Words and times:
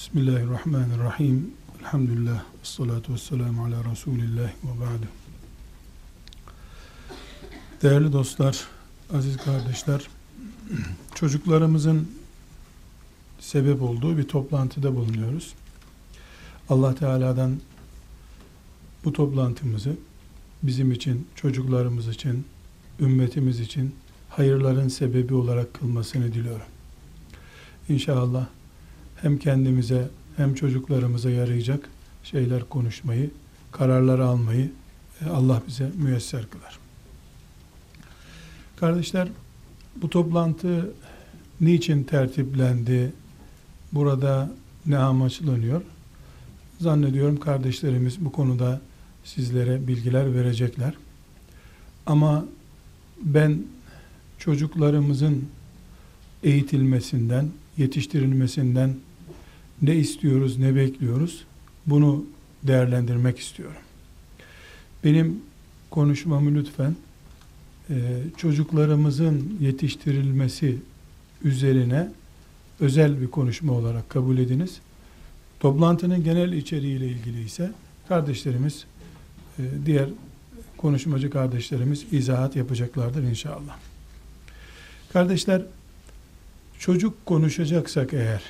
Bismillahirrahmanirrahim. 0.00 1.50
Elhamdülillah. 1.80 2.44
Salatu 2.62 3.12
vesselamu 3.12 3.64
ala 3.64 3.90
Resulillah 3.90 4.48
ve 4.48 4.80
ba'du. 4.80 5.06
Değerli 7.82 8.12
dostlar, 8.12 8.64
aziz 9.14 9.36
kardeşler, 9.36 10.08
çocuklarımızın 11.14 12.10
sebep 13.40 13.82
olduğu 13.82 14.18
bir 14.18 14.28
toplantıda 14.28 14.96
bulunuyoruz. 14.96 15.54
Allah 16.68 16.94
Teala'dan 16.94 17.60
bu 19.04 19.12
toplantımızı 19.12 19.96
bizim 20.62 20.92
için, 20.92 21.28
çocuklarımız 21.34 22.08
için, 22.08 22.44
ümmetimiz 23.00 23.60
için 23.60 23.94
hayırların 24.28 24.88
sebebi 24.88 25.34
olarak 25.34 25.74
kılmasını 25.74 26.32
diliyorum. 26.32 26.66
İnşallah 27.88 28.46
hem 29.22 29.38
kendimize 29.38 30.08
hem 30.36 30.54
çocuklarımıza 30.54 31.30
yarayacak 31.30 31.88
şeyler 32.24 32.64
konuşmayı, 32.64 33.30
kararlar 33.72 34.18
almayı 34.18 34.70
e, 35.20 35.28
Allah 35.28 35.62
bize 35.68 35.90
müyesser 35.94 36.46
kılar. 36.50 36.78
Kardeşler, 38.76 39.28
bu 39.96 40.10
toplantı 40.10 40.90
niçin 41.60 42.04
tertiplendi? 42.04 43.12
Burada 43.92 44.50
ne 44.86 44.98
amaçlanıyor? 44.98 45.82
Zannediyorum 46.80 47.40
kardeşlerimiz 47.40 48.24
bu 48.24 48.32
konuda 48.32 48.80
sizlere 49.24 49.88
bilgiler 49.88 50.34
verecekler. 50.34 50.94
Ama 52.06 52.44
ben 53.22 53.62
çocuklarımızın 54.38 55.48
eğitilmesinden, 56.42 57.48
yetiştirilmesinden 57.76 58.94
ne 59.82 59.96
istiyoruz, 59.96 60.58
ne 60.58 60.74
bekliyoruz? 60.74 61.44
Bunu 61.86 62.24
değerlendirmek 62.62 63.38
istiyorum. 63.38 63.82
Benim 65.04 65.42
konuşmamı 65.90 66.54
lütfen 66.54 66.96
e, 67.90 67.94
çocuklarımızın 68.36 69.58
yetiştirilmesi 69.60 70.76
üzerine 71.44 72.08
özel 72.80 73.20
bir 73.20 73.26
konuşma 73.26 73.72
olarak 73.72 74.10
kabul 74.10 74.38
ediniz. 74.38 74.80
Toplantının 75.60 76.24
genel 76.24 76.52
içeriğiyle 76.52 77.06
ilgili 77.06 77.44
ise 77.44 77.72
kardeşlerimiz, 78.08 78.84
e, 79.58 79.62
diğer 79.86 80.08
konuşmacı 80.76 81.30
kardeşlerimiz 81.30 82.06
izahat 82.12 82.56
yapacaklardır 82.56 83.22
inşallah. 83.22 83.78
Kardeşler, 85.12 85.62
çocuk 86.78 87.26
konuşacaksak 87.26 88.12
eğer, 88.14 88.42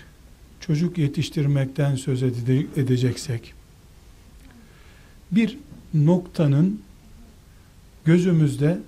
çocuk 0.61 0.99
yetiştirmekten 0.99 1.95
söz 1.97 2.23
edeceksek, 2.23 3.55
bir 5.33 5.59
noktanın 5.95 6.83
gözümüzde 8.05 8.79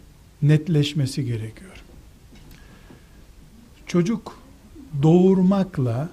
netleşmesi 0.42 1.24
gerekiyor. 1.24 1.84
Çocuk 3.86 4.38
doğurmakla, 5.02 6.08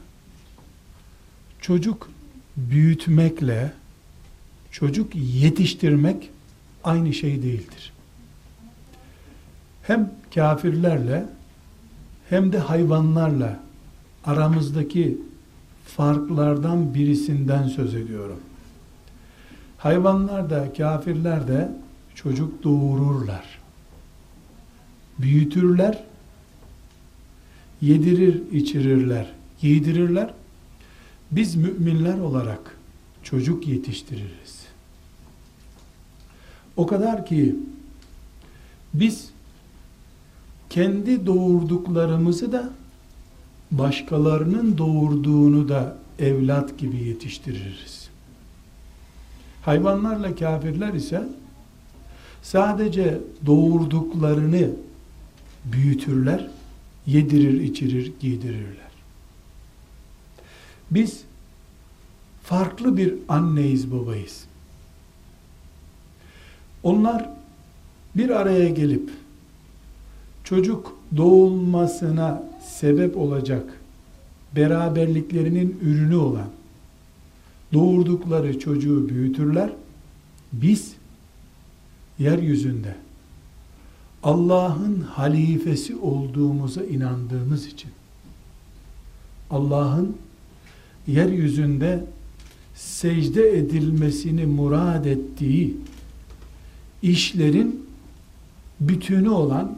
çocuk 1.61 2.09
büyütmekle, 2.57 3.73
çocuk 4.71 5.16
yetiştirmek 5.16 6.29
aynı 6.83 7.13
şey 7.13 7.44
değildir. 7.44 7.94
Hem 9.83 10.13
kafirlerle 10.35 11.25
hem 12.29 12.53
de 12.53 12.59
hayvanlarla 12.59 13.59
aramızdaki 14.25 15.17
farklardan 15.95 16.93
birisinden 16.93 17.67
söz 17.67 17.95
ediyorum. 17.95 18.39
Hayvanlar 19.77 20.49
da 20.49 20.73
kafirler 20.73 21.47
de 21.47 21.71
çocuk 22.15 22.63
doğururlar. 22.63 23.59
Büyütürler, 25.19 26.03
yedirir, 27.81 28.51
içirirler, 28.51 29.31
giydirirler. 29.61 30.33
Biz 31.31 31.55
müminler 31.55 32.19
olarak 32.19 32.78
çocuk 33.23 33.67
yetiştiririz. 33.67 34.66
O 36.78 36.88
kadar 36.88 37.25
ki 37.25 37.55
biz 38.94 39.29
kendi 40.69 41.25
doğurduklarımızı 41.25 42.51
da 42.51 42.69
başkalarının 43.72 44.78
doğurduğunu 44.78 45.69
da 45.69 45.97
evlat 46.19 46.78
gibi 46.78 46.97
yetiştiririz. 46.97 48.09
Hayvanlarla 49.62 50.35
kafirler 50.35 50.94
ise 50.94 51.24
sadece 52.41 53.18
doğurduklarını 53.46 54.69
büyütürler, 55.66 56.47
yedirir, 57.06 57.62
içirir, 57.62 58.13
giydirirler. 58.19 58.90
Biz 60.91 61.24
farklı 62.44 62.97
bir 62.97 63.13
anneyiz, 63.28 63.91
babayız. 63.91 64.46
Onlar 66.84 67.29
bir 68.16 68.29
araya 68.29 68.69
gelip 68.69 69.09
çocuk 70.44 70.98
doğulmasına 71.18 72.44
sebep 72.64 73.18
olacak 73.18 73.64
beraberliklerinin 74.56 75.80
ürünü 75.81 76.16
olan 76.16 76.50
doğurdukları 77.74 78.59
çocuğu 78.59 79.09
büyütürler. 79.09 79.70
Biz 80.53 80.94
yeryüzünde 82.20 82.96
Allah'ın 84.24 85.02
halifesi 85.02 85.96
olduğumuza 85.96 86.84
inandığımız 86.84 87.66
için 87.66 87.91
Allah'ın 89.50 90.18
yeryüzünde 91.08 92.06
secde 92.76 93.58
edilmesini 93.58 94.46
murad 94.46 95.06
ettiği 95.06 95.78
işlerin 97.02 97.86
bütünü 98.80 99.30
olan 99.30 99.78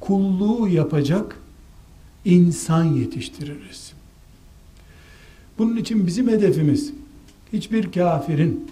kulluğu 0.00 0.68
yapacak 0.68 1.36
insan 2.24 2.84
yetiştiririz. 2.84 3.92
Bunun 5.58 5.76
için 5.76 6.06
bizim 6.06 6.28
hedefimiz 6.28 6.92
hiçbir 7.52 7.92
kafirin 7.92 8.70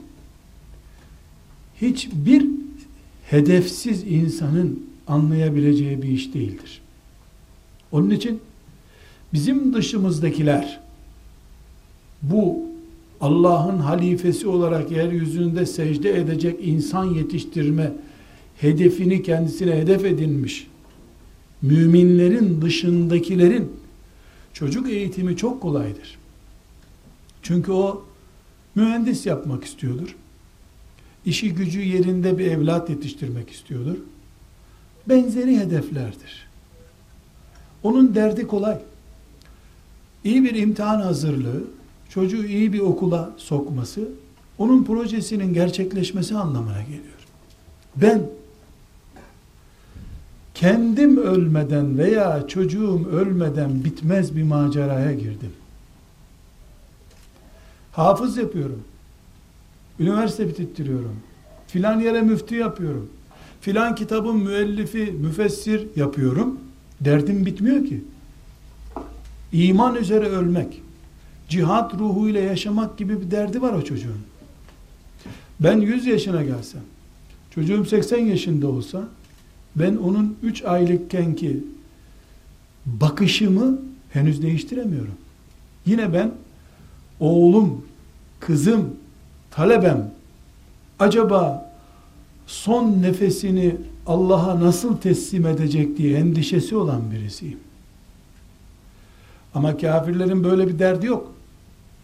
hiçbir 1.82 2.46
hedefsiz 3.30 4.04
insanın 4.06 4.86
anlayabileceği 5.06 6.02
bir 6.02 6.08
iş 6.08 6.34
değildir. 6.34 6.80
Onun 7.92 8.10
için 8.10 8.40
bizim 9.32 9.74
dışımızdakiler 9.74 10.80
bu 12.22 12.58
Allah'ın 13.20 13.78
halifesi 13.78 14.48
olarak 14.48 14.90
yeryüzünde 14.90 15.66
secde 15.66 16.18
edecek 16.18 16.56
insan 16.62 17.04
yetiştirme 17.04 17.92
hedefini 18.60 19.22
kendisine 19.22 19.74
hedef 19.74 20.04
edinmiş 20.04 20.66
müminlerin 21.62 22.62
dışındakilerin 22.62 23.72
çocuk 24.52 24.90
eğitimi 24.90 25.36
çok 25.36 25.62
kolaydır. 25.62 26.18
Çünkü 27.42 27.72
o 27.72 28.04
mühendis 28.74 29.26
yapmak 29.26 29.64
istiyordur. 29.64 30.16
İşi 31.24 31.54
gücü 31.54 31.80
yerinde 31.80 32.38
bir 32.38 32.46
evlat 32.46 32.90
yetiştirmek 32.90 33.50
istiyordur. 33.50 33.96
Benzeri 35.08 35.58
hedeflerdir. 35.58 36.48
Onun 37.82 38.14
derdi 38.14 38.46
kolay. 38.46 38.78
İyi 40.24 40.44
bir 40.44 40.54
imtihan 40.54 41.00
hazırlığı, 41.00 41.64
çocuğu 42.08 42.44
iyi 42.44 42.72
bir 42.72 42.80
okula 42.80 43.34
sokması, 43.36 44.08
onun 44.58 44.84
projesinin 44.84 45.54
gerçekleşmesi 45.54 46.36
anlamına 46.36 46.82
geliyor. 46.82 47.18
Ben 47.96 48.22
kendim 50.58 51.16
ölmeden 51.16 51.98
veya 51.98 52.46
çocuğum 52.48 53.08
ölmeden 53.12 53.84
bitmez 53.84 54.36
bir 54.36 54.42
maceraya 54.42 55.12
girdim. 55.12 55.52
Hafız 57.92 58.36
yapıyorum. 58.36 58.82
Üniversite 60.00 60.48
bitittiriyorum. 60.48 61.16
Filan 61.66 62.00
yere 62.00 62.22
müftü 62.22 62.56
yapıyorum. 62.56 63.10
Filan 63.60 63.94
kitabın 63.94 64.36
müellifi, 64.36 65.14
müfessir 65.20 65.86
yapıyorum. 65.96 66.60
Derdim 67.00 67.46
bitmiyor 67.46 67.86
ki. 67.86 68.04
İman 69.52 69.96
üzere 69.96 70.26
ölmek, 70.26 70.82
cihat 71.48 71.94
ruhuyla 71.94 72.40
yaşamak 72.40 72.98
gibi 72.98 73.20
bir 73.20 73.30
derdi 73.30 73.62
var 73.62 73.72
o 73.72 73.82
çocuğun. 73.82 74.20
Ben 75.60 75.78
100 75.78 76.06
yaşına 76.06 76.42
gelsem, 76.42 76.82
çocuğum 77.50 77.84
80 77.84 78.18
yaşında 78.18 78.68
olsa, 78.68 79.08
ben 79.76 79.96
onun 79.96 80.36
3 80.42 80.64
aylıkken 80.64 81.34
ki 81.34 81.64
bakışımı 82.86 83.78
henüz 84.10 84.42
değiştiremiyorum. 84.42 85.14
Yine 85.86 86.12
ben 86.12 86.32
oğlum, 87.20 87.84
kızım, 88.40 88.94
talebem 89.50 90.10
acaba 90.98 91.72
son 92.46 93.02
nefesini 93.02 93.76
Allah'a 94.06 94.60
nasıl 94.60 94.96
teslim 94.96 95.46
edecek 95.46 95.96
diye 95.96 96.18
endişesi 96.18 96.76
olan 96.76 97.10
birisiyim. 97.10 97.58
Ama 99.54 99.76
kafirlerin 99.76 100.44
böyle 100.44 100.68
bir 100.68 100.78
derdi 100.78 101.06
yok. 101.06 101.32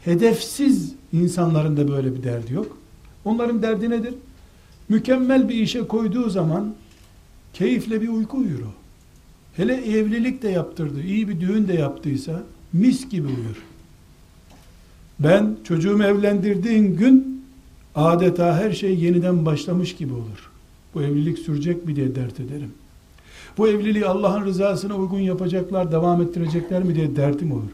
Hedefsiz 0.05 0.93
insanların 1.13 1.77
da 1.77 1.89
böyle 1.89 2.15
bir 2.15 2.23
derdi 2.23 2.53
yok. 2.53 2.77
Onların 3.25 3.63
derdi 3.63 3.91
nedir? 3.91 4.15
Mükemmel 4.89 5.49
bir 5.49 5.55
işe 5.55 5.87
koyduğu 5.87 6.31
zaman 6.31 6.75
keyifle 7.55 8.03
bir 8.03 8.09
uyku 8.09 8.37
uyur 8.37 8.61
o. 8.61 8.73
Hele 9.57 9.75
evlilik 9.75 10.43
de 10.43 10.49
yaptırdı, 10.49 11.03
iyi 11.03 11.29
bir 11.29 11.41
düğün 11.41 11.69
de 11.69 11.73
yaptıysa 11.73 12.43
mis 12.73 13.09
gibi 13.09 13.27
uyur. 13.27 13.63
Ben 15.19 15.57
çocuğumu 15.65 16.05
evlendirdiğin 16.05 16.97
gün 16.97 17.45
adeta 17.95 18.57
her 18.57 18.73
şey 18.73 18.99
yeniden 18.99 19.47
başlamış 19.47 19.97
gibi 19.97 20.13
olur. 20.13 20.51
Bu 20.95 21.03
evlilik 21.03 21.39
sürecek 21.39 21.87
mi 21.87 21.97
diye 21.97 22.15
dert 22.15 22.41
ederim. 22.41 22.71
Bu 23.59 23.69
evliliği 23.69 24.07
Allah'ın 24.07 24.45
rızasına 24.45 24.97
uygun 24.97 25.19
yapacaklar, 25.19 25.93
devam 25.93 26.23
ettirecekler 26.23 26.83
mi 26.83 26.95
diye 26.95 27.17
dertim 27.17 27.53
olur. 27.53 27.71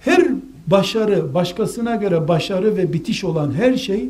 Her 0.00 0.28
başarı, 0.66 1.34
başkasına 1.34 1.96
göre 1.96 2.28
başarı 2.28 2.76
ve 2.76 2.92
bitiş 2.92 3.24
olan 3.24 3.52
her 3.52 3.76
şey 3.76 4.08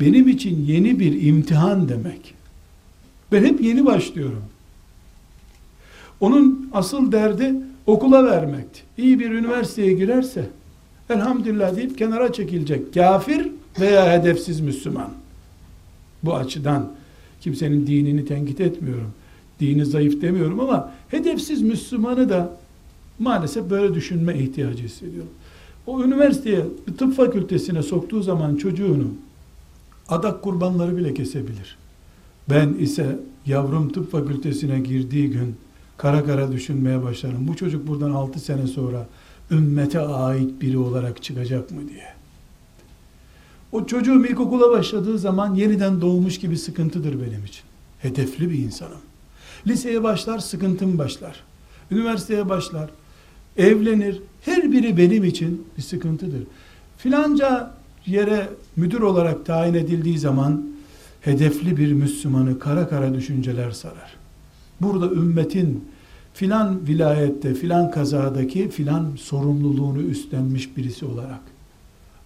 benim 0.00 0.28
için 0.28 0.64
yeni 0.66 1.00
bir 1.00 1.22
imtihan 1.22 1.88
demek. 1.88 2.34
Ben 3.34 3.44
hep 3.44 3.60
yeni 3.60 3.86
başlıyorum. 3.86 4.44
Onun 6.20 6.70
asıl 6.72 7.12
derdi 7.12 7.54
okula 7.86 8.24
vermekti. 8.24 8.80
İyi 8.98 9.18
bir 9.18 9.30
üniversiteye 9.30 9.92
girerse 9.92 10.46
elhamdülillah 11.10 11.76
deyip 11.76 11.98
kenara 11.98 12.32
çekilecek. 12.32 12.94
Kafir 12.94 13.50
veya 13.80 14.12
hedefsiz 14.12 14.60
Müslüman. 14.60 15.08
Bu 16.22 16.34
açıdan 16.34 16.92
kimsenin 17.40 17.86
dinini 17.86 18.24
tenkit 18.24 18.60
etmiyorum. 18.60 19.10
Dini 19.60 19.86
zayıf 19.86 20.22
demiyorum 20.22 20.60
ama 20.60 20.92
hedefsiz 21.08 21.62
Müslümanı 21.62 22.28
da 22.28 22.56
maalesef 23.18 23.70
böyle 23.70 23.94
düşünme 23.94 24.38
ihtiyacı 24.38 24.82
hissediyorum. 24.82 25.30
O 25.86 26.04
üniversiteye, 26.04 26.64
tıp 26.98 27.16
fakültesine 27.16 27.82
soktuğu 27.82 28.22
zaman 28.22 28.56
çocuğunu 28.56 29.08
adak 30.08 30.42
kurbanları 30.42 30.96
bile 30.96 31.14
kesebilir. 31.14 31.83
Ben 32.50 32.74
ise 32.74 33.18
yavrum 33.46 33.92
tıp 33.92 34.12
fakültesine 34.12 34.80
girdiği 34.80 35.30
gün 35.30 35.56
kara 35.96 36.24
kara 36.24 36.52
düşünmeye 36.52 37.02
başlarım. 37.02 37.48
Bu 37.48 37.56
çocuk 37.56 37.86
buradan 37.88 38.10
6 38.10 38.40
sene 38.40 38.66
sonra 38.66 39.06
ümmete 39.50 40.00
ait 40.00 40.60
biri 40.60 40.78
olarak 40.78 41.22
çıkacak 41.22 41.70
mı 41.70 41.88
diye. 41.88 42.14
O 43.72 43.86
çocuğum 43.86 44.26
ilkokula 44.26 44.70
başladığı 44.70 45.18
zaman 45.18 45.54
yeniden 45.54 46.00
doğmuş 46.00 46.38
gibi 46.38 46.58
sıkıntıdır 46.58 47.12
benim 47.12 47.44
için. 47.44 47.62
Hedefli 47.98 48.50
bir 48.50 48.58
insanım. 48.58 49.00
Liseye 49.66 50.02
başlar, 50.02 50.38
sıkıntım 50.38 50.98
başlar. 50.98 51.40
Üniversiteye 51.90 52.48
başlar, 52.48 52.90
evlenir. 53.56 54.20
Her 54.40 54.72
biri 54.72 54.96
benim 54.96 55.24
için 55.24 55.66
bir 55.76 55.82
sıkıntıdır. 55.82 56.42
Filanca 56.98 57.74
yere 58.06 58.48
müdür 58.76 59.00
olarak 59.00 59.46
tayin 59.46 59.74
edildiği 59.74 60.18
zaman 60.18 60.73
hedefli 61.24 61.76
bir 61.76 61.92
Müslümanı 61.92 62.58
kara 62.58 62.88
kara 62.88 63.14
düşünceler 63.14 63.70
sarar. 63.70 64.16
Burada 64.80 65.10
ümmetin 65.10 65.88
filan 66.34 66.86
vilayette, 66.86 67.54
filan 67.54 67.90
kazadaki 67.90 68.70
filan 68.70 69.16
sorumluluğunu 69.16 70.02
üstlenmiş 70.02 70.76
birisi 70.76 71.06
olarak 71.06 71.40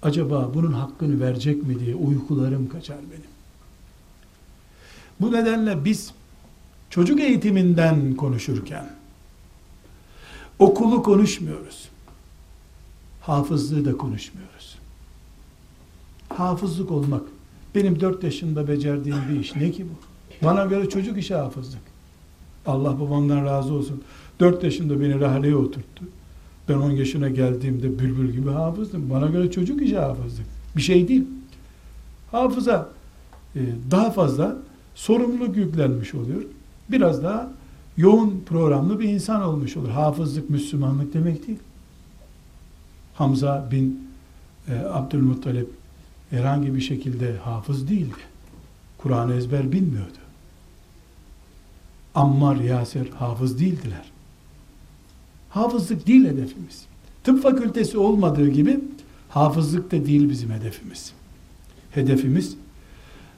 acaba 0.03 0.51
bunun 0.55 0.73
hakkını 0.73 1.21
verecek 1.21 1.63
mi 1.63 1.81
diye 1.81 1.95
uykularım 1.95 2.69
kaçar 2.69 2.99
benim. 3.11 3.31
Bu 5.21 5.33
nedenle 5.33 5.85
biz 5.85 6.13
çocuk 6.91 7.21
eğitiminden 7.21 8.15
konuşurken 8.15 8.91
okulu 10.59 11.03
konuşmuyoruz. 11.03 11.89
Hafızlığı 13.21 13.85
da 13.85 13.97
konuşmuyoruz. 13.97 14.79
Hafızlık 16.29 16.91
olmak 16.91 17.23
benim 17.79 18.01
dört 18.01 18.25
yaşında 18.25 18.69
becerdiğim 18.69 19.19
bir 19.31 19.41
iş. 19.41 19.57
Ne 19.57 19.71
ki 19.71 19.85
bu? 19.85 19.95
Bana 20.47 20.65
göre 20.65 20.89
çocuk 20.89 21.19
işi 21.19 21.35
hafızlık. 21.35 21.83
Allah 22.67 23.01
babamdan 23.01 23.45
razı 23.45 23.75
olsun. 23.75 24.03
Dört 24.41 24.65
yaşında 24.65 25.01
beni 25.01 25.21
rahaleye 25.21 25.57
oturttu. 25.57 26.05
Ben 26.69 26.75
on 26.75 26.91
yaşına 26.91 27.29
geldiğimde 27.29 27.99
bülbül 27.99 28.33
gibi 28.33 28.51
hafızdım. 28.51 29.11
Bana 29.11 29.27
göre 29.27 29.51
çocuk 29.51 29.83
işi 29.83 29.99
hafızlık. 29.99 30.47
Bir 30.77 30.83
şey 30.83 31.09
değil. 31.09 31.25
Hafıza 32.31 32.89
e, 33.57 33.61
daha 33.91 34.11
fazla 34.11 34.57
sorumluluk 34.95 35.57
yüklenmiş 35.57 36.15
oluyor. 36.15 36.43
Biraz 36.91 37.23
daha 37.23 37.51
yoğun 37.97 38.43
programlı 38.47 39.01
bir 39.01 39.09
insan 39.09 39.43
olmuş 39.43 39.77
olur. 39.77 39.89
Hafızlık 39.89 40.51
Müslümanlık 40.51 41.15
demek 41.15 41.47
değil. 41.47 41.59
Hamza 43.15 43.69
bin 43.73 44.09
e, 44.69 44.77
Abdülmuttalip 44.79 45.78
herhangi 46.31 46.75
bir 46.75 46.81
şekilde 46.81 47.37
hafız 47.37 47.89
değildi. 47.89 48.21
Kur'an 48.99 49.31
ezber 49.31 49.73
bilmiyordu. 49.73 50.19
Ammar, 52.15 52.57
Yasir 52.57 53.11
hafız 53.11 53.61
değildiler. 53.61 54.11
Hafızlık 55.51 56.07
değil 56.07 56.25
hedefimiz. 56.25 56.87
Tıp 57.25 57.43
fakültesi 57.43 57.99
olmadığı 57.99 58.49
gibi 58.49 58.81
hafızlık 59.29 59.91
da 59.93 60.07
değil 60.07 60.29
bizim 60.31 60.51
hedefimiz. 60.51 61.13
Hedefimiz 61.91 62.57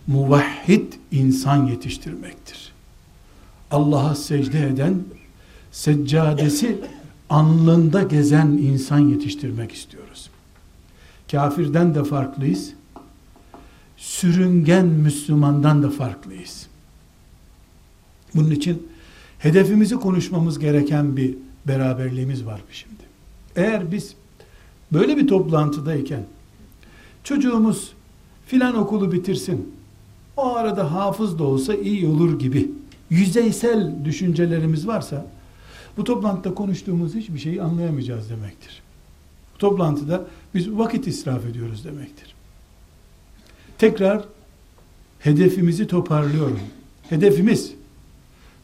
muvahhid 0.07 0.93
insan 1.13 1.67
yetiştirmektir. 1.67 2.73
Allah'a 3.71 4.15
secde 4.15 4.67
eden, 4.67 5.03
seccadesi 5.73 6.79
alnında 7.31 8.03
gezen 8.03 8.47
insan 8.47 8.99
yetiştirmek 8.99 9.73
istiyoruz. 9.73 10.31
Kafirden 11.31 11.95
de 11.95 12.05
farklıyız. 12.05 12.73
Sürüngen 14.01 14.87
Müslümandan 14.87 15.83
da 15.83 15.91
farklıyız. 15.91 16.67
Bunun 18.35 18.51
için 18.51 18.89
hedefimizi 19.39 19.95
konuşmamız 19.95 20.59
gereken 20.59 21.17
bir 21.17 21.37
beraberliğimiz 21.69 22.47
var 22.47 22.61
şimdi. 22.73 23.03
Eğer 23.57 23.93
biz 23.93 24.15
böyle 24.93 25.17
bir 25.17 25.29
toplantıdayken 25.29 26.25
çocuğumuz 27.25 27.93
filan 28.47 28.77
okulu 28.77 29.13
bitirsin, 29.13 29.75
o 30.37 30.55
arada 30.55 30.93
hafız 30.93 31.39
da 31.39 31.45
olsa 31.45 31.75
iyi 31.75 32.07
olur 32.07 32.39
gibi 32.39 32.71
yüzeysel 33.11 34.05
düşüncelerimiz 34.05 34.87
varsa 34.87 35.27
bu 35.97 36.05
toplantıda 36.05 36.55
konuştuğumuz 36.55 37.15
hiçbir 37.15 37.39
şeyi 37.39 37.63
anlayamayacağız 37.63 38.31
demektir. 38.31 38.83
Bu 39.55 39.59
toplantıda 39.59 40.25
biz 40.55 40.71
vakit 40.71 41.07
israf 41.07 41.47
ediyoruz 41.47 41.85
demektir. 41.85 42.40
Tekrar 43.81 44.25
hedefimizi 45.19 45.87
toparlıyorum. 45.87 46.61
Hedefimiz 47.09 47.73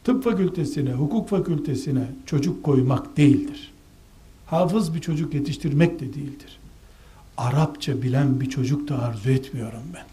tıp 0.04 0.24
fakültesine, 0.24 0.92
hukuk 0.92 1.28
fakültesine 1.28 2.06
çocuk 2.26 2.64
koymak 2.64 3.16
değildir. 3.16 3.72
Hafız 4.46 4.94
bir 4.94 5.00
çocuk 5.00 5.34
yetiştirmek 5.34 6.00
de 6.00 6.14
değildir. 6.14 6.58
Arapça 7.36 8.02
bilen 8.02 8.40
bir 8.40 8.50
çocuk 8.50 8.88
da 8.88 9.02
arzu 9.02 9.30
etmiyorum 9.30 9.82
ben. 9.94 10.04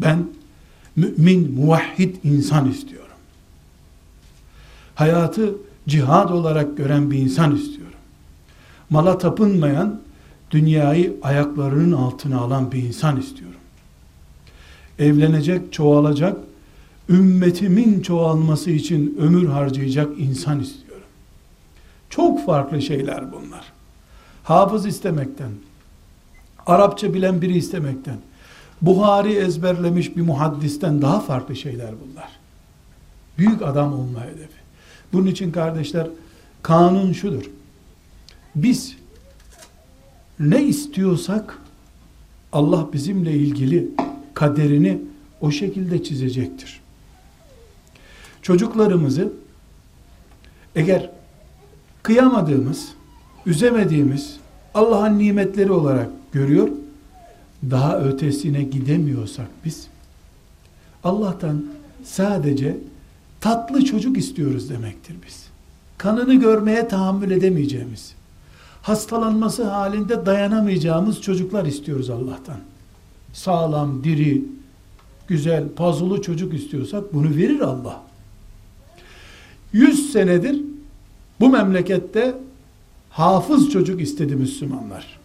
Ben 0.00 0.28
mümin, 0.96 1.52
muvahhid 1.52 2.16
insan 2.24 2.70
istiyorum. 2.70 3.16
Hayatı 4.94 5.54
cihad 5.88 6.30
olarak 6.30 6.76
gören 6.76 7.10
bir 7.10 7.18
insan 7.18 7.56
istiyorum. 7.56 7.98
Mala 8.90 9.18
tapınmayan, 9.18 10.00
dünyayı 10.50 11.16
ayaklarının 11.22 11.92
altına 11.92 12.38
alan 12.38 12.72
bir 12.72 12.82
insan 12.82 13.20
istiyorum. 13.20 13.47
Evlenecek, 14.98 15.72
çoğalacak, 15.72 16.36
ümmetimin 17.08 18.00
çoğalması 18.00 18.70
için 18.70 19.16
ömür 19.20 19.46
harcayacak 19.46 20.18
insan 20.18 20.60
istiyorum. 20.60 21.06
Çok 22.10 22.46
farklı 22.46 22.82
şeyler 22.82 23.32
bunlar. 23.32 23.72
Hafız 24.42 24.86
istemekten, 24.86 25.50
Arapça 26.66 27.14
bilen 27.14 27.42
biri 27.42 27.56
istemekten, 27.56 28.16
Buhari 28.82 29.32
ezberlemiş 29.32 30.16
bir 30.16 30.22
muhaddisten 30.22 31.02
daha 31.02 31.20
farklı 31.20 31.56
şeyler 31.56 31.90
bunlar. 32.06 32.28
Büyük 33.38 33.62
adam 33.62 33.92
olma 33.92 34.20
hedefi. 34.24 34.58
Bunun 35.12 35.26
için 35.26 35.52
kardeşler 35.52 36.06
kanun 36.62 37.12
şudur. 37.12 37.50
Biz 38.54 38.96
ne 40.40 40.64
istiyorsak 40.64 41.58
Allah 42.52 42.92
bizimle 42.92 43.32
ilgili 43.32 43.88
kaderini 44.38 44.98
o 45.40 45.50
şekilde 45.50 46.02
çizecektir. 46.02 46.80
Çocuklarımızı 48.42 49.32
eğer 50.76 51.10
kıyamadığımız, 52.02 52.88
üzemediğimiz 53.46 54.36
Allah'ın 54.74 55.18
nimetleri 55.18 55.72
olarak 55.72 56.08
görüyor. 56.32 56.68
Daha 57.70 57.98
ötesine 57.98 58.62
gidemiyorsak 58.62 59.46
biz 59.64 59.86
Allah'tan 61.04 61.64
sadece 62.04 62.76
tatlı 63.40 63.84
çocuk 63.84 64.18
istiyoruz 64.18 64.70
demektir 64.70 65.16
biz. 65.26 65.46
Kanını 65.98 66.34
görmeye 66.34 66.88
tahammül 66.88 67.30
edemeyeceğimiz, 67.30 68.14
hastalanması 68.82 69.64
halinde 69.64 70.26
dayanamayacağımız 70.26 71.22
çocuklar 71.22 71.66
istiyoruz 71.66 72.10
Allah'tan. 72.10 72.58
Sağlam, 73.32 74.04
diri, 74.04 74.44
güzel, 75.28 75.68
pazulu 75.68 76.22
çocuk 76.22 76.54
istiyorsak 76.54 77.14
bunu 77.14 77.36
verir 77.36 77.60
Allah. 77.60 78.02
Yüz 79.72 80.12
senedir 80.12 80.62
bu 81.40 81.48
memlekette 81.48 82.38
hafız 83.10 83.70
çocuk 83.70 84.00
istedi 84.00 84.36
Müslümanlar. 84.36 85.18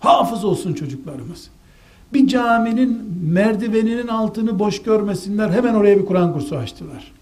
Hafız 0.00 0.44
olsun 0.44 0.74
çocuklarımız. 0.74 1.50
Bir 2.12 2.28
caminin 2.28 3.18
merdiveninin 3.22 4.08
altını 4.08 4.58
boş 4.58 4.82
görmesinler 4.82 5.50
hemen 5.50 5.74
oraya 5.74 5.98
bir 5.98 6.06
Kur'an 6.06 6.32
kursu 6.32 6.56
açtılar. 6.56 7.12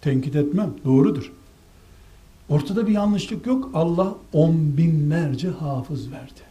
Tenkit 0.00 0.36
etmem, 0.36 0.70
doğrudur. 0.84 1.32
Ortada 2.48 2.86
bir 2.86 2.92
yanlışlık 2.92 3.46
yok. 3.46 3.70
Allah 3.74 4.14
on 4.32 4.76
binlerce 4.76 5.48
hafız 5.48 6.12
verdi. 6.12 6.49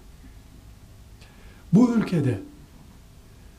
Bu 1.74 1.94
ülkede 1.94 2.40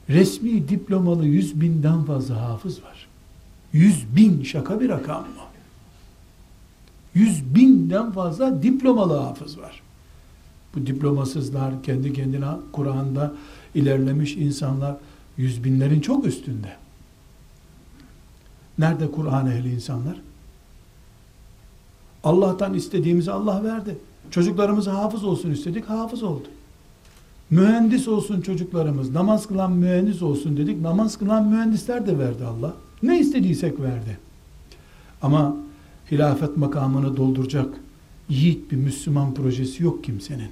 resmi 0.09 0.69
diplomalı 0.69 1.27
yüz 1.27 1.61
binden 1.61 2.05
fazla 2.05 2.49
hafız 2.49 2.83
var. 2.83 3.09
Yüz 3.73 4.17
bin 4.17 4.43
şaka 4.43 4.81
bir 4.81 4.89
rakam 4.89 5.23
mı? 5.23 5.27
Yüz 7.15 7.55
binden 7.55 8.13
fazla 8.13 8.63
diplomalı 8.63 9.17
hafız 9.17 9.59
var. 9.59 9.83
Bu 10.75 10.87
diplomasızlar, 10.87 11.83
kendi 11.83 12.13
kendine 12.13 12.47
Kur'an'da 12.73 13.35
ilerlemiş 13.75 14.37
insanlar 14.37 14.97
yüz 15.37 15.65
binlerin 15.65 16.01
çok 16.01 16.27
üstünde. 16.27 16.77
Nerede 18.79 19.11
Kur'an 19.11 19.47
ehli 19.47 19.75
insanlar? 19.75 20.21
Allah'tan 22.25 22.75
istediğimizi 22.75 23.33
Allah 23.33 23.65
verdi. 23.65 23.99
Çocuklarımız 24.31 24.87
hafız 24.87 25.25
olsun 25.25 25.51
istedik, 25.51 25.85
hafız 25.85 26.23
oldu. 26.23 26.49
Mühendis 27.51 28.09
olsun 28.09 28.41
çocuklarımız, 28.41 29.11
namaz 29.11 29.47
kılan 29.47 29.73
mühendis 29.73 30.23
olsun 30.23 30.57
dedik, 30.57 30.81
namaz 30.81 31.19
kılan 31.19 31.49
mühendisler 31.49 32.07
de 32.07 32.19
verdi 32.19 32.45
Allah. 32.45 32.75
Ne 33.03 33.21
istediysek 33.21 33.81
verdi. 33.81 34.19
Ama 35.23 35.57
hilafet 36.11 36.57
makamını 36.57 37.17
dolduracak 37.17 37.81
yiğit 38.29 38.71
bir 38.71 38.77
Müslüman 38.77 39.35
projesi 39.35 39.83
yok 39.83 40.05
kimsenin. 40.05 40.49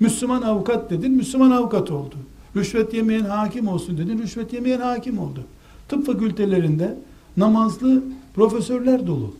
Müslüman 0.00 0.42
avukat 0.42 0.90
dedin, 0.90 1.12
Müslüman 1.12 1.50
avukat 1.50 1.90
oldu. 1.90 2.14
Rüşvet 2.56 2.94
yemeyen 2.94 3.24
hakim 3.24 3.68
olsun 3.68 3.98
dedin, 3.98 4.18
rüşvet 4.18 4.52
yemeyen 4.52 4.80
hakim 4.80 5.18
oldu. 5.18 5.44
Tıp 5.88 6.06
fakültelerinde 6.06 6.98
namazlı 7.36 8.02
profesörler 8.34 9.06
dolu. 9.06 9.34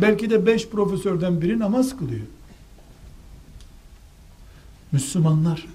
Belki 0.00 0.30
de 0.30 0.46
beş 0.46 0.68
profesörden 0.68 1.40
biri 1.40 1.58
namaz 1.58 1.96
kılıyor. 1.96 2.26
Müslümanlar 4.96 5.66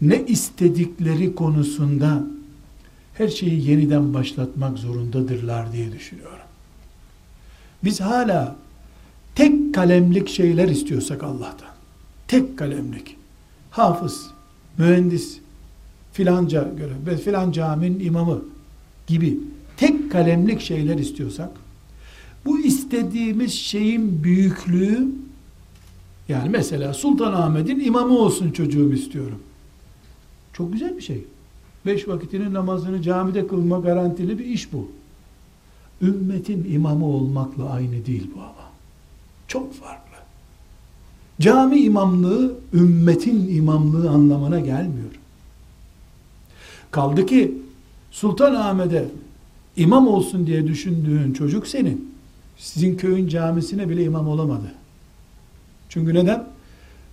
ne 0.00 0.24
istedikleri 0.26 1.34
konusunda 1.34 2.24
her 3.14 3.28
şeyi 3.28 3.70
yeniden 3.70 4.14
başlatmak 4.14 4.78
zorundadırlar 4.78 5.72
diye 5.72 5.92
düşünüyorum. 5.92 6.46
Biz 7.84 8.00
hala 8.00 8.56
tek 9.34 9.74
kalemlik 9.74 10.28
şeyler 10.28 10.68
istiyorsak 10.68 11.22
Allah'tan, 11.22 11.68
tek 12.28 12.58
kalemlik, 12.58 13.16
hafız, 13.70 14.26
mühendis, 14.78 15.38
filanca 16.12 16.68
göre, 16.76 17.16
filan 17.16 17.52
caminin 17.52 18.00
imamı 18.00 18.42
gibi 19.06 19.38
tek 19.76 20.12
kalemlik 20.12 20.60
şeyler 20.60 20.98
istiyorsak, 20.98 21.50
bu 22.44 22.58
istediğimiz 22.58 23.52
şeyin 23.52 24.24
büyüklüğü, 24.24 25.08
yani 26.32 26.48
mesela 26.48 26.94
Sultanahmet'in 26.94 27.80
imamı 27.80 28.18
olsun 28.18 28.50
çocuğum 28.50 28.92
istiyorum. 28.92 29.38
Çok 30.52 30.72
güzel 30.72 30.96
bir 30.96 31.02
şey. 31.02 31.24
Beş 31.86 32.08
vakitinin 32.08 32.54
namazını 32.54 33.02
camide 33.02 33.46
kılma 33.46 33.78
garantili 33.78 34.38
bir 34.38 34.44
iş 34.44 34.72
bu. 34.72 34.90
Ümmetin 36.02 36.72
imamı 36.72 37.06
olmakla 37.06 37.70
aynı 37.70 38.06
değil 38.06 38.30
bu 38.36 38.40
ama. 38.40 38.70
Çok 39.48 39.74
farklı. 39.74 40.16
Cami 41.40 41.80
imamlığı 41.80 42.54
ümmetin 42.74 43.56
imamlığı 43.56 44.10
anlamına 44.10 44.60
gelmiyor. 44.60 45.12
Kaldı 46.90 47.26
ki 47.26 47.58
Sultanahmet'e 48.10 49.08
imam 49.76 50.08
olsun 50.08 50.46
diye 50.46 50.66
düşündüğün 50.66 51.32
çocuk 51.32 51.66
senin. 51.66 52.12
Sizin 52.58 52.96
köyün 52.96 53.28
camisine 53.28 53.88
bile 53.88 54.04
imam 54.04 54.28
olamadı. 54.28 54.72
Çünkü 55.92 56.14
neden? 56.14 56.44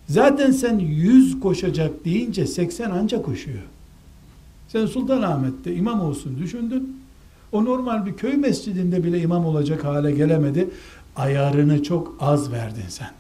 Zaten 0.08 0.52
sen 0.52 0.80
yüz 0.80 1.40
koşacak 1.40 2.06
deyince 2.06 2.48
80 2.48 2.92
anca 2.92 3.22
koşuyor. 3.22 3.64
Sen 4.68 4.86
Sultanahmet'te 4.86 5.76
imam 5.76 6.02
olsun 6.02 6.38
düşündün. 6.40 7.00
O 7.52 7.66
normal 7.66 8.06
bir 8.06 8.14
köy 8.14 8.34
mescidinde 8.34 9.04
bile 9.04 9.22
imam 9.22 9.46
olacak 9.46 9.84
hale 9.84 10.12
gelemedi. 10.12 10.70
Ayarını 11.16 11.84
çok 11.84 12.16
az 12.20 12.52
verdin 12.52 12.90
sen. 12.90 13.12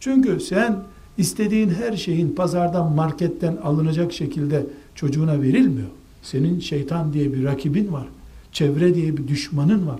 Çünkü 0.00 0.40
sen 0.40 0.78
istediğin 1.18 1.70
her 1.70 1.96
şeyin 1.96 2.34
pazardan, 2.34 2.92
marketten 2.92 3.56
alınacak 3.56 4.12
şekilde 4.12 4.66
çocuğuna 4.94 5.42
verilmiyor. 5.42 5.88
Senin 6.22 6.60
şeytan 6.60 7.12
diye 7.12 7.32
bir 7.32 7.44
rakibin 7.44 7.92
var. 7.92 8.06
Çevre 8.52 8.94
diye 8.94 9.16
bir 9.16 9.28
düşmanın 9.28 9.86
var. 9.86 9.98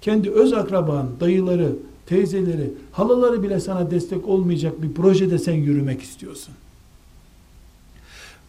Kendi 0.00 0.30
öz 0.30 0.52
akraban, 0.52 1.08
dayıları, 1.20 1.72
teyzeleri, 2.06 2.70
halaları 2.92 3.42
bile 3.42 3.60
sana 3.60 3.90
destek 3.90 4.28
olmayacak 4.28 4.82
bir 4.82 4.92
projede 4.92 5.38
sen 5.38 5.54
yürümek 5.54 6.02
istiyorsun. 6.02 6.54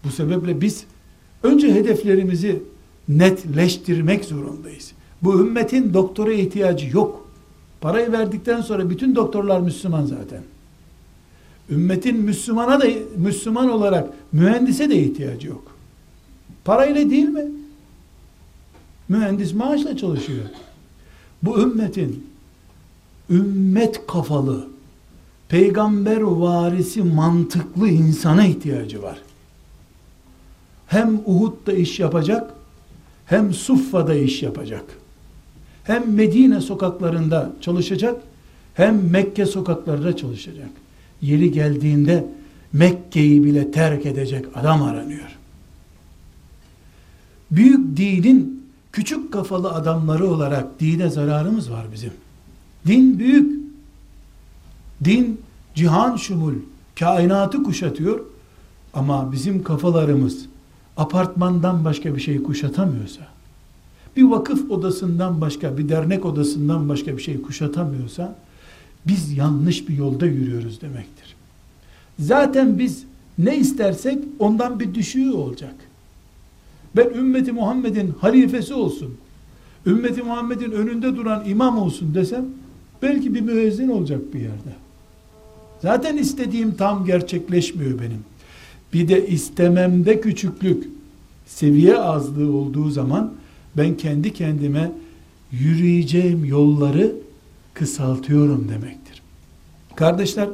Bu 0.03 0.09
sebeple 0.09 0.61
biz 0.61 0.85
önce 1.43 1.73
hedeflerimizi 1.73 2.63
netleştirmek 3.07 4.25
zorundayız. 4.25 4.91
Bu 5.21 5.39
ümmetin 5.39 5.93
doktora 5.93 6.33
ihtiyacı 6.33 6.97
yok. 6.97 7.29
Parayı 7.81 8.11
verdikten 8.11 8.61
sonra 8.61 8.89
bütün 8.89 9.15
doktorlar 9.15 9.59
Müslüman 9.59 10.05
zaten. 10.05 10.43
Ümmetin 11.69 12.17
Müslümana 12.17 12.81
da 12.81 12.85
Müslüman 13.17 13.69
olarak 13.69 14.09
mühendise 14.31 14.89
de 14.89 15.03
ihtiyacı 15.03 15.47
yok. 15.47 15.63
Parayla 16.65 17.09
değil 17.09 17.29
mi? 17.29 17.45
Mühendis 19.09 19.53
maaşla 19.53 19.97
çalışıyor. 19.97 20.45
Bu 21.43 21.61
ümmetin 21.61 22.24
ümmet 23.29 24.07
kafalı, 24.07 24.67
peygamber 25.49 26.21
varisi 26.21 27.03
mantıklı 27.03 27.89
insana 27.89 28.45
ihtiyacı 28.45 29.01
var. 29.01 29.17
Hem 30.87 31.19
Uhud'da 31.25 31.73
iş 31.73 31.99
yapacak, 31.99 32.53
hem 33.25 33.53
Suffa'da 33.53 34.15
iş 34.15 34.43
yapacak. 34.43 34.83
Hem 35.83 36.13
Medine 36.13 36.61
sokaklarında 36.61 37.51
çalışacak, 37.61 38.21
hem 38.73 39.09
Mekke 39.09 39.45
sokaklarında 39.45 40.17
çalışacak. 40.17 40.69
Yeri 41.21 41.51
geldiğinde 41.51 42.25
Mekke'yi 42.73 43.43
bile 43.43 43.71
terk 43.71 44.05
edecek 44.05 44.45
adam 44.55 44.83
aranıyor. 44.83 45.37
Büyük 47.51 47.97
dinin 47.97 48.65
küçük 48.91 49.33
kafalı 49.33 49.71
adamları 49.71 50.27
olarak 50.27 50.79
dine 50.79 51.09
zararımız 51.09 51.71
var 51.71 51.85
bizim. 51.93 52.11
Din 52.87 53.19
büyük. 53.19 53.65
Din 55.03 55.41
cihan 55.75 56.15
şumul, 56.15 56.53
kainatı 56.99 57.63
kuşatıyor. 57.63 58.19
Ama 58.93 59.31
bizim 59.31 59.63
kafalarımız 59.63 60.45
apartmandan 60.97 61.85
başka 61.85 62.15
bir 62.15 62.21
şey 62.21 62.43
kuşatamıyorsa, 62.43 63.21
bir 64.17 64.23
vakıf 64.23 64.71
odasından 64.71 65.41
başka, 65.41 65.77
bir 65.77 65.89
dernek 65.89 66.25
odasından 66.25 66.89
başka 66.89 67.17
bir 67.17 67.21
şey 67.21 67.41
kuşatamıyorsa, 67.41 68.35
biz 69.07 69.31
yanlış 69.37 69.89
bir 69.89 69.97
yolda 69.97 70.25
yürüyoruz 70.25 70.81
demektir. 70.81 71.35
Zaten 72.19 72.79
biz 72.79 73.03
ne 73.37 73.57
istersek 73.57 74.23
ondan 74.39 74.79
bir 74.79 74.93
düşüğü 74.93 75.31
olacak. 75.31 75.75
Ben 76.95 77.09
ümmeti 77.09 77.51
Muhammed'in 77.51 78.13
halifesi 78.21 78.73
olsun, 78.73 79.17
ümmeti 79.85 80.23
Muhammed'in 80.23 80.71
önünde 80.71 81.15
duran 81.15 81.43
imam 81.45 81.77
olsun 81.77 82.15
desem, 82.15 82.45
belki 83.01 83.33
bir 83.33 83.41
müezzin 83.41 83.89
olacak 83.89 84.33
bir 84.33 84.39
yerde. 84.39 84.75
Zaten 85.81 86.17
istediğim 86.17 86.75
tam 86.75 87.05
gerçekleşmiyor 87.05 87.99
benim. 87.99 88.23
Bir 88.93 89.07
de 89.07 89.27
istememde 89.27 90.21
küçüklük, 90.21 90.87
seviye 91.47 91.97
azlığı 91.97 92.55
olduğu 92.55 92.89
zaman 92.89 93.33
ben 93.77 93.97
kendi 93.97 94.33
kendime 94.33 94.91
yürüyeceğim 95.51 96.45
yolları 96.45 97.15
kısaltıyorum 97.73 98.69
demektir. 98.69 99.21
Kardeşler, 99.95 100.49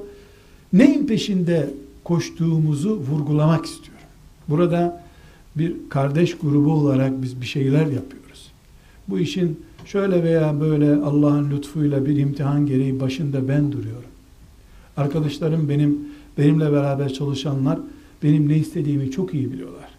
neyin 0.73 1.07
peşinde 1.07 1.69
koştuğumuzu 2.03 2.95
vurgulamak 2.95 3.65
istiyorum. 3.65 4.07
Burada 4.47 5.03
bir 5.55 5.75
kardeş 5.89 6.37
grubu 6.37 6.71
olarak 6.71 7.21
biz 7.21 7.41
bir 7.41 7.45
şeyler 7.45 7.85
yapıyoruz. 7.85 8.51
Bu 9.07 9.19
işin 9.19 9.59
şöyle 9.85 10.23
veya 10.23 10.61
böyle 10.61 10.95
Allah'ın 10.95 11.51
lütfuyla 11.51 12.05
bir 12.05 12.17
imtihan 12.17 12.65
gereği 12.65 12.99
başında 12.99 13.47
ben 13.47 13.71
duruyorum. 13.71 14.09
Arkadaşlarım 14.97 15.69
benim, 15.69 15.99
benimle 16.37 16.71
beraber 16.71 17.13
çalışanlar 17.13 17.79
benim 18.23 18.49
ne 18.49 18.57
istediğimi 18.57 19.11
çok 19.11 19.33
iyi 19.33 19.51
biliyorlar. 19.51 19.89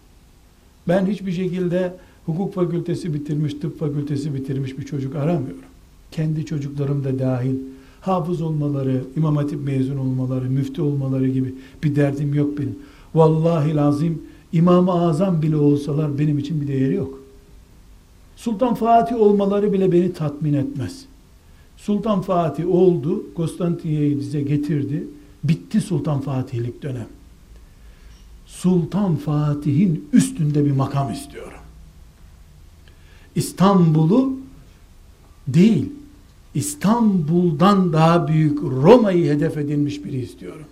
Ben 0.89 1.07
hiçbir 1.07 1.33
şekilde 1.33 1.95
hukuk 2.27 2.55
fakültesi 2.55 3.15
bitirmiş, 3.15 3.55
tıp 3.55 3.79
fakültesi 3.79 4.35
bitirmiş 4.35 4.79
bir 4.79 4.85
çocuk 4.85 5.17
aramıyorum. 5.17 5.63
Kendi 6.11 6.47
çocuklarım 6.47 7.05
da 7.05 7.19
dahil 7.19 7.55
hafız 8.01 8.43
olmaları, 8.43 9.05
imam 9.17 9.37
hatip 9.37 9.65
mezun 9.65 9.97
olmaları, 9.97 10.51
müftü 10.51 10.83
olmaları 10.83 11.29
gibi 11.29 11.55
bir 11.83 11.97
derdim 11.97 12.35
yok 12.35 12.59
benim. 12.59 12.77
Vallahi 13.15 13.77
lazım 13.77 14.23
İmam-ı 14.53 14.93
Azam 14.93 15.43
bile 15.43 15.57
olsalar 15.57 16.19
benim 16.19 16.39
için 16.39 16.61
bir 16.61 16.69
değeri 16.69 16.95
yok. 16.95 17.22
Sultan 18.43 18.75
Fatih 18.75 19.21
olmaları 19.21 19.73
bile 19.73 19.93
beni 19.93 20.13
tatmin 20.13 20.55
etmez. 20.55 21.05
Sultan 21.77 22.23
Fatih 22.23 22.69
oldu, 22.69 23.35
Konstantinye'yi 23.35 24.19
bize 24.19 24.43
getirdi. 24.43 25.05
Bitti 25.45 25.81
Sultan 25.81 26.21
Fatihlik 26.21 26.83
dönem. 26.83 27.07
Sultan 28.47 29.17
Fatih'in 29.17 30.09
üstünde 30.13 30.65
bir 30.65 30.71
makam 30.71 31.13
istiyorum. 31.13 31.59
İstanbul'u 33.35 34.33
değil, 35.49 35.93
İstanbul'dan 36.55 37.93
daha 37.93 38.29
büyük 38.29 38.63
Roma'yı 38.63 39.33
hedef 39.33 39.57
edilmiş 39.57 40.05
biri 40.05 40.21
istiyorum. 40.21 40.67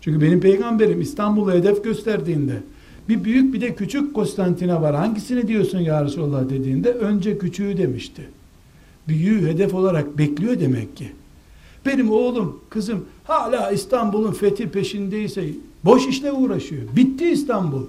Çünkü 0.00 0.20
benim 0.20 0.40
peygamberim 0.40 1.00
İstanbul'u 1.00 1.52
hedef 1.52 1.84
gösterdiğinde 1.84 2.62
bir 3.08 3.24
büyük 3.24 3.54
bir 3.54 3.60
de 3.60 3.74
küçük 3.74 4.14
Konstantine 4.14 4.80
var. 4.80 4.94
Hangisini 4.94 5.48
diyorsun 5.48 5.78
ya 5.78 6.04
Resulallah 6.04 6.50
dediğinde 6.50 6.92
önce 6.92 7.38
küçüğü 7.38 7.78
demişti. 7.78 8.28
Büyüğü 9.08 9.46
hedef 9.46 9.74
olarak 9.74 10.18
bekliyor 10.18 10.60
demek 10.60 10.96
ki. 10.96 11.12
Benim 11.86 12.10
oğlum, 12.10 12.60
kızım 12.70 13.04
hala 13.24 13.70
İstanbul'un 13.70 14.32
fethi 14.32 14.68
peşindeyse 14.68 15.44
boş 15.84 16.06
işle 16.06 16.32
uğraşıyor. 16.32 16.82
Bitti 16.96 17.28
İstanbul. 17.28 17.82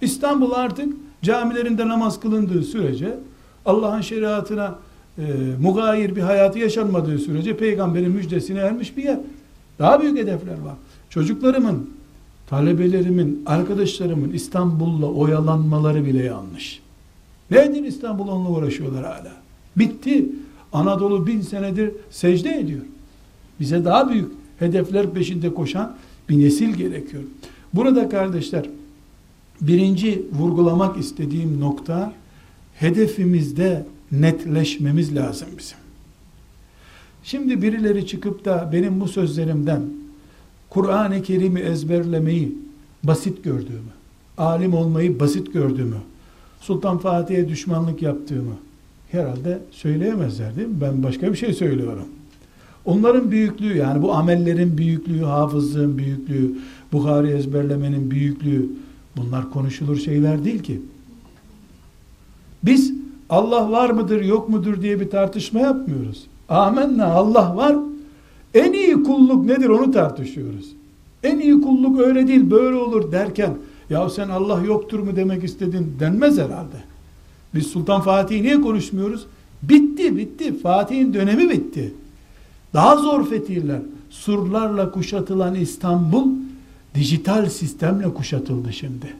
İstanbul 0.00 0.50
artık 0.50 0.88
camilerinde 1.22 1.88
namaz 1.88 2.20
kılındığı 2.20 2.62
sürece 2.62 3.18
Allah'ın 3.66 4.00
şeriatına 4.00 4.78
e, 5.18 5.22
mugayir 5.60 6.16
bir 6.16 6.20
hayatı 6.20 6.58
yaşanmadığı 6.58 7.18
sürece 7.18 7.56
peygamberin 7.56 8.10
müjdesine 8.10 8.58
ermiş 8.58 8.96
bir 8.96 9.04
yer. 9.04 9.18
Daha 9.78 10.02
büyük 10.02 10.18
hedefler 10.18 10.52
var. 10.52 10.74
Çocuklarımın, 11.10 11.90
talebelerimin, 12.46 13.42
arkadaşlarımın 13.46 14.32
İstanbul'la 14.32 15.06
oyalanmaları 15.06 16.04
bile 16.04 16.22
yanlış. 16.22 16.80
Nedir 17.50 17.84
İstanbul 17.84 18.28
onunla 18.28 18.48
uğraşıyorlar 18.48 19.04
hala? 19.04 19.32
Bitti. 19.76 20.26
Anadolu 20.72 21.26
bin 21.26 21.40
senedir 21.40 21.90
secde 22.10 22.58
ediyor. 22.58 22.82
Bize 23.60 23.84
daha 23.84 24.10
büyük 24.10 24.32
hedefler 24.58 25.10
peşinde 25.10 25.54
koşan 25.54 25.96
bir 26.28 26.38
nesil 26.38 26.74
gerekiyor. 26.74 27.22
Burada 27.74 28.08
kardeşler 28.08 28.66
birinci 29.60 30.26
vurgulamak 30.32 30.98
istediğim 30.98 31.60
nokta 31.60 32.12
hedefimizde 32.74 33.86
netleşmemiz 34.12 35.16
lazım 35.16 35.48
bizim. 35.58 35.78
Şimdi 37.24 37.62
birileri 37.62 38.06
çıkıp 38.06 38.44
da 38.44 38.70
benim 38.72 39.00
bu 39.00 39.08
sözlerimden 39.08 39.82
Kur'an-ı 40.76 41.22
Kerim'i 41.22 41.60
ezberlemeyi 41.60 42.58
basit 43.04 43.44
gördüğümü, 43.44 43.92
alim 44.38 44.74
olmayı 44.74 45.20
basit 45.20 45.52
gördüğümü, 45.52 45.96
Sultan 46.60 46.98
Fatih'e 46.98 47.48
düşmanlık 47.48 48.02
yaptığımı 48.02 48.54
herhalde 49.12 49.58
söyleyemezler 49.70 50.56
değil 50.56 50.68
mi? 50.68 50.80
Ben 50.80 51.02
başka 51.02 51.32
bir 51.32 51.36
şey 51.36 51.52
söylüyorum. 51.52 52.04
Onların 52.84 53.30
büyüklüğü 53.30 53.76
yani 53.76 54.02
bu 54.02 54.14
amellerin 54.14 54.78
büyüklüğü, 54.78 55.22
hafızlığın 55.22 55.98
büyüklüğü, 55.98 56.54
Bukhari 56.92 57.28
ezberlemenin 57.28 58.10
büyüklüğü 58.10 58.66
bunlar 59.16 59.50
konuşulur 59.50 59.96
şeyler 59.96 60.44
değil 60.44 60.62
ki. 60.62 60.80
Biz 62.62 62.92
Allah 63.30 63.70
var 63.70 63.90
mıdır 63.90 64.20
yok 64.20 64.48
mudur 64.48 64.82
diye 64.82 65.00
bir 65.00 65.10
tartışma 65.10 65.60
yapmıyoruz. 65.60 66.26
Amenna 66.48 67.06
Allah 67.06 67.56
var. 67.56 67.76
En 68.56 68.72
iyi 68.72 69.02
kulluk 69.02 69.44
nedir 69.44 69.68
onu 69.68 69.90
tartışıyoruz. 69.90 70.66
En 71.22 71.38
iyi 71.38 71.60
kulluk 71.60 72.00
öyle 72.00 72.26
değil 72.26 72.50
böyle 72.50 72.76
olur 72.76 73.12
derken 73.12 73.54
ya 73.90 74.10
sen 74.10 74.28
Allah 74.28 74.62
yoktur 74.62 74.98
mu 74.98 75.16
demek 75.16 75.44
istedin 75.44 75.96
denmez 76.00 76.38
herhalde. 76.38 76.76
Biz 77.54 77.66
Sultan 77.66 78.00
Fatih'i 78.00 78.42
niye 78.42 78.60
konuşmuyoruz? 78.60 79.26
Bitti 79.62 80.16
bitti. 80.16 80.58
Fatih'in 80.58 81.14
dönemi 81.14 81.50
bitti. 81.50 81.94
Daha 82.74 82.96
zor 82.96 83.28
fetihler. 83.28 83.80
Surlarla 84.10 84.90
kuşatılan 84.90 85.54
İstanbul 85.54 86.26
dijital 86.94 87.48
sistemle 87.48 88.14
kuşatıldı 88.14 88.72
şimdi. 88.72 89.14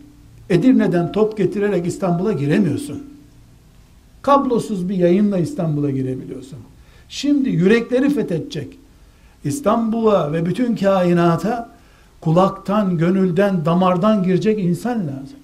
Edirne'den 0.50 1.12
top 1.12 1.36
getirerek 1.38 1.86
İstanbul'a 1.86 2.32
giremiyorsun. 2.32 3.02
Kablosuz 4.22 4.88
bir 4.88 4.94
yayınla 4.94 5.38
İstanbul'a 5.38 5.90
girebiliyorsun. 5.90 6.58
Şimdi 7.08 7.48
yürekleri 7.48 8.10
fethedecek. 8.10 8.78
İstanbul'a 9.46 10.32
ve 10.32 10.46
bütün 10.46 10.76
kainata 10.76 11.70
kulaktan, 12.20 12.98
gönülden, 12.98 13.64
damardan 13.64 14.22
girecek 14.22 14.58
insan 14.58 14.98
lazım. 14.98 15.38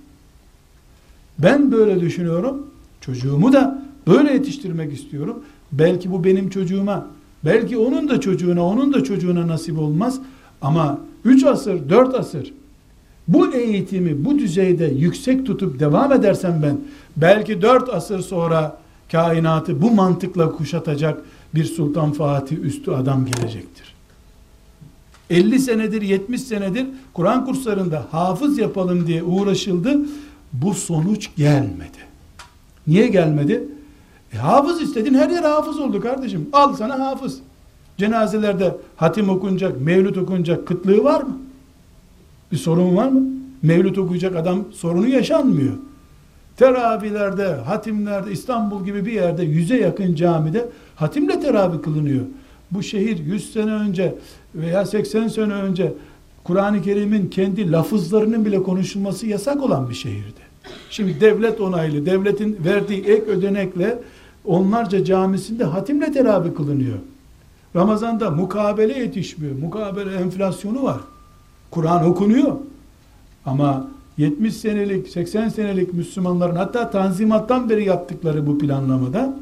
Ben 1.38 1.72
böyle 1.72 2.00
düşünüyorum. 2.00 2.66
Çocuğumu 3.00 3.52
da 3.52 3.82
böyle 4.06 4.32
yetiştirmek 4.32 4.92
istiyorum. 4.92 5.44
Belki 5.72 6.12
bu 6.12 6.24
benim 6.24 6.50
çocuğuma, 6.50 7.06
belki 7.44 7.78
onun 7.78 8.08
da 8.08 8.20
çocuğuna, 8.20 8.66
onun 8.66 8.92
da 8.92 9.04
çocuğuna 9.04 9.48
nasip 9.48 9.78
olmaz. 9.78 10.18
Ama 10.62 10.98
3 11.24 11.44
asır, 11.44 11.88
4 11.88 12.14
asır 12.14 12.52
bu 13.28 13.54
eğitimi 13.54 14.24
bu 14.24 14.38
düzeyde 14.38 14.84
yüksek 14.84 15.46
tutup 15.46 15.80
devam 15.80 16.12
edersem 16.12 16.60
ben 16.62 16.80
belki 17.16 17.62
4 17.62 17.88
asır 17.88 18.20
sonra 18.20 18.76
kainatı 19.12 19.82
bu 19.82 19.90
mantıkla 19.90 20.52
kuşatacak 20.52 21.22
bir 21.54 21.64
Sultan 21.64 22.12
Fatih 22.12 22.58
üstü 22.58 22.90
adam 22.90 23.26
gelecektir. 23.26 23.91
50 25.32 25.58
senedir 25.58 26.02
70 26.02 26.42
senedir 26.42 26.86
Kur'an 27.12 27.44
kurslarında 27.44 28.06
hafız 28.10 28.58
yapalım 28.58 29.06
diye 29.06 29.22
uğraşıldı. 29.22 30.00
Bu 30.52 30.74
sonuç 30.74 31.30
gelmedi. 31.36 31.98
Niye 32.86 33.08
gelmedi? 33.08 33.64
E, 34.32 34.36
hafız 34.36 34.82
istedin 34.82 35.14
her 35.14 35.30
yer 35.30 35.42
hafız 35.42 35.80
oldu 35.80 36.00
kardeşim. 36.00 36.48
Al 36.52 36.74
sana 36.74 36.98
hafız. 36.98 37.38
Cenazelerde 37.96 38.76
hatim 38.96 39.28
okunacak, 39.28 39.80
mevlüt 39.80 40.16
okunacak 40.16 40.66
kıtlığı 40.66 41.04
var 41.04 41.22
mı? 41.22 41.38
Bir 42.52 42.56
sorun 42.56 42.96
var 42.96 43.08
mı? 43.08 43.20
Mevlüt 43.62 43.98
okuyacak 43.98 44.36
adam 44.36 44.64
sorunu 44.72 45.08
yaşanmıyor. 45.08 45.72
Teravihlerde, 46.56 47.54
hatimlerde, 47.54 48.32
İstanbul 48.32 48.84
gibi 48.84 49.06
bir 49.06 49.12
yerde 49.12 49.42
yüze 49.42 49.76
yakın 49.76 50.14
camide 50.14 50.68
hatimle 50.96 51.40
teravih 51.40 51.82
kılınıyor. 51.82 52.24
Bu 52.70 52.82
şehir 52.82 53.18
100 53.18 53.52
sene 53.52 53.72
önce 53.72 54.14
veya 54.54 54.86
80 54.86 55.28
sene 55.28 55.52
önce 55.52 55.92
Kur'an-ı 56.44 56.82
Kerim'in 56.82 57.28
kendi 57.28 57.72
lafızlarının 57.72 58.44
bile 58.44 58.62
konuşulması 58.62 59.26
yasak 59.26 59.62
olan 59.62 59.88
bir 59.90 59.94
şehirdi. 59.94 60.40
Şimdi 60.90 61.20
devlet 61.20 61.60
onaylı, 61.60 62.06
devletin 62.06 62.58
verdiği 62.64 63.04
ek 63.04 63.22
ödenekle 63.22 63.98
onlarca 64.44 65.04
camisinde 65.04 65.64
hatimle 65.64 66.12
teravih 66.12 66.54
kılınıyor. 66.54 66.98
Ramazanda 67.76 68.30
mukabele 68.30 68.98
yetişmiyor. 68.98 69.56
Mukabele 69.56 70.14
enflasyonu 70.14 70.82
var. 70.82 71.00
Kur'an 71.70 72.04
okunuyor. 72.04 72.56
Ama 73.46 73.88
70 74.18 74.56
senelik, 74.56 75.08
80 75.08 75.48
senelik 75.48 75.94
Müslümanların 75.94 76.56
hatta 76.56 76.90
Tanzimat'tan 76.90 77.70
beri 77.70 77.84
yaptıkları 77.84 78.46
bu 78.46 78.58
planlamada 78.58 79.36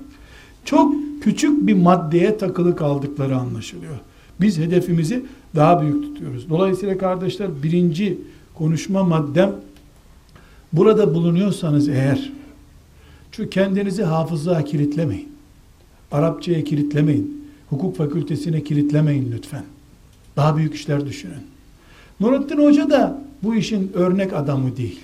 çok 0.65 0.93
küçük 1.23 1.67
bir 1.67 1.75
maddeye 1.75 2.39
takılı 2.39 2.77
kaldıkları 2.77 3.37
anlaşılıyor. 3.37 3.97
Biz 4.41 4.59
hedefimizi 4.59 5.23
daha 5.55 5.83
büyük 5.83 6.03
tutuyoruz. 6.03 6.51
Dolayısıyla 6.51 6.99
kardeşler 6.99 7.63
birinci 7.63 8.19
konuşma 8.55 9.05
maddem 9.05 9.53
burada 10.73 11.15
bulunuyorsanız 11.15 11.89
eğer 11.89 12.33
çünkü 13.33 13.51
kendinizi 13.51 14.03
hafızlığa 14.03 14.65
kilitlemeyin. 14.65 15.29
Arapçaya 16.13 16.65
kilitlemeyin. 16.65 17.45
Hukuk 17.71 17.97
fakültesine 17.97 18.65
kilitlemeyin 18.65 19.33
lütfen. 19.33 19.65
Daha 20.37 20.57
büyük 20.57 20.75
işler 20.75 21.07
düşünün. 21.07 21.43
Nurettin 22.21 22.59
Hoca 22.59 22.91
da 22.91 23.23
bu 23.43 23.55
işin 23.55 23.91
örnek 23.95 24.33
adamı 24.33 24.77
değil. 24.77 25.01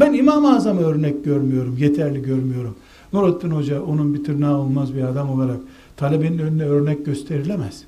Ben 0.00 0.12
İmam-ı 0.12 0.56
Azam'ı 0.56 0.80
örnek 0.80 1.24
görmüyorum, 1.24 1.78
yeterli 1.78 2.22
görmüyorum. 2.22 2.76
Nurettin 3.12 3.50
Hoca 3.50 3.82
onun 3.82 4.14
bir 4.14 4.24
tırnağı 4.24 4.58
olmaz 4.58 4.94
bir 4.94 5.02
adam 5.02 5.30
olarak 5.30 5.58
talebenin 5.96 6.38
önüne 6.38 6.64
örnek 6.64 7.06
gösterilemez. 7.06 7.84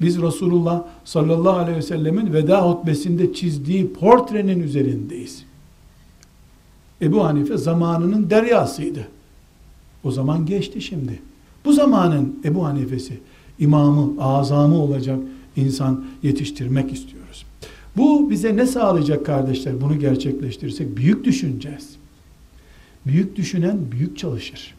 Biz 0.00 0.22
Resulullah 0.22 0.84
sallallahu 1.04 1.56
aleyhi 1.56 1.78
ve 1.78 1.82
sellemin 1.82 2.32
veda 2.32 2.70
hutbesinde 2.70 3.34
çizdiği 3.34 3.92
portrenin 3.92 4.60
üzerindeyiz. 4.60 5.44
Ebu 7.02 7.24
Hanife 7.24 7.56
zamanının 7.56 8.30
deryasıydı. 8.30 9.08
O 10.04 10.10
zaman 10.10 10.46
geçti 10.46 10.82
şimdi. 10.82 11.22
Bu 11.64 11.72
zamanın 11.72 12.40
Ebu 12.44 12.64
Hanife'si, 12.64 13.18
imamı, 13.58 14.24
azamı 14.24 14.82
olacak 14.82 15.18
insan 15.56 16.04
yetiştirmek 16.22 16.92
istiyoruz. 16.92 17.44
Bu 17.96 18.30
bize 18.30 18.56
ne 18.56 18.66
sağlayacak 18.66 19.26
kardeşler 19.26 19.80
bunu 19.80 19.98
gerçekleştirirsek? 19.98 20.96
Büyük 20.96 21.24
düşüneceğiz. 21.24 21.96
Büyük 23.06 23.36
düşünen 23.36 23.78
büyük 23.92 24.18
çalışır. 24.18 24.74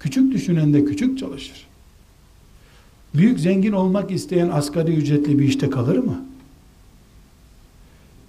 Küçük 0.00 0.32
düşünen 0.32 0.72
de 0.72 0.84
küçük 0.84 1.18
çalışır. 1.18 1.66
Büyük 3.14 3.40
zengin 3.40 3.72
olmak 3.72 4.10
isteyen 4.10 4.48
asgari 4.48 4.94
ücretli 4.94 5.38
bir 5.38 5.44
işte 5.44 5.70
kalır 5.70 5.98
mı? 5.98 6.24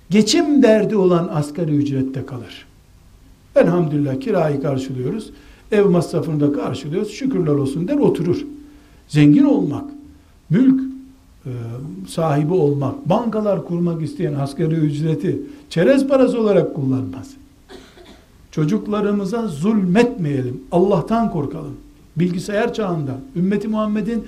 Geçim 0.09 0.63
derdi 0.63 0.95
olan 0.95 1.29
asgari 1.33 1.75
ücrette 1.75 2.25
kalır. 2.25 2.65
Elhamdülillah 3.55 4.19
kirayı 4.19 4.61
karşılıyoruz. 4.61 5.31
Ev 5.71 5.85
masrafını 5.85 6.39
da 6.39 6.53
karşılıyoruz. 6.53 7.11
Şükürler 7.11 7.51
olsun 7.51 7.87
der 7.87 7.97
oturur. 7.97 8.45
Zengin 9.07 9.43
olmak, 9.43 9.85
mülk 10.49 10.81
e, 11.45 11.51
sahibi 12.07 12.53
olmak, 12.53 13.09
bankalar 13.09 13.65
kurmak 13.65 14.01
isteyen 14.01 14.33
asgari 14.33 14.75
ücreti 14.75 15.41
çerez 15.69 16.07
parası 16.07 16.41
olarak 16.41 16.75
kullanmaz. 16.75 17.31
Çocuklarımıza 18.51 19.47
zulmetmeyelim. 19.47 20.61
Allah'tan 20.71 21.31
korkalım. 21.31 21.77
Bilgisayar 22.15 22.73
çağında 22.73 23.17
ümmeti 23.35 23.67
Muhammed'in 23.67 24.23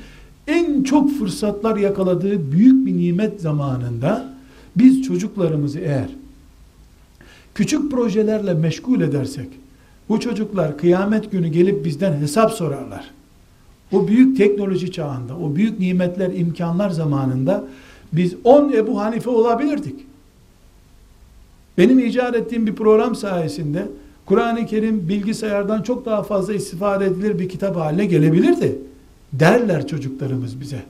en 0.47 0.83
çok 0.83 1.11
fırsatlar 1.11 1.77
yakaladığı 1.77 2.51
büyük 2.51 2.85
bir 2.85 2.97
nimet 2.97 3.41
zamanında 3.41 4.33
biz 4.75 5.01
çocuklarımızı 5.01 5.79
eğer 5.79 6.09
küçük 7.55 7.91
projelerle 7.91 8.53
meşgul 8.53 9.01
edersek 9.01 9.47
bu 10.09 10.19
çocuklar 10.19 10.77
kıyamet 10.77 11.31
günü 11.31 11.47
gelip 11.47 11.85
bizden 11.85 12.13
hesap 12.13 12.51
sorarlar. 12.51 13.11
O 13.91 14.07
büyük 14.07 14.37
teknoloji 14.37 14.91
çağında, 14.91 15.37
o 15.37 15.55
büyük 15.55 15.79
nimetler, 15.79 16.33
imkanlar 16.33 16.89
zamanında 16.89 17.63
biz 18.13 18.35
10 18.43 18.71
Ebu 18.73 19.01
Hanife 19.01 19.29
olabilirdik. 19.29 19.95
Benim 21.77 21.99
icat 21.99 22.35
ettiğim 22.35 22.67
bir 22.67 22.75
program 22.75 23.15
sayesinde 23.15 23.87
Kur'an-ı 24.25 24.65
Kerim 24.65 25.09
bilgisayardan 25.09 25.81
çok 25.81 26.05
daha 26.05 26.23
fazla 26.23 26.53
istifade 26.53 27.05
edilir 27.05 27.39
bir 27.39 27.49
kitap 27.49 27.75
haline 27.75 28.05
gelebilirdi. 28.05 28.77
Derler 29.33 29.87
çocuklarımız 29.87 30.61
bize. 30.61 30.83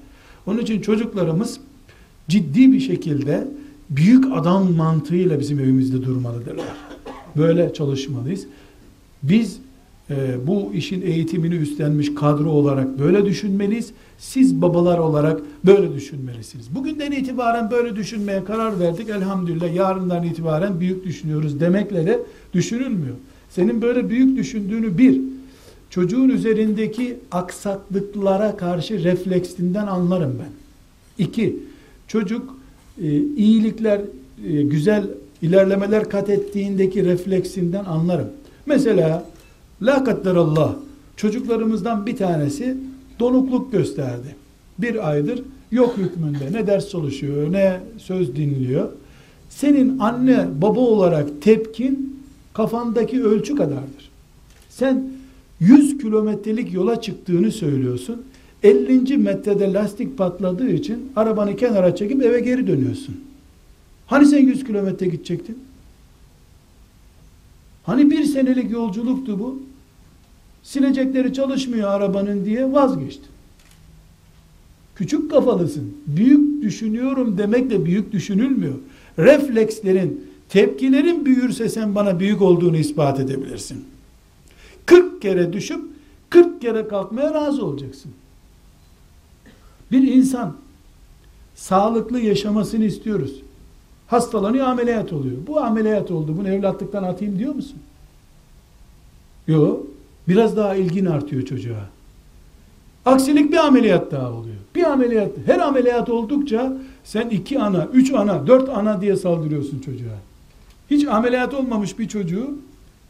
Onun 0.48 0.60
için 0.62 0.82
çocuklarımız 0.82 1.60
ciddi 2.30 2.72
bir 2.72 2.80
şekilde 2.80 3.48
büyük 3.90 4.26
adam 4.34 4.74
mantığıyla 4.74 5.40
bizim 5.40 5.60
evimizde 5.60 6.04
durmalıdırlar. 6.04 6.66
Böyle 7.38 7.74
çalışmalıyız. 7.74 8.46
Biz 9.24 9.60
e, 10.10 10.48
bu 10.48 10.74
işin 10.74 11.02
eğitimini 11.02 11.56
üstlenmiş 11.56 12.16
kadro 12.16 12.50
olarak 12.50 13.00
böyle 13.00 13.26
düşünmeliyiz. 13.26 13.92
Siz 14.18 14.62
babalar 14.62 14.98
olarak 14.98 15.42
böyle 15.66 15.94
düşünmelisiniz. 15.94 16.76
Bugünden 16.76 17.12
itibaren 17.12 17.72
böyle 17.72 17.96
düşünmeye 17.96 18.44
karar 18.44 18.80
verdik. 18.80 19.10
Elhamdülillah 19.10 19.76
yarından 19.76 20.24
itibaren 20.24 20.80
büyük 20.80 21.06
düşünüyoruz 21.06 21.60
demekle 21.60 22.06
de 22.06 22.20
düşünülmüyor. 22.54 23.16
Senin 23.50 23.82
böyle 23.82 24.10
büyük 24.10 24.38
düşündüğünü 24.38 24.98
bir, 24.98 25.22
çocuğun 25.94 26.30
üzerindeki 26.30 27.18
aksaklıklara 27.32 28.58
karşı 28.58 29.04
refleksinden 29.04 29.88
anlarım 29.88 30.40
ben. 30.40 30.52
İki, 31.26 31.60
çocuk 32.08 32.58
e, 33.02 33.18
iyilikler, 33.18 34.02
e, 34.48 34.62
güzel 34.62 35.08
ilerlemeler 35.42 36.10
kat 36.10 36.30
ettiğindeki 36.30 37.06
refleksinden 37.06 37.86
anlarım. 37.86 38.28
Mesela 38.66 39.26
La 39.82 40.04
kadderallah 40.04 40.76
çocuklarımızdan 41.18 42.06
bir 42.06 42.18
tanesi 42.18 42.78
donukluk 43.20 43.72
gösterdi. 43.72 44.36
Bir 44.80 45.10
aydır 45.10 45.44
yok 45.72 45.98
hükmünde 45.98 46.54
ne 46.54 46.68
ders 46.68 46.90
çalışıyor 46.90 47.52
ne 47.52 47.80
söz 47.98 48.36
dinliyor. 48.36 48.90
Senin 49.50 50.00
anne 50.00 50.48
baba 50.62 50.80
olarak 50.80 51.42
tepkin 51.42 52.24
kafandaki 52.54 53.24
ölçü 53.24 53.56
kadardır. 53.56 54.10
Sen 54.70 55.23
100 55.68 55.98
kilometrelik 55.98 56.74
yola 56.74 57.02
çıktığını 57.02 57.52
söylüyorsun. 57.52 58.22
50. 58.64 59.18
metrede 59.18 59.74
lastik 59.74 60.18
patladığı 60.18 60.70
için 60.70 61.12
arabanı 61.16 61.56
kenara 61.56 61.96
çekip 61.96 62.24
eve 62.24 62.40
geri 62.40 62.68
dönüyorsun. 62.68 63.16
Hani 64.08 64.26
sen 64.26 64.40
100 64.40 64.64
kilometre 64.64 65.08
gidecektin? 65.08 65.58
Hani 67.84 68.12
bir 68.12 68.24
senelik 68.24 68.72
yolculuktu 68.72 69.40
bu? 69.40 69.64
Silecekleri 70.64 71.34
çalışmıyor 71.34 71.90
arabanın 71.90 72.46
diye 72.46 72.72
vazgeçtin. 72.72 73.34
Küçük 74.96 75.32
kafalısın. 75.32 75.98
Büyük 76.08 76.62
düşünüyorum 76.62 77.38
demekle 77.38 77.86
büyük 77.86 78.12
düşünülmüyor. 78.12 78.76
Reflekslerin, 79.20 80.26
tepkilerin 80.50 81.26
büyürse 81.26 81.70
sen 81.70 81.96
bana 81.96 82.20
büyük 82.20 82.42
olduğunu 82.42 82.78
ispat 82.78 83.20
edebilirsin. 83.20 83.93
40 84.86 85.22
kere 85.22 85.54
düşüp 85.54 85.82
40 86.30 86.62
kere 86.62 86.88
kalkmaya 86.88 87.34
razı 87.34 87.66
olacaksın. 87.66 88.12
Bir 89.92 90.12
insan 90.12 90.56
sağlıklı 91.56 92.20
yaşamasını 92.20 92.86
istiyoruz. 92.86 93.42
Hastalanıyor 94.08 94.68
ameliyat 94.68 95.14
oluyor. 95.14 95.38
Bu 95.48 95.60
ameliyat 95.60 96.12
oldu. 96.12 96.36
Bunu 96.38 96.50
evlatlıktan 96.50 97.04
atayım 97.04 97.40
diyor 97.40 97.56
musun? 97.56 97.78
Yok. 99.48 99.88
Biraz 100.28 100.58
daha 100.58 100.76
ilgin 100.76 101.06
artıyor 101.06 101.46
çocuğa. 101.46 101.90
Aksilik 103.06 103.52
bir 103.52 103.58
ameliyat 103.58 104.12
daha 104.12 104.32
oluyor. 104.32 104.56
Bir 104.76 104.84
ameliyat, 104.84 105.32
her 105.46 105.60
ameliyat 105.60 106.10
oldukça 106.10 106.78
sen 107.04 107.30
iki 107.30 107.60
ana, 107.60 107.88
üç 107.94 108.14
ana, 108.14 108.48
dört 108.48 108.70
ana 108.70 109.02
diye 109.02 109.16
saldırıyorsun 109.16 109.80
çocuğa. 109.80 110.18
Hiç 110.90 111.08
ameliyat 111.08 111.54
olmamış 111.54 112.00
bir 112.00 112.08
çocuğu 112.08 112.56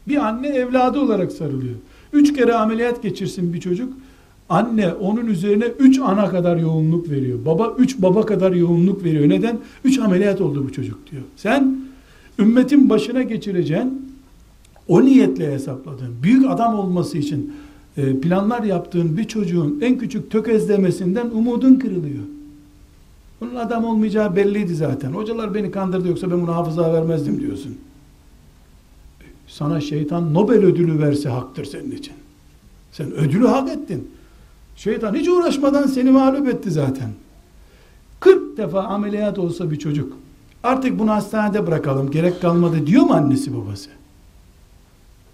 bir 0.08 0.26
anne 0.26 0.48
evladı 0.48 1.00
olarak 1.00 1.32
sarılıyor. 1.32 1.74
Üç 2.12 2.32
kere 2.32 2.54
ameliyat 2.54 3.02
geçirsin 3.02 3.52
bir 3.52 3.60
çocuk. 3.60 3.92
Anne 4.48 4.92
onun 4.92 5.26
üzerine 5.26 5.64
üç 5.64 5.98
ana 5.98 6.28
kadar 6.28 6.56
yoğunluk 6.56 7.10
veriyor. 7.10 7.38
Baba 7.46 7.74
üç 7.78 8.02
baba 8.02 8.26
kadar 8.26 8.52
yoğunluk 8.52 9.04
veriyor. 9.04 9.28
Neden? 9.28 9.58
Üç 9.84 9.98
ameliyat 9.98 10.40
oldu 10.40 10.64
bu 10.68 10.72
çocuk 10.72 11.10
diyor. 11.10 11.22
Sen 11.36 11.76
ümmetin 12.38 12.90
başına 12.90 13.22
geçireceğin 13.22 14.14
o 14.88 15.04
niyetle 15.04 15.52
hesapladığın, 15.52 16.14
büyük 16.22 16.50
adam 16.50 16.78
olması 16.78 17.18
için 17.18 17.52
e, 17.96 18.20
planlar 18.20 18.62
yaptığın 18.62 19.16
bir 19.16 19.24
çocuğun 19.24 19.78
en 19.82 19.98
küçük 19.98 20.30
tökezlemesinden 20.30 21.30
umudun 21.30 21.74
kırılıyor. 21.74 22.24
Bunun 23.40 23.54
adam 23.54 23.84
olmayacağı 23.84 24.36
belliydi 24.36 24.74
zaten. 24.74 25.12
Hocalar 25.12 25.54
beni 25.54 25.70
kandırdı 25.70 26.08
yoksa 26.08 26.30
ben 26.30 26.42
bunu 26.42 26.54
hafıza 26.54 26.92
vermezdim 26.92 27.40
diyorsun. 27.40 27.76
Sana 29.54 29.80
şeytan 29.80 30.34
Nobel 30.34 30.64
ödülü 30.64 30.98
verse 30.98 31.28
haktır 31.28 31.64
senin 31.64 31.90
için. 31.90 32.14
Sen 32.92 33.12
ödülü 33.12 33.46
hak 33.46 33.68
ettin. 33.68 34.10
Şeytan 34.76 35.14
hiç 35.14 35.28
uğraşmadan 35.28 35.86
seni 35.86 36.10
mağlup 36.10 36.48
etti 36.48 36.70
zaten. 36.70 37.10
40 38.20 38.56
defa 38.56 38.82
ameliyat 38.82 39.38
olsa 39.38 39.70
bir 39.70 39.78
çocuk 39.78 40.12
artık 40.62 40.98
bunu 40.98 41.10
hastanede 41.10 41.66
bırakalım 41.66 42.10
gerek 42.10 42.40
kalmadı 42.40 42.86
diyor 42.86 43.02
mu 43.02 43.12
annesi 43.12 43.56
babası? 43.56 43.90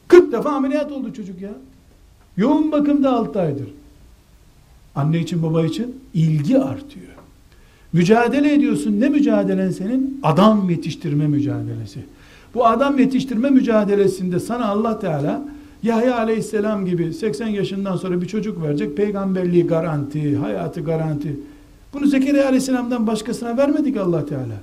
40 0.09 0.33
defa 0.33 0.51
ameliyat 0.51 0.93
oldu 0.93 1.13
çocuk 1.13 1.41
ya. 1.41 1.53
Yoğun 2.37 2.73
bakımda 2.73 3.13
6 3.13 3.41
aydır. 3.41 3.69
Anne 4.95 5.19
için 5.19 5.43
baba 5.43 5.65
için 5.65 6.01
ilgi 6.15 6.59
artıyor. 6.59 7.07
Mücadele 7.93 8.55
ediyorsun. 8.55 9.01
Ne 9.01 9.09
mücadelen 9.09 9.71
senin? 9.71 10.21
Adam 10.23 10.71
yetiştirme 10.71 11.27
mücadelesi. 11.27 12.05
Bu 12.55 12.67
adam 12.67 12.99
yetiştirme 12.99 13.51
mücadelesinde 13.51 14.41
sana 14.41 14.69
Allah 14.69 14.99
Teala 14.99 15.43
Yahya 15.83 16.19
aleyhisselam 16.19 16.87
gibi 16.87 17.15
80 17.15 17.47
yaşından 17.47 17.97
sonra 17.97 18.21
bir 18.23 18.27
çocuk 18.27 18.63
verecek. 18.63 18.97
Peygamberliği 18.97 19.67
garanti, 19.67 20.37
hayatı 20.37 20.81
garanti. 20.81 21.37
Bunu 21.95 22.07
Zekeriya 22.07 22.47
aleyhisselamdan 22.47 23.07
başkasına 23.07 23.57
vermedik 23.57 23.97
Allah 23.97 24.27
Teala. 24.27 24.55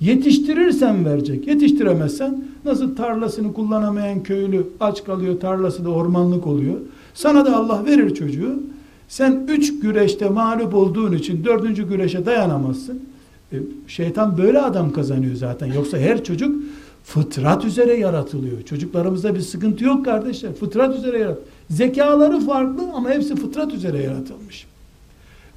Yetiştirirsen 0.00 1.04
verecek. 1.04 1.48
Yetiştiremezsen 1.48 2.44
nasıl 2.64 2.96
tarlasını 2.96 3.52
kullanamayan 3.52 4.22
köylü 4.22 4.66
aç 4.80 5.04
kalıyor, 5.04 5.40
tarlası 5.40 5.84
da 5.84 5.90
ormanlık 5.90 6.46
oluyor. 6.46 6.76
Sana 7.14 7.46
da 7.46 7.56
Allah 7.56 7.84
verir 7.84 8.14
çocuğu. 8.14 8.62
Sen 9.08 9.46
üç 9.48 9.80
güreşte 9.80 10.28
mağlup 10.28 10.74
olduğun 10.74 11.12
için 11.12 11.44
dördüncü 11.44 11.88
güreşe 11.88 12.26
dayanamazsın. 12.26 13.02
E, 13.52 13.56
şeytan 13.86 14.38
böyle 14.38 14.60
adam 14.60 14.92
kazanıyor 14.92 15.34
zaten. 15.34 15.66
Yoksa 15.66 15.98
her 15.98 16.24
çocuk 16.24 16.62
fıtrat 17.04 17.64
üzere 17.64 17.94
yaratılıyor. 17.96 18.62
Çocuklarımızda 18.62 19.34
bir 19.34 19.40
sıkıntı 19.40 19.84
yok 19.84 20.04
kardeşler. 20.04 20.54
Fıtrat 20.54 20.96
üzere 20.96 21.18
yarat. 21.18 21.38
Zekaları 21.70 22.40
farklı 22.40 22.82
ama 22.94 23.10
hepsi 23.10 23.36
fıtrat 23.36 23.74
üzere 23.74 24.02
yaratılmış. 24.02 24.66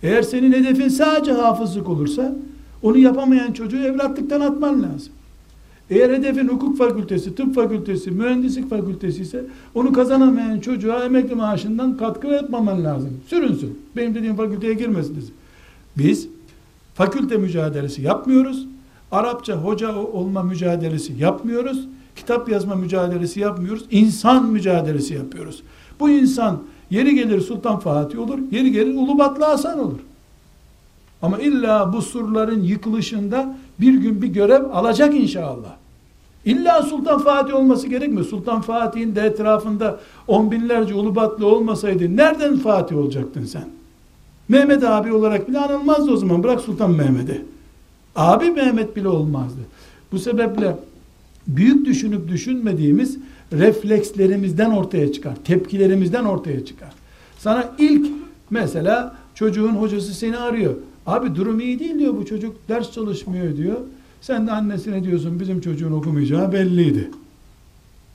Eğer 0.04 0.22
senin 0.22 0.54
hedefin 0.54 0.88
sadece 0.88 1.32
hafızlık 1.32 1.90
olursa 1.90 2.36
onu 2.84 2.98
yapamayan 2.98 3.52
çocuğu 3.52 3.78
evlatlıktan 3.78 4.42
atman 4.42 4.84
lazım. 4.84 5.14
Eğer 5.90 6.10
hedefin 6.10 6.48
hukuk 6.48 6.78
fakültesi, 6.78 7.36
tıp 7.36 7.56
fakültesi, 7.56 8.12
mühendislik 8.12 8.70
fakültesi 8.70 9.22
ise 9.22 9.44
onu 9.76 9.94
kazanamayan 9.94 10.60
çocuğa 10.60 11.06
emekli 11.06 11.36
maaşından 11.36 11.98
katkı 11.98 12.28
etmemen 12.28 12.84
lazım. 12.84 13.10
Sürünsün. 13.28 13.80
Benim 13.96 14.16
dediğim 14.16 14.36
fakülteye 14.36 14.74
girmesin. 14.74 15.26
Biz 15.98 16.28
fakülte 16.96 17.38
mücadelesi 17.38 18.02
yapmıyoruz. 18.02 18.68
Arapça 19.12 19.56
hoca 19.56 19.96
olma 19.96 20.44
mücadelesi 20.44 21.14
yapmıyoruz. 21.14 21.88
Kitap 22.16 22.50
yazma 22.50 22.76
mücadelesi 22.76 23.40
yapmıyoruz. 23.40 23.86
İnsan 23.92 24.46
mücadelesi 24.46 25.14
yapıyoruz. 25.14 25.64
Bu 26.00 26.10
insan 26.10 26.60
yeri 26.90 27.16
gelir 27.16 27.42
Sultan 27.42 27.80
Fatih 27.80 28.20
olur, 28.20 28.40
yeri 28.52 28.72
gelir 28.72 28.96
Ulubatlı 28.96 29.46
Hasan 29.46 29.80
olur. 29.80 30.00
Ama 31.22 31.40
illa 31.40 31.94
bu 31.94 32.02
surların 32.02 32.64
yıkılışında 32.64 33.58
bir 33.80 33.94
gün 33.94 34.22
bir 34.22 34.28
görev 34.28 34.64
alacak 34.74 35.16
inşallah. 35.16 35.76
İlla 36.46 36.84
Sultan 36.84 37.20
Fatih 37.20 37.56
olması 37.56 37.88
gerekmiyor. 37.88 38.26
Sultan 38.26 38.62
Fatih'in 38.62 39.16
de 39.16 39.22
etrafında 39.22 40.00
on 40.28 40.52
binlerce 40.52 40.94
Ulubatlı 40.94 41.48
olmasaydı 41.48 42.18
nereden 42.18 42.58
Fatih 42.58 42.98
olacaktın 42.98 43.46
sen? 43.46 43.75
Mehmet 44.50 44.84
abi 44.84 45.14
olarak 45.14 45.50
bile 45.50 45.60
anılmazdı 45.60 46.12
o 46.12 46.18
zaman. 46.18 46.44
Bırak 46.44 46.62
Sultan 46.62 46.92
Mehmet'i. 46.92 47.42
Abi 48.16 48.52
Mehmet 48.52 48.96
bile 48.96 49.08
olmazdı. 49.08 49.60
Bu 50.12 50.20
sebeple 50.20 50.78
büyük 51.48 51.86
düşünüp 51.86 52.28
düşünmediğimiz 52.28 53.18
reflekslerimizden 53.54 54.72
ortaya 54.72 55.14
çıkar. 55.14 55.36
Tepkilerimizden 55.46 56.24
ortaya 56.24 56.66
çıkar. 56.66 56.90
Sana 57.40 57.72
ilk 57.78 58.08
mesela 58.50 59.16
çocuğun 59.36 59.70
hocası 59.76 60.14
seni 60.14 60.38
arıyor. 60.38 60.74
Abi 61.08 61.36
durum 61.36 61.60
iyi 61.60 61.80
değil 61.80 62.00
diyor 62.00 62.18
bu 62.18 62.26
çocuk 62.26 62.56
ders 62.70 62.92
çalışmıyor 62.92 63.58
diyor. 63.58 63.78
Sen 64.22 64.48
de 64.48 64.52
annesine 64.52 65.04
diyorsun 65.04 65.40
bizim 65.40 65.62
çocuğun 65.62 65.92
okumayacağı 65.92 66.52
belliydi. 66.54 67.12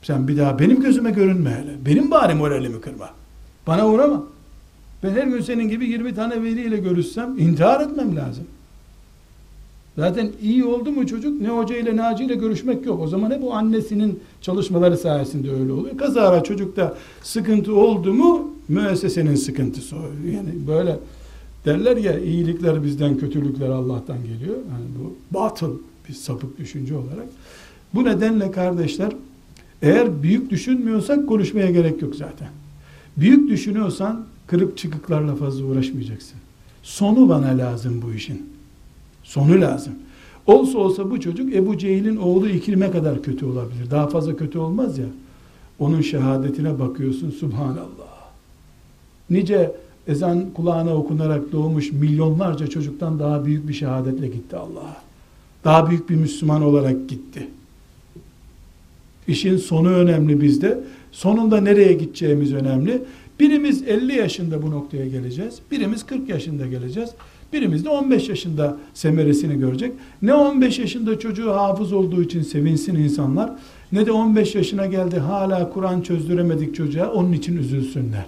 Sen 0.03 0.29
bir 0.29 0.37
daha 0.39 0.59
benim 0.59 0.81
gözüme 0.81 1.11
görünme 1.11 1.51
hele. 1.51 1.77
Benim 1.87 2.11
bari 2.11 2.35
moralimi 2.35 2.81
kırma. 2.81 3.11
Bana 3.67 3.89
uğrama. 3.89 4.23
Ben 5.03 5.11
her 5.11 5.27
gün 5.27 5.41
senin 5.41 5.69
gibi 5.69 5.87
20 5.87 6.15
tane 6.15 6.43
veliyle 6.43 6.77
görüşsem 6.77 7.39
intihar 7.39 7.81
etmem 7.81 8.17
lazım. 8.17 8.45
Zaten 9.97 10.31
iyi 10.43 10.65
oldu 10.65 10.93
mu 10.93 11.07
çocuk 11.07 11.41
ne 11.41 11.49
hoca 11.49 11.77
ile 11.77 11.97
ne 11.97 12.01
hacı 12.01 12.25
ile 12.25 12.35
görüşmek 12.35 12.87
yok. 12.87 13.01
O 13.01 13.09
zaman 13.09 13.31
hep 13.31 13.43
bu 13.43 13.55
annesinin 13.55 14.21
çalışmaları 14.41 14.97
sayesinde 14.97 15.51
öyle 15.51 15.73
oluyor. 15.73 15.99
Kazara 15.99 16.43
çocukta 16.43 16.97
sıkıntı 17.23 17.75
oldu 17.75 18.15
mu 18.15 18.51
müessesenin 18.69 19.35
sıkıntısı 19.35 19.97
o. 19.97 20.01
Yani 20.33 20.49
böyle 20.69 20.99
derler 21.65 21.97
ya 21.97 22.19
iyilikler 22.19 22.85
bizden 22.85 23.19
kötülükler 23.19 23.69
Allah'tan 23.69 24.19
geliyor. 24.23 24.57
Yani 24.57 24.85
bu 24.99 25.17
batıl 25.35 25.79
bir 26.09 26.15
sapık 26.15 26.59
düşünce 26.59 26.97
olarak. 26.97 27.27
Bu 27.95 28.05
nedenle 28.05 28.51
kardeşler 28.51 29.13
eğer 29.83 30.23
büyük 30.23 30.51
düşünmüyorsak 30.51 31.29
konuşmaya 31.29 31.71
gerek 31.71 32.03
yok 32.03 32.15
zaten. 32.17 32.49
Büyük 33.17 33.51
düşünüyorsan 33.51 34.25
kırık 34.51 34.79
çıkıklarla 34.79 35.35
fazla 35.35 35.65
uğraşmayacaksın. 35.65 36.39
Sonu 36.83 37.29
bana 37.29 37.59
lazım 37.59 38.03
bu 38.03 38.13
işin. 38.13 38.51
Sonu 39.23 39.61
lazım. 39.61 39.93
Olsa 40.47 40.79
olsa 40.79 41.11
bu 41.11 41.21
çocuk 41.21 41.55
Ebu 41.55 41.79
Cehil'in 41.79 42.17
oğlu 42.17 42.49
İkrim'e 42.49 42.91
kadar 42.91 43.23
kötü 43.23 43.47
olabilir. 43.47 43.91
Daha 43.91 44.07
fazla 44.07 44.37
kötü 44.37 44.59
olmaz 44.59 44.99
ya. 44.99 45.07
Onun 45.79 46.01
şehadetine 46.01 46.79
bakıyorsun 46.79 47.31
Subhanallah. 47.31 48.31
Nice 49.31 49.73
ezan 50.07 50.51
kulağına 50.51 50.95
okunarak 50.95 51.53
doğmuş 51.53 51.93
milyonlarca 51.93 52.67
çocuktan 52.67 53.19
daha 53.19 53.45
büyük 53.45 53.69
bir 53.69 53.75
şehadetle 53.75 54.27
gitti 54.29 54.57
Allah'a. 54.57 54.97
Daha 55.65 55.91
büyük 55.91 56.11
bir 56.11 56.15
Müslüman 56.15 56.63
olarak 56.63 57.09
gitti. 57.09 57.49
İşin 59.29 59.57
sonu 59.57 59.89
önemli 59.89 60.41
bizde. 60.41 60.81
Sonunda 61.13 61.61
nereye 61.61 61.93
gideceğimiz 61.93 62.53
önemli. 62.55 63.03
Birimiz 63.41 63.83
50 63.83 64.17
yaşında 64.17 64.63
bu 64.63 64.71
noktaya 64.71 65.09
geleceğiz. 65.09 65.59
Birimiz 65.71 66.07
40 66.07 66.29
yaşında 66.29 66.67
geleceğiz. 66.67 67.11
Birimiz 67.53 67.85
de 67.85 67.89
15 67.89 68.29
yaşında 68.29 68.77
semeresini 68.95 69.59
görecek. 69.59 69.93
Ne 70.23 70.35
15 70.35 70.79
yaşında 70.79 71.19
çocuğu 71.19 71.51
hafız 71.53 71.93
olduğu 71.93 72.23
için 72.23 72.43
sevinsin 72.43 72.95
insanlar, 72.95 73.53
ne 73.93 74.07
de 74.07 74.13
15 74.13 74.55
yaşına 74.55 74.87
geldi 74.87 75.19
hala 75.19 75.71
Kur'an 75.71 76.01
çözdüremedik 76.01 76.75
çocuğa 76.75 77.13
onun 77.13 77.33
için 77.33 77.57
üzülsünler. 77.57 78.27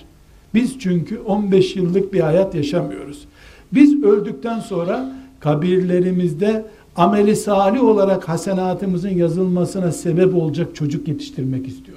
Biz 0.55 0.79
çünkü 0.79 1.19
15 1.19 1.77
yıllık 1.77 2.13
bir 2.13 2.21
hayat 2.21 2.55
yaşamıyoruz. 2.55 3.25
Biz 3.73 4.03
öldükten 4.03 4.61
sonra 4.61 5.13
kabirlerimizde 5.41 6.67
ameli 6.97 7.37
salih 7.37 7.83
olarak 7.83 8.29
hasenatımızın 8.29 9.11
yazılmasına 9.11 9.93
sebep 9.93 10.35
olacak 10.35 10.75
çocuk 10.75 11.09
yetiştirmek 11.09 11.69
istiyoruz. 11.69 11.92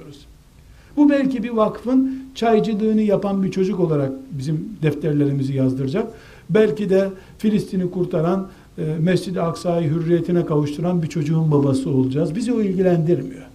Bu 0.96 1.10
belki 1.10 1.42
bir 1.42 1.50
vakfın 1.50 2.22
çaycılığını 2.34 3.02
yapan 3.02 3.42
bir 3.42 3.50
çocuk 3.50 3.80
olarak 3.80 4.12
bizim 4.30 4.68
defterlerimizi 4.82 5.52
yazdıracak. 5.52 6.06
Belki 6.50 6.90
de 6.90 7.08
Filistin'i 7.38 7.90
kurtaran, 7.90 8.48
e, 8.78 8.82
Mescid-i 9.00 9.40
Aksa'yı 9.40 9.90
hürriyetine 9.90 10.46
kavuşturan 10.46 11.02
bir 11.02 11.06
çocuğun 11.06 11.50
babası 11.50 11.90
olacağız. 11.90 12.34
Bizi 12.34 12.52
o 12.52 12.60
ilgilendirmiyor. 12.60 13.46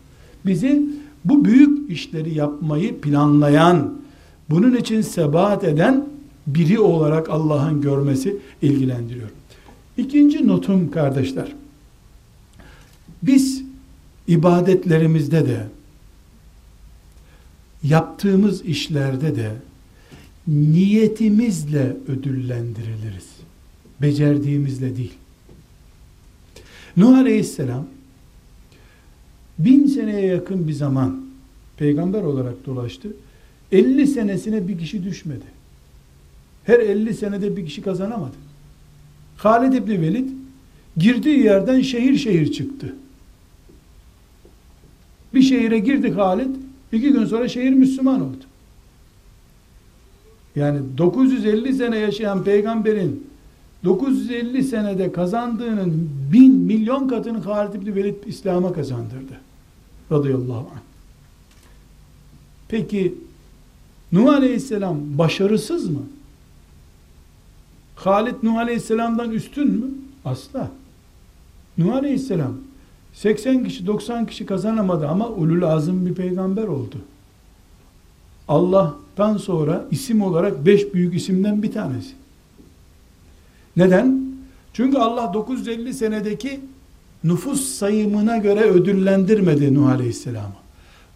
Bizi 0.45 0.83
bu 1.25 1.45
büyük 1.45 1.91
işleri 1.91 2.33
yapmayı 2.33 3.01
planlayan, 3.01 3.93
bunun 4.49 4.75
için 4.75 5.01
sebat 5.01 5.63
eden 5.63 6.05
biri 6.47 6.79
olarak 6.79 7.29
Allah'ın 7.29 7.81
görmesi 7.81 8.37
ilgilendiriyor. 8.61 9.29
İkinci 9.97 10.47
notum 10.47 10.91
kardeşler. 10.91 11.47
Biz 13.23 13.63
ibadetlerimizde 14.27 15.45
de 15.45 15.67
yaptığımız 17.83 18.65
işlerde 18.65 19.35
de 19.35 19.51
niyetimizle 20.47 21.97
ödüllendiriliriz. 22.07 23.27
Becerdiğimizle 24.01 24.97
değil. 24.97 25.13
Nuh 26.97 27.17
Aleyhisselam 27.17 27.85
bin 29.59 29.87
seneye 29.87 30.25
yakın 30.25 30.67
bir 30.67 30.73
zaman 30.73 31.25
peygamber 31.77 32.21
olarak 32.21 32.65
dolaştı. 32.65 33.09
50 33.71 34.07
senesine 34.07 34.67
bir 34.67 34.79
kişi 34.79 35.03
düşmedi. 35.03 35.45
Her 36.63 36.79
50 36.79 37.13
senede 37.13 37.57
bir 37.57 37.65
kişi 37.65 37.81
kazanamadı. 37.81 38.35
Halid 39.37 39.73
İbni 39.73 40.01
Velid 40.01 40.29
girdiği 40.97 41.39
yerden 41.39 41.81
şehir 41.81 42.17
şehir 42.17 42.51
çıktı. 42.51 42.95
Bir 45.33 45.41
şehire 45.41 45.79
girdi 45.79 46.11
Halid, 46.11 46.55
iki 46.91 47.11
gün 47.11 47.25
sonra 47.25 47.47
şehir 47.47 47.73
Müslüman 47.73 48.21
oldu. 48.21 48.43
Yani 50.55 50.79
950 50.97 51.73
sene 51.73 51.97
yaşayan 51.97 52.43
peygamberin 52.43 53.27
950 53.83 54.63
senede 54.63 55.11
kazandığının 55.11 56.09
bin 56.33 56.53
milyon 56.53 57.07
katını 57.07 57.37
Halid 57.37 57.73
İbni 57.73 57.95
Velid 57.95 58.15
İslam'a 58.25 58.73
kazandırdı. 58.73 59.33
Radıyallahu 60.11 60.67
anh. 60.73 60.81
Peki 62.67 63.15
Nuh 64.11 64.33
Aleyhisselam 64.33 64.97
başarısız 65.17 65.89
mı? 65.89 66.03
Halid 67.95 68.35
Nuh 68.43 68.57
Aleyhisselam'dan 68.57 69.31
üstün 69.31 69.67
mü? 69.67 69.85
Asla. 70.25 70.71
Nuh 71.77 71.93
Aleyhisselam 71.93 72.57
80 73.13 73.63
kişi 73.63 73.87
90 73.87 74.25
kişi 74.25 74.45
kazanamadı 74.45 75.07
ama 75.07 75.27
ulul 75.27 75.61
azım 75.61 76.05
bir 76.05 76.13
peygamber 76.13 76.63
oldu. 76.63 76.95
Allah'tan 78.47 79.37
sonra 79.37 79.85
isim 79.91 80.21
olarak 80.21 80.65
beş 80.65 80.93
büyük 80.93 81.15
isimden 81.15 81.63
bir 81.63 81.71
tanesi. 81.71 82.11
Neden? 83.77 84.21
Çünkü 84.73 84.97
Allah 84.97 85.33
950 85.33 85.93
senedeki 85.93 86.59
nüfus 87.23 87.61
sayımına 87.61 88.37
göre 88.37 88.59
ödüllendirmedi 88.59 89.73
Nuh 89.73 89.89
Aleyhisselam'ı. 89.89 90.61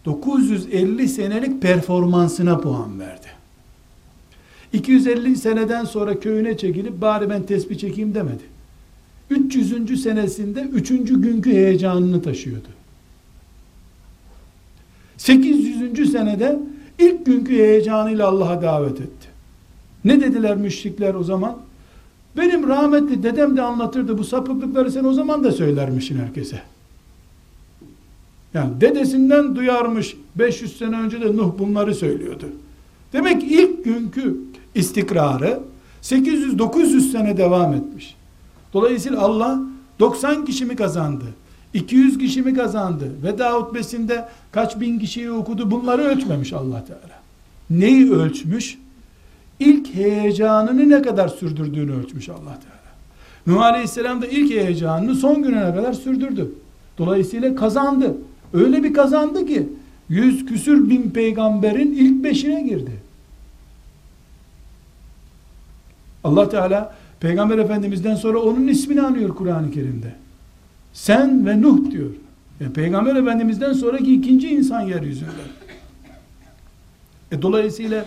950 0.04 1.08
senelik 1.08 1.62
performansına 1.62 2.58
puan 2.58 3.00
verdi. 3.00 3.26
250 4.72 5.36
seneden 5.36 5.84
sonra 5.84 6.20
köyüne 6.20 6.56
çekilip 6.56 7.00
bari 7.00 7.30
ben 7.30 7.42
tesbih 7.42 7.78
çekeyim 7.78 8.14
demedi. 8.14 8.55
300. 9.30 10.02
senesinde 10.02 10.60
3. 10.60 10.88
günkü 10.88 11.50
heyecanını 11.50 12.22
taşıyordu. 12.22 12.68
800. 15.16 16.12
senede 16.12 16.58
ilk 16.98 17.26
günkü 17.26 17.52
heyecanıyla 17.52 18.28
Allah'a 18.28 18.62
davet 18.62 19.00
etti. 19.00 19.28
Ne 20.04 20.20
dediler 20.20 20.56
müşrikler 20.56 21.14
o 21.14 21.24
zaman? 21.24 21.56
Benim 22.36 22.68
rahmetli 22.68 23.22
dedem 23.22 23.56
de 23.56 23.62
anlatırdı 23.62 24.18
bu 24.18 24.24
sapıklıkları 24.24 24.90
sen 24.90 25.04
o 25.04 25.12
zaman 25.12 25.44
da 25.44 25.52
söylermişsin 25.52 26.18
herkese. 26.18 26.62
Yani 28.54 28.80
dedesinden 28.80 29.56
duyarmış 29.56 30.16
500 30.36 30.78
sene 30.78 30.98
önce 30.98 31.20
de 31.20 31.36
Nuh 31.36 31.58
bunları 31.58 31.94
söylüyordu. 31.94 32.46
Demek 33.12 33.42
ilk 33.44 33.84
günkü 33.84 34.36
istikrarı 34.74 35.60
800-900 36.02 37.00
sene 37.00 37.36
devam 37.36 37.74
etmiş. 37.74 38.15
Dolayısıyla 38.76 39.20
Allah 39.20 39.60
90 40.00 40.44
kişi 40.44 40.64
mi 40.64 40.76
kazandı? 40.76 41.24
200 41.74 42.18
kişi 42.18 42.42
mi 42.42 42.54
kazandı? 42.54 43.12
Veda 43.22 43.52
hutbesinde 43.52 44.28
kaç 44.52 44.80
bin 44.80 44.98
kişiyi 44.98 45.30
okudu? 45.30 45.70
Bunları 45.70 46.02
ölçmemiş 46.02 46.52
allah 46.52 46.84
Teala. 46.84 47.20
Neyi 47.70 48.12
ölçmüş? 48.12 48.78
İlk 49.60 49.94
heyecanını 49.94 50.88
ne 50.88 51.02
kadar 51.02 51.28
sürdürdüğünü 51.28 51.92
ölçmüş 51.92 52.28
allah 52.28 52.38
Teala. 52.38 52.92
Nuh 53.46 53.62
Aleyhisselam 53.62 54.22
da 54.22 54.26
ilk 54.26 54.50
heyecanını 54.50 55.14
son 55.14 55.42
gününe 55.42 55.74
kadar 55.74 55.92
sürdürdü. 55.92 56.52
Dolayısıyla 56.98 57.56
kazandı. 57.56 58.16
Öyle 58.54 58.82
bir 58.82 58.94
kazandı 58.94 59.46
ki 59.46 59.68
yüz 60.08 60.46
küsür 60.46 60.90
bin 60.90 61.10
peygamberin 61.10 61.92
ilk 61.92 62.24
beşine 62.24 62.62
girdi. 62.62 62.92
Allah 66.24 66.48
Teala 66.48 66.94
Peygamber 67.20 67.58
Efendimiz'den 67.58 68.14
sonra 68.14 68.38
onun 68.38 68.66
ismini 68.66 69.02
anıyor 69.02 69.34
Kur'an-ı 69.34 69.70
Kerim'de. 69.70 70.14
Sen 70.92 71.46
ve 71.46 71.62
Nuh 71.62 71.90
diyor. 71.90 72.10
Yani 72.60 72.72
Peygamber 72.72 73.16
Efendimiz'den 73.16 73.72
sonraki 73.72 74.14
ikinci 74.14 74.48
insan 74.48 74.80
yeryüzünde. 74.80 75.30
E 77.32 77.42
dolayısıyla 77.42 78.04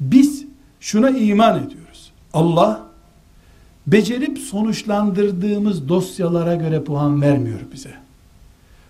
biz 0.00 0.44
şuna 0.80 1.10
iman 1.10 1.58
ediyoruz. 1.58 2.12
Allah 2.32 2.88
becerip 3.86 4.38
sonuçlandırdığımız 4.38 5.88
dosyalara 5.88 6.54
göre 6.54 6.84
puan 6.84 7.22
vermiyor 7.22 7.60
bize. 7.72 7.94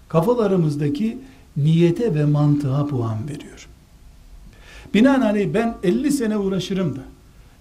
Kafalarımızdaki 0.09 1.19
niyete 1.57 2.15
ve 2.15 2.25
mantığa 2.25 2.87
puan 2.87 3.29
veriyor. 3.29 3.69
Binaenaleyh 4.95 5.55
ben 5.55 5.75
50 5.83 6.13
sene 6.13 6.37
uğraşırım 6.37 6.97
da 6.97 7.01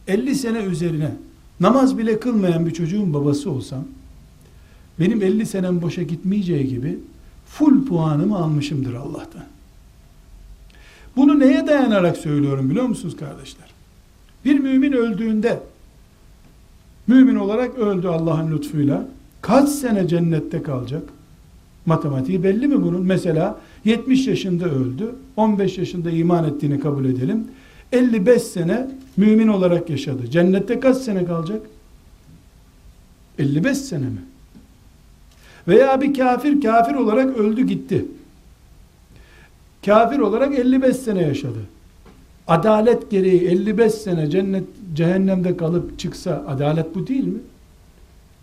50 0.08 0.36
sene 0.36 0.60
üzerine 0.60 1.12
namaz 1.60 1.98
bile 1.98 2.20
kılmayan 2.20 2.66
bir 2.66 2.74
çocuğun 2.74 3.14
babası 3.14 3.52
olsam 3.52 3.84
benim 5.00 5.22
50 5.22 5.46
senem 5.46 5.82
boşa 5.82 6.04
gitmeyeceği 6.04 6.68
gibi 6.68 7.00
full 7.46 7.86
puanımı 7.86 8.38
almışımdır 8.38 8.94
Allah'tan. 8.94 9.44
Bunu 11.16 11.40
neye 11.40 11.68
dayanarak 11.68 12.18
söylüyorum 12.18 12.70
biliyor 12.70 12.86
musunuz 12.86 13.16
kardeşler? 13.18 13.68
Bir 14.46 14.60
mümin 14.60 14.92
öldüğünde 14.92 15.60
mümin 17.08 17.36
olarak 17.36 17.78
öldü 17.78 18.08
Allah'ın 18.08 18.52
lütfuyla. 18.52 19.08
Kaç 19.42 19.70
sene 19.70 20.08
cennette 20.08 20.64
kalacak? 20.64 21.04
Matematiği 21.86 22.44
belli 22.44 22.68
mi 22.68 22.84
bunun? 22.84 23.02
Mesela 23.02 23.60
70 23.86 24.28
yaşında 24.28 24.66
öldü. 24.66 25.16
15 25.36 25.78
yaşında 25.78 26.12
iman 26.12 26.46
ettiğini 26.46 26.80
kabul 26.80 27.06
edelim. 27.06 27.48
55 27.92 28.42
sene 28.44 28.88
mümin 29.18 29.48
olarak 29.48 29.90
yaşadı. 29.90 30.30
Cennette 30.32 30.80
kaç 30.80 30.98
sene 30.98 31.26
kalacak? 31.26 31.62
55 33.40 33.78
sene 33.78 34.06
mi? 34.06 34.22
Veya 35.68 36.02
bir 36.02 36.14
kafir 36.14 36.62
kafir 36.62 36.96
olarak 36.96 37.38
öldü 37.38 37.68
gitti. 37.68 38.06
Kafir 39.86 40.20
olarak 40.20 40.60
55 40.60 40.96
sene 40.96 41.22
yaşadı. 41.22 41.60
Adalet 42.48 43.12
gereği 43.12 43.42
55 43.42 43.94
sene 43.94 44.30
cennet 44.30 44.64
cehennemde 44.94 45.58
kalıp 45.58 46.00
çıksa 46.00 46.46
adalet 46.48 46.96
bu 46.96 47.08
değil 47.08 47.24
mi? 47.24 47.40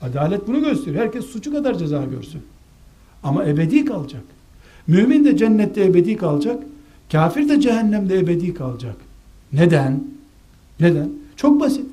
Adalet 0.02 0.48
bunu 0.48 0.60
gösteriyor. 0.60 1.04
Herkes 1.04 1.24
suçu 1.26 1.52
kadar 1.52 1.74
ceza 1.74 2.04
görsün. 2.04 2.42
Ama 3.22 3.44
ebedi 3.44 3.84
kalacak. 3.84 4.22
Mümin 4.86 5.24
de 5.24 5.36
cennette 5.36 5.84
ebedi 5.84 6.16
kalacak. 6.16 6.62
Kafir 7.12 7.48
de 7.48 7.60
cehennemde 7.60 8.18
ebedi 8.18 8.54
kalacak. 8.54 8.96
Neden? 9.54 10.04
Neden? 10.80 11.10
Çok 11.36 11.60
basit. 11.60 11.86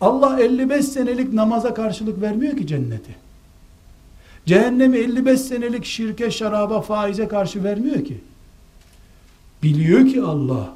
Allah 0.00 0.40
55 0.40 0.84
senelik 0.84 1.32
namaza 1.32 1.74
karşılık 1.74 2.22
vermiyor 2.22 2.56
ki 2.56 2.66
cenneti. 2.66 3.14
Cehennemi 4.46 4.96
55 4.96 5.40
senelik 5.40 5.84
şirke, 5.84 6.30
şaraba, 6.30 6.80
faize 6.80 7.28
karşı 7.28 7.64
vermiyor 7.64 8.04
ki. 8.04 8.16
Biliyor 9.62 10.06
ki 10.06 10.22
Allah, 10.22 10.72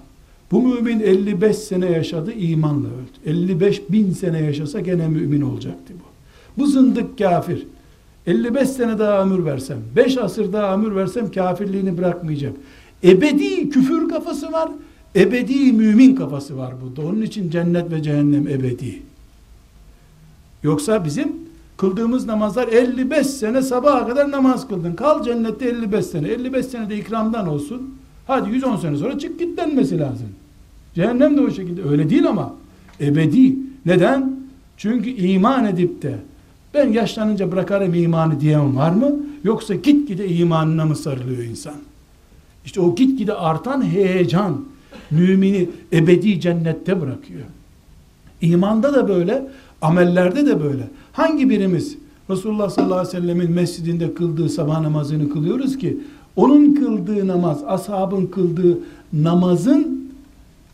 bu 0.50 0.62
mümin 0.62 1.00
55 1.00 1.56
sene 1.56 1.86
yaşadı, 1.86 2.32
imanla 2.32 2.88
öldü. 2.88 3.30
55 3.30 3.82
bin 3.90 4.12
sene 4.12 4.42
yaşasa 4.42 4.80
gene 4.80 5.08
mümin 5.08 5.40
olacaktı 5.40 5.92
bu. 6.00 6.08
Bu 6.62 6.66
zındık 6.66 7.18
kafir. 7.18 7.66
55 8.26 8.68
sene 8.68 8.98
daha 8.98 9.22
ömür 9.22 9.44
versem, 9.44 9.78
5 9.96 10.18
asır 10.18 10.52
daha 10.52 10.74
ömür 10.74 10.94
versem 10.96 11.30
kafirliğini 11.30 11.98
bırakmayacak. 11.98 12.52
Ebedi 13.04 13.70
küfür 13.70 14.08
kafası 14.08 14.52
var, 14.52 14.68
ebedi 15.18 15.72
mümin 15.72 16.14
kafası 16.14 16.58
var 16.58 16.74
burada. 16.82 17.08
Onun 17.08 17.22
için 17.22 17.50
cennet 17.50 17.90
ve 17.90 18.02
cehennem 18.02 18.48
ebedi. 18.48 19.02
Yoksa 20.62 21.04
bizim 21.04 21.32
kıldığımız 21.76 22.26
namazlar 22.26 22.68
55 22.68 23.26
sene 23.26 23.62
sabaha 23.62 24.06
kadar 24.08 24.30
namaz 24.30 24.68
kıldın. 24.68 24.94
Kal 24.94 25.24
cennette 25.24 25.68
55 25.68 26.06
sene. 26.06 26.28
55 26.28 26.66
sene 26.66 26.90
de 26.90 26.96
ikramdan 26.96 27.48
olsun. 27.48 27.94
Hadi 28.26 28.50
110 28.50 28.76
sene 28.76 28.96
sonra 28.96 29.18
çık 29.18 29.38
git 29.38 29.58
denmesi 29.58 29.98
lazım. 29.98 30.28
Cehennem 30.94 31.36
de 31.36 31.40
o 31.40 31.50
şekilde. 31.50 31.82
Öyle 31.82 32.10
değil 32.10 32.28
ama. 32.28 32.54
Ebedi. 33.00 33.56
Neden? 33.86 34.38
Çünkü 34.76 35.10
iman 35.10 35.64
edip 35.64 36.02
de 36.02 36.18
ben 36.74 36.92
yaşlanınca 36.92 37.52
bırakarım 37.52 37.94
imanı 37.94 38.40
diyen 38.40 38.76
var 38.76 38.90
mı? 38.90 39.16
Yoksa 39.44 39.74
gitgide 39.74 40.28
imanına 40.28 40.84
mı 40.84 40.96
sarılıyor 40.96 41.42
insan? 41.42 41.74
İşte 42.64 42.80
o 42.80 42.94
gitgide 42.94 43.34
artan 43.34 43.82
heyecan 43.82 44.64
mümini 45.10 45.68
ebedi 45.92 46.40
cennette 46.40 47.00
bırakıyor. 47.00 47.44
İmanda 48.40 48.94
da 48.94 49.08
böyle, 49.08 49.48
amellerde 49.82 50.46
de 50.46 50.62
böyle. 50.62 50.88
Hangi 51.12 51.50
birimiz 51.50 51.96
Resulullah 52.30 52.70
sallallahu 52.70 52.98
aleyhi 52.98 53.16
ve 53.16 53.20
sellemin 53.20 53.50
mescidinde 53.50 54.14
kıldığı 54.14 54.48
sabah 54.48 54.80
namazını 54.80 55.30
kılıyoruz 55.30 55.78
ki 55.78 55.98
onun 56.36 56.74
kıldığı 56.74 57.26
namaz, 57.28 57.58
ashabın 57.66 58.26
kıldığı 58.26 58.78
namazın 59.12 60.10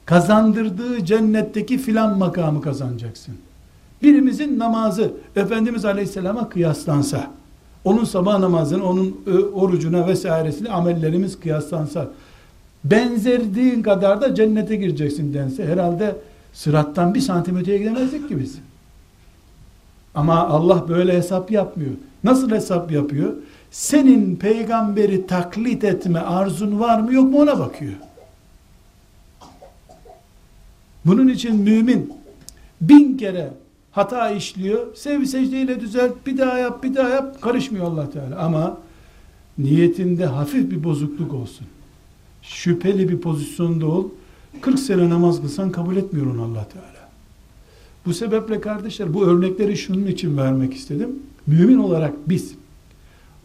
kazandırdığı 0.07 1.05
cennetteki 1.05 1.79
filan 1.79 2.19
makamı 2.19 2.63
kazanacaksın. 2.63 3.35
Birimizin 4.03 4.59
namazı 4.59 5.13
Efendimiz 5.37 5.85
Aleyhisselam'a 5.85 6.49
kıyaslansa, 6.49 7.31
onun 7.85 8.05
sabah 8.05 8.39
namazını, 8.39 8.85
onun 8.85 9.17
e, 9.27 9.39
orucuna 9.39 10.07
vesairesine 10.07 10.69
amellerimiz 10.69 11.41
kıyaslansa, 11.41 12.09
benzerdiğin 12.85 13.83
kadar 13.83 14.21
da 14.21 14.35
cennete 14.35 14.77
gireceksin 14.77 15.35
dense, 15.35 15.67
herhalde 15.67 16.17
sırattan 16.53 17.15
bir 17.15 17.21
santim 17.21 17.57
öteye 17.57 17.79
gidemezdik 17.79 18.29
ki 18.29 18.41
biz. 18.41 18.59
Ama 20.15 20.49
Allah 20.49 20.89
böyle 20.89 21.13
hesap 21.13 21.51
yapmıyor. 21.51 21.93
Nasıl 22.25 22.51
hesap 22.51 22.93
yapıyor? 22.93 23.33
Senin 23.71 24.37
peygamberi 24.37 25.27
taklit 25.27 25.85
etme 25.85 26.19
arzun 26.19 26.81
var 26.81 27.01
mı 27.01 27.15
yok 27.15 27.33
mu 27.33 27.41
ona 27.41 27.59
bakıyor. 27.59 27.95
Bunun 31.05 31.29
için 31.29 31.57
mümin 31.57 32.13
bin 32.81 33.17
kere 33.17 33.51
hata 33.91 34.31
işliyor. 34.31 34.97
Sev 34.97 35.25
secdeyle 35.25 35.81
düzelt, 35.81 36.13
bir 36.27 36.39
daha 36.39 36.59
yap, 36.59 36.83
bir 36.83 36.95
daha 36.95 37.09
yap. 37.09 37.43
Karışmıyor 37.43 37.87
allah 37.87 38.11
Teala. 38.11 38.39
Ama 38.39 38.79
niyetinde 39.59 40.27
hafif 40.27 40.71
bir 40.71 40.85
bozukluk 40.85 41.35
olsun. 41.35 41.67
Şüpheli 42.49 43.09
bir 43.09 43.19
pozisyonda 43.19 43.87
ol. 43.87 44.09
40 44.61 44.79
sene 44.79 45.11
namaz 45.11 45.41
kılsan 45.41 45.73
kabul 45.73 45.97
etmiyor 45.97 46.27
onu 46.27 46.43
allah 46.43 46.69
Teala. 46.69 47.09
Bu 48.07 48.15
sebeple 48.15 48.61
kardeşler 48.61 49.15
bu 49.15 49.27
örnekleri 49.27 49.77
şunun 49.77 50.07
için 50.07 50.37
vermek 50.37 50.75
istedim. 50.75 51.11
Mümin 51.47 51.79
olarak 51.79 52.29
biz 52.29 52.55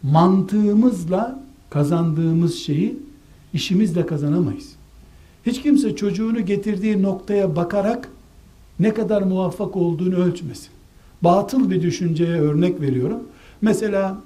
mantığımızla 0.02 1.42
kazandığımız 1.70 2.54
şeyi 2.54 2.98
işimizle 3.54 4.06
kazanamayız. 4.06 4.68
Hiç 5.46 5.62
kimse 5.62 5.96
çocuğunu 5.96 6.46
getirdiği 6.46 7.02
noktaya 7.02 7.56
bakarak 7.56 8.08
ne 8.80 8.94
kadar 8.94 9.22
muvaffak 9.22 9.76
olduğunu 9.76 10.14
ölçmesin. 10.14 10.68
Batıl 11.22 11.70
bir 11.70 11.82
düşünceye 11.82 12.40
örnek 12.40 12.80
veriyorum. 12.80 13.20
Mesela 13.62 14.20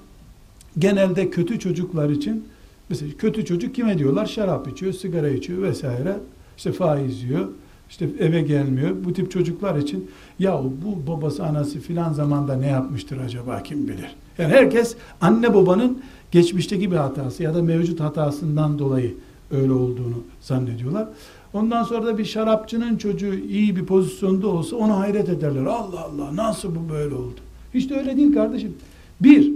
genelde 0.79 1.29
kötü 1.29 1.59
çocuklar 1.59 2.09
için 2.09 2.45
mesela 2.89 3.11
kötü 3.17 3.45
çocuk 3.45 3.75
kime 3.75 3.97
diyorlar? 3.97 4.25
Şarap 4.25 4.67
içiyor, 4.67 4.93
sigara 4.93 5.29
içiyor 5.29 5.61
vesaire. 5.61 6.17
İşte 6.57 6.71
faiz 6.71 7.23
yiyor. 7.23 7.47
işte 7.89 8.09
eve 8.19 8.41
gelmiyor. 8.41 8.95
Bu 9.05 9.13
tip 9.13 9.31
çocuklar 9.31 9.75
için 9.75 10.11
ya 10.39 10.61
bu 10.85 11.11
babası 11.11 11.45
anası 11.45 11.79
filan 11.79 12.13
zamanda 12.13 12.55
ne 12.55 12.67
yapmıştır 12.67 13.17
acaba 13.17 13.63
kim 13.63 13.87
bilir. 13.87 14.15
Yani 14.37 14.53
herkes 14.53 14.95
anne 15.21 15.53
babanın 15.53 16.01
geçmişteki 16.31 16.91
bir 16.91 16.95
hatası 16.95 17.43
ya 17.43 17.55
da 17.55 17.63
mevcut 17.63 17.99
hatasından 17.99 18.79
dolayı 18.79 19.15
öyle 19.51 19.71
olduğunu 19.71 20.23
zannediyorlar. 20.41 21.07
Ondan 21.53 21.83
sonra 21.83 22.05
da 22.05 22.17
bir 22.17 22.25
şarapçının 22.25 22.97
çocuğu 22.97 23.33
iyi 23.33 23.75
bir 23.75 23.85
pozisyonda 23.85 24.47
olsa 24.47 24.75
ona 24.75 24.99
hayret 24.99 25.29
ederler. 25.29 25.65
Allah 25.65 25.99
Allah 25.99 26.35
nasıl 26.35 26.75
bu 26.75 26.93
böyle 26.93 27.15
oldu? 27.15 27.39
Hiç 27.73 27.89
de 27.89 27.95
öyle 27.95 28.17
değil 28.17 28.33
kardeşim. 28.33 28.73
Bir, 29.21 29.51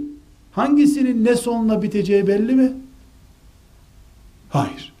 hangisinin 0.52 1.24
ne 1.24 1.36
sonla 1.36 1.82
biteceği 1.82 2.26
belli 2.26 2.54
mi? 2.54 2.72
Hayır. 4.50 4.92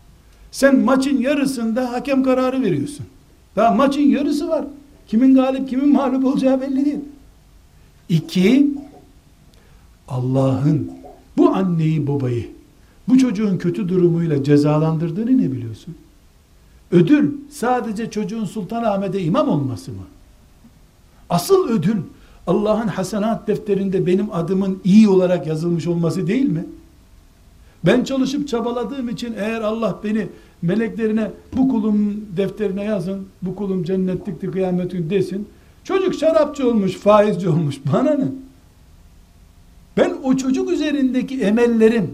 Sen 0.50 0.78
maçın 0.78 1.20
yarısında 1.20 1.92
hakem 1.92 2.22
kararı 2.22 2.62
veriyorsun. 2.62 3.06
Daha 3.56 3.74
maçın 3.74 4.00
yarısı 4.00 4.48
var. 4.48 4.64
Kimin 5.08 5.34
galip, 5.34 5.68
kimin 5.68 5.92
mağlup 5.92 6.24
olacağı 6.24 6.60
belli 6.60 6.84
değil. 6.84 6.98
İki, 8.08 8.70
Allah'ın 10.08 10.90
bu 11.36 11.54
anneyi 11.54 12.06
babayı 12.06 12.48
bu 13.08 13.18
çocuğun 13.18 13.58
kötü 13.58 13.88
durumuyla 13.88 14.44
cezalandırdığını 14.44 15.38
ne 15.38 15.52
biliyorsun? 15.52 15.94
Ödül 16.92 17.32
sadece 17.50 18.10
çocuğun 18.10 18.44
Sultanahmet'e 18.44 19.22
imam 19.22 19.48
olması 19.48 19.90
mı? 19.90 20.02
Asıl 21.30 21.68
ödül 21.68 21.96
Allah'ın 22.46 22.88
hasenat 22.88 23.48
defterinde 23.48 24.06
benim 24.06 24.32
adımın 24.32 24.80
iyi 24.84 25.08
olarak 25.08 25.46
yazılmış 25.46 25.86
olması 25.86 26.26
değil 26.26 26.48
mi? 26.48 26.64
Ben 27.86 28.04
çalışıp 28.04 28.48
çabaladığım 28.48 29.08
için 29.08 29.34
eğer 29.38 29.60
Allah 29.60 29.98
beni 30.04 30.26
meleklerine 30.62 31.30
bu 31.56 31.68
kulum 31.68 32.24
defterine 32.36 32.84
yazın, 32.84 33.26
bu 33.42 33.54
kulum 33.54 33.84
cennetlikti 33.84 34.50
kıyamet 34.50 34.90
günü 34.90 35.10
desin. 35.10 35.48
Çocuk 35.84 36.14
şarapçı 36.14 36.68
olmuş, 36.68 36.92
faizci 36.92 37.48
olmuş. 37.48 37.80
Bana 37.92 38.10
ne? 38.14 38.28
Ben 39.96 40.14
o 40.24 40.36
çocuk 40.36 40.70
üzerindeki 40.70 41.40
emellerim, 41.40 42.10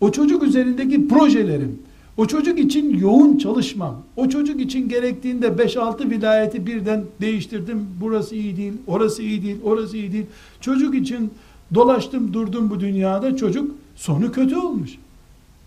o 0.00 0.12
çocuk 0.12 0.42
üzerindeki 0.42 1.08
projelerim, 1.08 1.78
o 2.16 2.26
çocuk 2.26 2.58
için 2.58 2.98
yoğun 2.98 3.38
çalışmam, 3.38 4.02
o 4.16 4.28
çocuk 4.28 4.60
için 4.60 4.88
gerektiğinde 4.88 5.46
5-6 5.46 6.10
vilayeti 6.10 6.66
birden 6.66 7.04
değiştirdim. 7.20 7.86
Burası 8.00 8.34
iyi 8.34 8.56
değil, 8.56 8.72
orası 8.86 9.22
iyi 9.22 9.42
değil, 9.42 9.56
orası 9.64 9.96
iyi 9.96 10.12
değil. 10.12 10.26
Çocuk 10.60 10.94
için 10.94 11.30
dolaştım 11.74 12.32
durdum 12.32 12.70
bu 12.70 12.80
dünyada 12.80 13.36
çocuk 13.36 13.70
sonu 13.98 14.32
kötü 14.32 14.56
olmuş. 14.56 14.90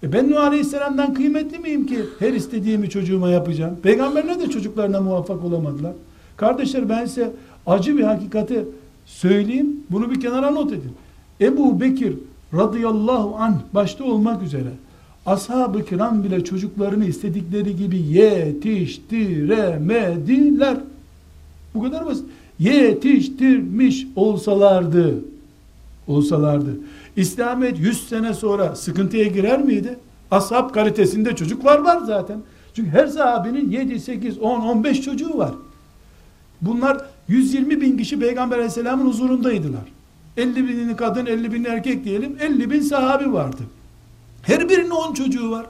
E 0.04 0.14
ben 0.14 0.32
Nuh 0.32 0.42
Aleyhisselam'dan 0.42 1.14
kıymetli 1.14 1.60
miyim 1.60 1.86
ki 1.86 2.00
her 2.20 2.34
istediğimi 2.34 2.90
çocuğuma 2.90 3.30
yapacağım? 3.30 3.78
Peygamberler 3.84 4.40
de 4.40 4.50
çocuklarına 4.50 5.02
muvaffak 5.02 5.44
olamadılar. 5.44 5.94
Kardeşler 6.38 6.90
ben 6.90 7.06
size 7.06 7.32
acı 7.68 7.98
bir 7.98 8.04
hakikati 8.04 8.66
söyleyeyim. 9.06 9.84
Bunu 9.90 10.12
bir 10.12 10.22
kenara 10.22 10.52
not 10.52 10.72
edin. 10.72 10.92
Ebu 11.42 11.82
Bekir 11.82 12.14
radıyallahu 12.54 13.36
anh 13.36 13.56
başta 13.74 14.04
olmak 14.04 14.44
üzere 14.44 14.70
ashab-ı 15.26 15.86
kiram 15.86 16.24
bile 16.24 16.44
çocuklarını 16.44 17.06
istedikleri 17.06 17.76
gibi 17.76 17.98
yetiştiremediler. 17.98 20.78
Bu 21.76 21.84
kadar 21.84 22.06
basit. 22.06 22.26
Yetiştirmiş 22.60 24.08
olsalardı 24.16 25.16
olsalardı 26.08 26.78
İslamiyet 27.16 27.80
100 27.80 28.10
sene 28.10 28.34
sonra 28.34 28.76
sıkıntıya 28.76 29.28
girer 29.28 29.62
miydi? 29.62 30.00
Ashab 30.32 30.74
kalitesinde 30.74 31.36
çocuklar 31.36 31.80
var 31.80 32.02
zaten. 32.06 32.42
Çünkü 32.74 32.92
her 32.92 33.08
sahabenin 33.08 33.70
7, 33.70 34.00
8, 34.00 34.40
10, 34.40 34.62
15 34.62 35.02
çocuğu 35.02 35.38
var. 35.38 35.52
Bunlar 36.62 37.06
120 37.28 37.82
bin 37.82 37.98
kişi 37.98 38.20
Peygamber 38.20 38.56
aleyhisselamın 38.56 39.06
huzurundaydılar. 39.06 39.84
50 40.38 40.68
binini 40.68 40.96
kadın, 40.96 41.26
50 41.26 41.54
bin 41.54 41.64
erkek 41.64 42.04
diyelim. 42.06 42.38
50 42.40 42.72
bin 42.72 42.82
sahabi 42.82 43.34
vardı. 43.34 43.62
Her 44.42 44.70
birinin 44.70 44.90
10 44.90 45.14
çocuğu 45.14 45.52
var. 45.52 45.66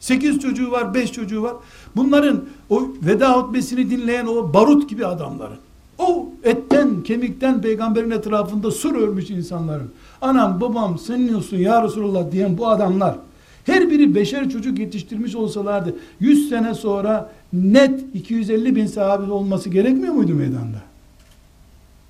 8 0.00 0.38
çocuğu 0.38 0.70
var, 0.70 0.94
5 0.94 1.12
çocuğu 1.12 1.42
var. 1.42 1.54
Bunların 1.96 2.44
o 2.70 2.88
veda 3.02 3.32
hutbesini 3.32 3.90
dinleyen 3.90 4.26
o 4.26 4.54
barut 4.54 4.90
gibi 4.90 5.06
adamların. 5.06 5.58
O 5.98 6.28
etten, 6.44 7.02
kemikten 7.02 7.62
peygamberin 7.62 8.10
etrafında 8.10 8.70
sur 8.70 8.94
örmüş 8.94 9.30
insanların. 9.30 9.90
Anam, 10.20 10.60
babam, 10.60 10.98
senin 10.98 11.34
olsun 11.34 11.56
ya 11.56 11.84
Resulullah 11.84 12.32
diyen 12.32 12.58
bu 12.58 12.68
adamlar. 12.68 13.16
Her 13.64 13.90
biri 13.90 14.14
beşer 14.14 14.50
çocuk 14.50 14.78
yetiştirmiş 14.78 15.34
olsalardı 15.34 15.96
100 16.20 16.48
sene 16.48 16.74
sonra 16.74 17.32
net 17.52 18.04
250 18.14 18.76
bin 18.76 18.86
sahabe 18.86 19.32
olması 19.32 19.70
gerekmiyor 19.70 20.14
muydu 20.14 20.34
meydanda? 20.34 20.82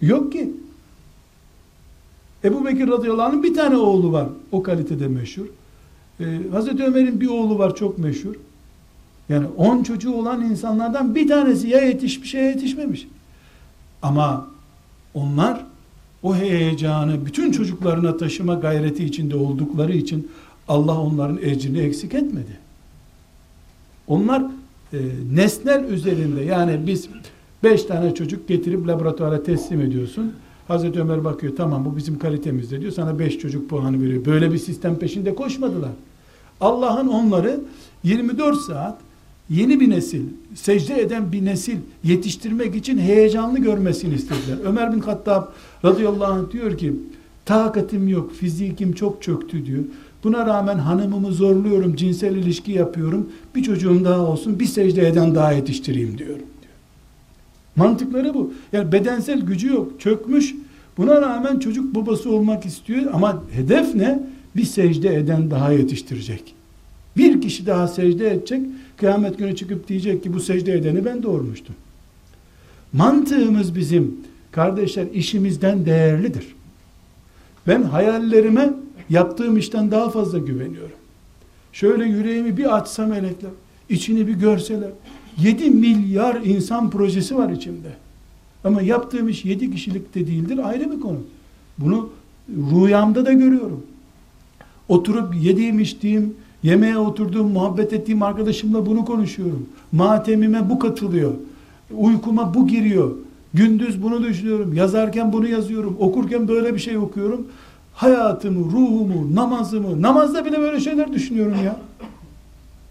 Yok 0.00 0.32
ki. 0.32 0.50
Ebu 2.44 2.64
Bekir 2.64 2.88
radıyallahu 2.88 3.26
anh'ın 3.26 3.42
bir 3.42 3.54
tane 3.54 3.76
oğlu 3.76 4.12
var. 4.12 4.28
O 4.52 4.62
kalitede 4.62 5.08
meşhur. 5.08 5.46
Ee, 6.20 6.24
Hazreti 6.52 6.84
Ömer'in 6.84 7.20
bir 7.20 7.28
oğlu 7.28 7.58
var 7.58 7.74
çok 7.74 7.98
meşhur. 7.98 8.34
Yani 9.28 9.46
on 9.56 9.82
çocuğu 9.82 10.12
olan 10.12 10.42
insanlardan 10.42 11.14
bir 11.14 11.28
tanesi 11.28 11.68
ya 11.68 11.80
yetişmiş 11.80 12.34
ya 12.34 12.42
yetişmemiş. 12.42 13.08
Ama 14.06 14.46
onlar 15.14 15.64
o 16.22 16.34
heyecanı 16.36 17.26
bütün 17.26 17.52
çocuklarına 17.52 18.16
taşıma 18.16 18.54
gayreti 18.54 19.04
içinde 19.04 19.36
oldukları 19.36 19.92
için 19.92 20.28
Allah 20.68 21.00
onların 21.00 21.38
ecrini 21.42 21.78
eksik 21.78 22.14
etmedi. 22.14 22.58
Onlar 24.06 24.42
e, 24.92 24.98
nesnel 25.34 25.84
üzerinde 25.84 26.42
yani 26.42 26.86
biz 26.86 27.08
beş 27.62 27.84
tane 27.84 28.14
çocuk 28.14 28.48
getirip 28.48 28.88
laboratuvara 28.88 29.42
teslim 29.42 29.80
ediyorsun. 29.80 30.32
Hazreti 30.68 31.00
Ömer 31.00 31.24
bakıyor 31.24 31.56
tamam 31.56 31.84
bu 31.84 31.96
bizim 31.96 32.18
kalitemizde 32.18 32.80
diyor 32.80 32.92
sana 32.92 33.18
beş 33.18 33.38
çocuk 33.38 33.70
puanı 33.70 34.02
veriyor. 34.02 34.24
Böyle 34.24 34.52
bir 34.52 34.58
sistem 34.58 34.98
peşinde 34.98 35.34
koşmadılar. 35.34 35.92
Allah'ın 36.60 37.08
onları 37.08 37.60
24 38.02 38.60
saat 38.60 38.98
yeni 39.50 39.80
bir 39.80 39.90
nesil, 39.90 40.22
secde 40.54 41.00
eden 41.00 41.32
bir 41.32 41.44
nesil 41.44 41.76
yetiştirmek 42.04 42.74
için 42.74 42.98
heyecanlı 42.98 43.58
görmesini 43.58 44.14
istediler. 44.14 44.56
Ömer 44.64 44.92
bin 44.92 45.00
Hattab 45.00 45.44
radıyallahu 45.84 46.32
anh 46.32 46.50
diyor 46.52 46.78
ki, 46.78 46.92
takatim 47.44 48.08
yok, 48.08 48.32
fizikim 48.32 48.92
çok 48.92 49.22
çöktü 49.22 49.66
diyor. 49.66 49.84
Buna 50.24 50.46
rağmen 50.46 50.78
hanımımı 50.78 51.32
zorluyorum, 51.32 51.96
cinsel 51.96 52.36
ilişki 52.36 52.72
yapıyorum. 52.72 53.30
Bir 53.54 53.62
çocuğum 53.62 54.04
daha 54.04 54.20
olsun, 54.20 54.60
bir 54.60 54.66
secde 54.66 55.08
eden 55.08 55.34
daha 55.34 55.52
yetiştireyim. 55.52 56.18
Diyor. 56.18 56.36
Mantıkları 57.76 58.34
bu. 58.34 58.52
Yani 58.72 58.92
bedensel 58.92 59.40
gücü 59.40 59.68
yok, 59.68 60.00
çökmüş. 60.00 60.54
Buna 60.96 61.22
rağmen 61.22 61.58
çocuk 61.58 61.94
babası 61.94 62.30
olmak 62.30 62.66
istiyor 62.66 63.02
ama 63.12 63.42
hedef 63.52 63.94
ne? 63.94 64.22
Bir 64.56 64.64
secde 64.64 65.14
eden 65.14 65.50
daha 65.50 65.72
yetiştirecek. 65.72 66.54
Bir 67.16 67.40
kişi 67.40 67.66
daha 67.66 67.88
secde 67.88 68.30
edecek. 68.30 68.60
Kıyamet 68.96 69.38
günü 69.38 69.56
çıkıp 69.56 69.88
diyecek 69.88 70.22
ki 70.22 70.32
bu 70.32 70.40
secde 70.40 70.72
edeni 70.72 71.04
ben 71.04 71.22
doğurmuştum. 71.22 71.74
Mantığımız 72.92 73.76
bizim 73.76 74.16
kardeşler 74.52 75.06
işimizden 75.14 75.86
değerlidir. 75.86 76.54
Ben 77.66 77.82
hayallerime 77.82 78.70
yaptığım 79.10 79.56
işten 79.56 79.90
daha 79.90 80.10
fazla 80.10 80.38
güveniyorum. 80.38 80.96
Şöyle 81.72 82.04
yüreğimi 82.04 82.56
bir 82.56 82.76
açsam 82.76 83.08
melekler, 83.08 83.50
içini 83.88 84.26
bir 84.26 84.34
görseler. 84.34 84.90
7 85.38 85.70
milyar 85.70 86.40
insan 86.44 86.90
projesi 86.90 87.36
var 87.36 87.50
içimde. 87.50 87.88
Ama 88.64 88.82
yaptığım 88.82 89.28
iş 89.28 89.44
7 89.44 89.70
kişilik 89.70 90.14
de 90.14 90.26
değildir 90.26 90.60
ayrı 90.68 90.92
bir 90.92 91.00
konu. 91.00 91.18
Bunu 91.78 92.10
rüyamda 92.48 93.26
da 93.26 93.32
görüyorum. 93.32 93.86
Oturup 94.88 95.34
yediğim 95.34 95.80
içtiğim 95.80 96.34
Yemeğe 96.62 96.98
oturduğum, 96.98 97.52
muhabbet 97.52 97.92
ettiğim 97.92 98.22
arkadaşımla 98.22 98.86
bunu 98.86 99.04
konuşuyorum. 99.04 99.66
Matemime 99.92 100.70
bu 100.70 100.78
katılıyor. 100.78 101.32
Uykuma 101.96 102.54
bu 102.54 102.68
giriyor. 102.68 103.10
Gündüz 103.54 104.02
bunu 104.02 104.22
düşünüyorum. 104.22 104.74
Yazarken 104.74 105.32
bunu 105.32 105.48
yazıyorum. 105.48 105.96
Okurken 106.00 106.48
böyle 106.48 106.74
bir 106.74 106.78
şey 106.78 106.96
okuyorum. 106.96 107.46
Hayatımı, 107.94 108.64
ruhumu, 108.64 109.34
namazımı, 109.34 110.02
namazda 110.02 110.44
bile 110.44 110.60
böyle 110.60 110.80
şeyler 110.80 111.12
düşünüyorum 111.12 111.56
ya. 111.64 111.76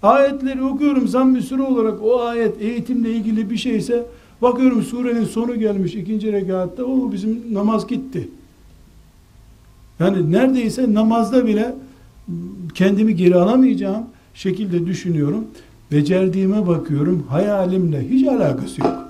Ayetleri 0.03 0.63
okuyorum 0.63 1.07
zamm-ı 1.07 1.67
olarak 1.67 2.03
o 2.03 2.21
ayet 2.21 2.61
eğitimle 2.61 3.11
ilgili 3.11 3.49
bir 3.49 3.57
şeyse 3.57 4.05
bakıyorum 4.41 4.81
surenin 4.81 5.25
sonu 5.25 5.55
gelmiş 5.55 5.95
ikinci 5.95 6.31
rekatta 6.31 6.83
o 6.83 7.11
bizim 7.11 7.43
namaz 7.51 7.87
gitti. 7.87 8.29
Yani 9.99 10.31
neredeyse 10.31 10.93
namazda 10.93 11.47
bile 11.47 11.75
kendimi 12.73 13.15
geri 13.15 13.35
alamayacağım 13.35 14.05
şekilde 14.33 14.85
düşünüyorum. 14.85 15.45
Becerdiğime 15.91 16.67
bakıyorum. 16.67 17.23
Hayalimle 17.29 18.09
hiç 18.09 18.27
alakası 18.27 18.81
yok. 18.81 19.05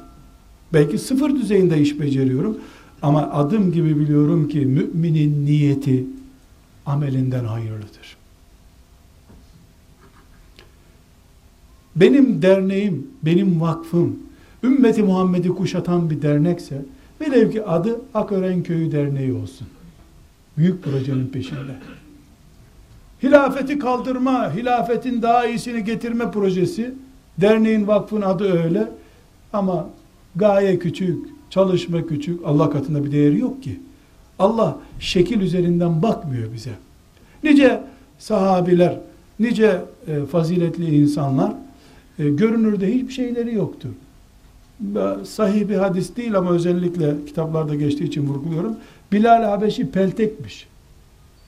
Belki 0.73 0.97
sıfır 0.97 1.35
düzeyinde 1.35 1.81
iş 1.81 1.99
beceriyorum. 1.99 2.57
Ama 3.01 3.31
adım 3.31 3.71
gibi 3.71 3.99
biliyorum 3.99 4.47
ki 4.47 4.59
müminin 4.59 5.45
niyeti 5.45 6.05
amelinden 6.85 7.45
hayırlıdır. 7.45 8.17
Benim 11.95 12.41
derneğim, 12.41 13.07
benim 13.23 13.61
vakfım, 13.61 14.19
ümmeti 14.63 15.03
Muhammed'i 15.03 15.49
kuşatan 15.49 16.09
bir 16.09 16.21
dernekse, 16.21 16.85
velev 17.21 17.51
ki 17.51 17.63
adı 17.63 18.01
Akören 18.13 18.63
Köyü 18.63 18.91
Derneği 18.91 19.33
olsun. 19.33 19.67
Büyük 20.57 20.83
projenin 20.83 21.27
peşinde. 21.27 21.75
Hilafeti 23.23 23.79
kaldırma, 23.79 24.53
hilafetin 24.55 25.21
daha 25.21 25.45
iyisini 25.45 25.83
getirme 25.83 26.31
projesi. 26.31 26.93
Derneğin 27.37 27.87
vakfın 27.87 28.21
adı 28.21 28.63
öyle. 28.63 28.87
Ama 29.53 29.87
gaye 30.35 30.79
küçük, 30.79 31.25
çalışma 31.49 32.07
küçük. 32.07 32.39
Allah 32.45 32.69
katında 32.69 33.05
bir 33.05 33.11
değeri 33.11 33.39
yok 33.39 33.63
ki. 33.63 33.79
Allah 34.39 34.77
şekil 34.99 35.41
üzerinden 35.41 36.01
bakmıyor 36.01 36.53
bize. 36.53 36.71
Nice 37.43 37.81
sahabiler, 38.19 38.99
nice 39.39 39.81
e, 40.07 40.25
faziletli 40.25 40.95
insanlar 40.95 41.53
e, 42.19 42.29
görünürde 42.29 42.93
hiçbir 42.93 43.13
şeyleri 43.13 43.55
yoktu. 43.55 43.87
sahih 45.23 45.69
bir 45.69 45.75
hadis 45.75 46.15
değil 46.15 46.37
ama 46.37 46.51
özellikle 46.51 47.25
kitaplarda 47.27 47.75
geçtiği 47.75 48.03
için 48.03 48.27
vurguluyorum. 48.27 48.75
Bilal 49.11 49.43
Habeşi 49.43 49.91
peltekmiş. 49.91 50.67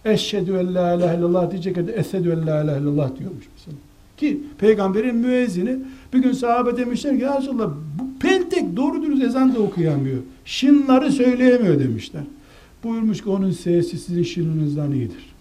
Eşhedü 0.07 0.51
en 0.51 0.75
la 0.75 0.93
ilahe 0.93 1.17
illallah 1.17 1.51
diyecek 1.51 1.75
de 1.75 1.91
esedü 1.91 2.31
en 2.31 2.47
la 2.47 2.63
ilahe 2.63 2.81
illallah 2.81 3.19
diyormuş 3.19 3.45
mesela. 3.55 3.77
Ki 4.17 4.41
peygamberin 4.59 5.15
müezzini 5.15 5.79
bir 6.13 6.19
gün 6.19 6.31
sahabe 6.31 6.77
demişler 6.77 7.17
ki 7.17 7.23
ya 7.23 7.41
bu 7.99 8.19
peltek 8.19 8.75
doğru 8.75 9.01
dürüst 9.01 9.23
ezan 9.23 9.55
da 9.55 9.59
okuyamıyor. 9.59 10.17
Şınları 10.45 11.11
söyleyemiyor 11.11 11.79
demişler. 11.79 12.23
Buyurmuş 12.83 13.23
ki 13.23 13.29
onun 13.29 13.51
sesi 13.51 13.97
sizin 13.97 14.23
şirinizden 14.23 14.91
iyidir. 14.91 15.33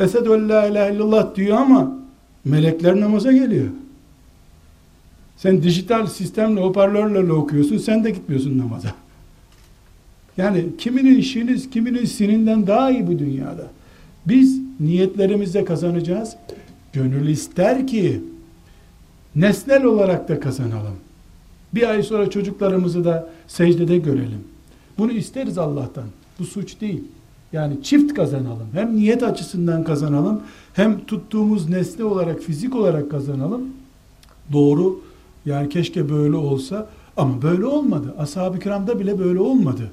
Esedü 0.00 0.28
en 0.28 0.48
la 0.48 0.66
ilahe 0.66 0.94
illallah 0.94 1.34
diyor 1.34 1.56
ama 1.58 1.98
melekler 2.44 3.00
namaza 3.00 3.32
geliyor. 3.32 3.68
Sen 5.36 5.62
dijital 5.62 6.06
sistemle, 6.06 6.60
hoparlörlerle 6.60 7.32
okuyorsun, 7.32 7.78
sen 7.78 8.04
de 8.04 8.10
gitmiyorsun 8.10 8.58
namaza. 8.58 8.94
Yani 10.40 10.64
kiminin 10.78 11.18
işiniz, 11.18 11.70
kiminin 11.70 12.04
sininden 12.04 12.66
daha 12.66 12.90
iyi 12.90 13.06
bu 13.06 13.18
dünyada. 13.18 13.66
Biz 14.26 14.60
niyetlerimizle 14.80 15.64
kazanacağız. 15.64 16.36
Gönül 16.92 17.28
ister 17.28 17.86
ki 17.86 18.20
nesnel 19.36 19.84
olarak 19.84 20.28
da 20.28 20.40
kazanalım. 20.40 20.96
Bir 21.74 21.90
ay 21.90 22.02
sonra 22.02 22.30
çocuklarımızı 22.30 23.04
da 23.04 23.28
secdede 23.46 23.98
görelim. 23.98 24.44
Bunu 24.98 25.12
isteriz 25.12 25.58
Allah'tan. 25.58 26.04
Bu 26.38 26.44
suç 26.44 26.80
değil. 26.80 27.04
Yani 27.52 27.82
çift 27.82 28.14
kazanalım. 28.14 28.66
Hem 28.72 28.96
niyet 28.96 29.22
açısından 29.22 29.84
kazanalım, 29.84 30.40
hem 30.74 31.04
tuttuğumuz 31.04 31.68
nesne 31.68 32.04
olarak, 32.04 32.40
fizik 32.40 32.76
olarak 32.76 33.10
kazanalım. 33.10 33.62
Doğru. 34.52 35.00
Yani 35.46 35.68
keşke 35.68 36.10
böyle 36.10 36.36
olsa 36.36 36.88
ama 37.16 37.42
böyle 37.42 37.66
olmadı. 37.66 38.14
Ashab-ı 38.18 38.58
kiramda 38.58 39.00
bile 39.00 39.18
böyle 39.18 39.40
olmadı. 39.40 39.90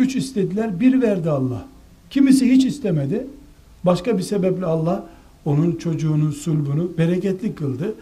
Üç 0.00 0.16
istediler, 0.16 0.80
bir 0.80 1.02
verdi 1.02 1.30
Allah. 1.30 1.66
Kimisi 2.10 2.50
hiç 2.50 2.64
istemedi. 2.64 3.26
Başka 3.84 4.18
bir 4.18 4.22
sebeple 4.22 4.66
Allah 4.66 5.06
onun 5.44 5.76
çocuğunun 5.76 6.30
sulbunu 6.30 6.90
bereketli 6.98 7.54
kıldı. 7.54 7.94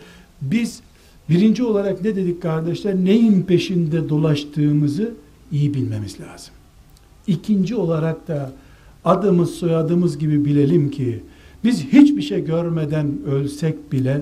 Biz 0.42 0.80
birinci 1.28 1.64
olarak 1.64 2.04
ne 2.04 2.16
dedik 2.16 2.42
kardeşler? 2.42 2.96
Neyin 2.96 3.42
peşinde 3.42 4.08
dolaştığımızı 4.08 5.14
iyi 5.52 5.74
bilmemiz 5.74 6.20
lazım. 6.20 6.54
İkinci 7.26 7.74
olarak 7.74 8.28
da 8.28 8.52
adımız 9.04 9.50
soyadımız 9.50 10.18
gibi 10.18 10.44
bilelim 10.44 10.90
ki 10.90 11.22
biz 11.64 11.84
hiçbir 11.84 12.22
şey 12.22 12.44
görmeden 12.44 13.18
ölsek 13.26 13.92
bile 13.92 14.20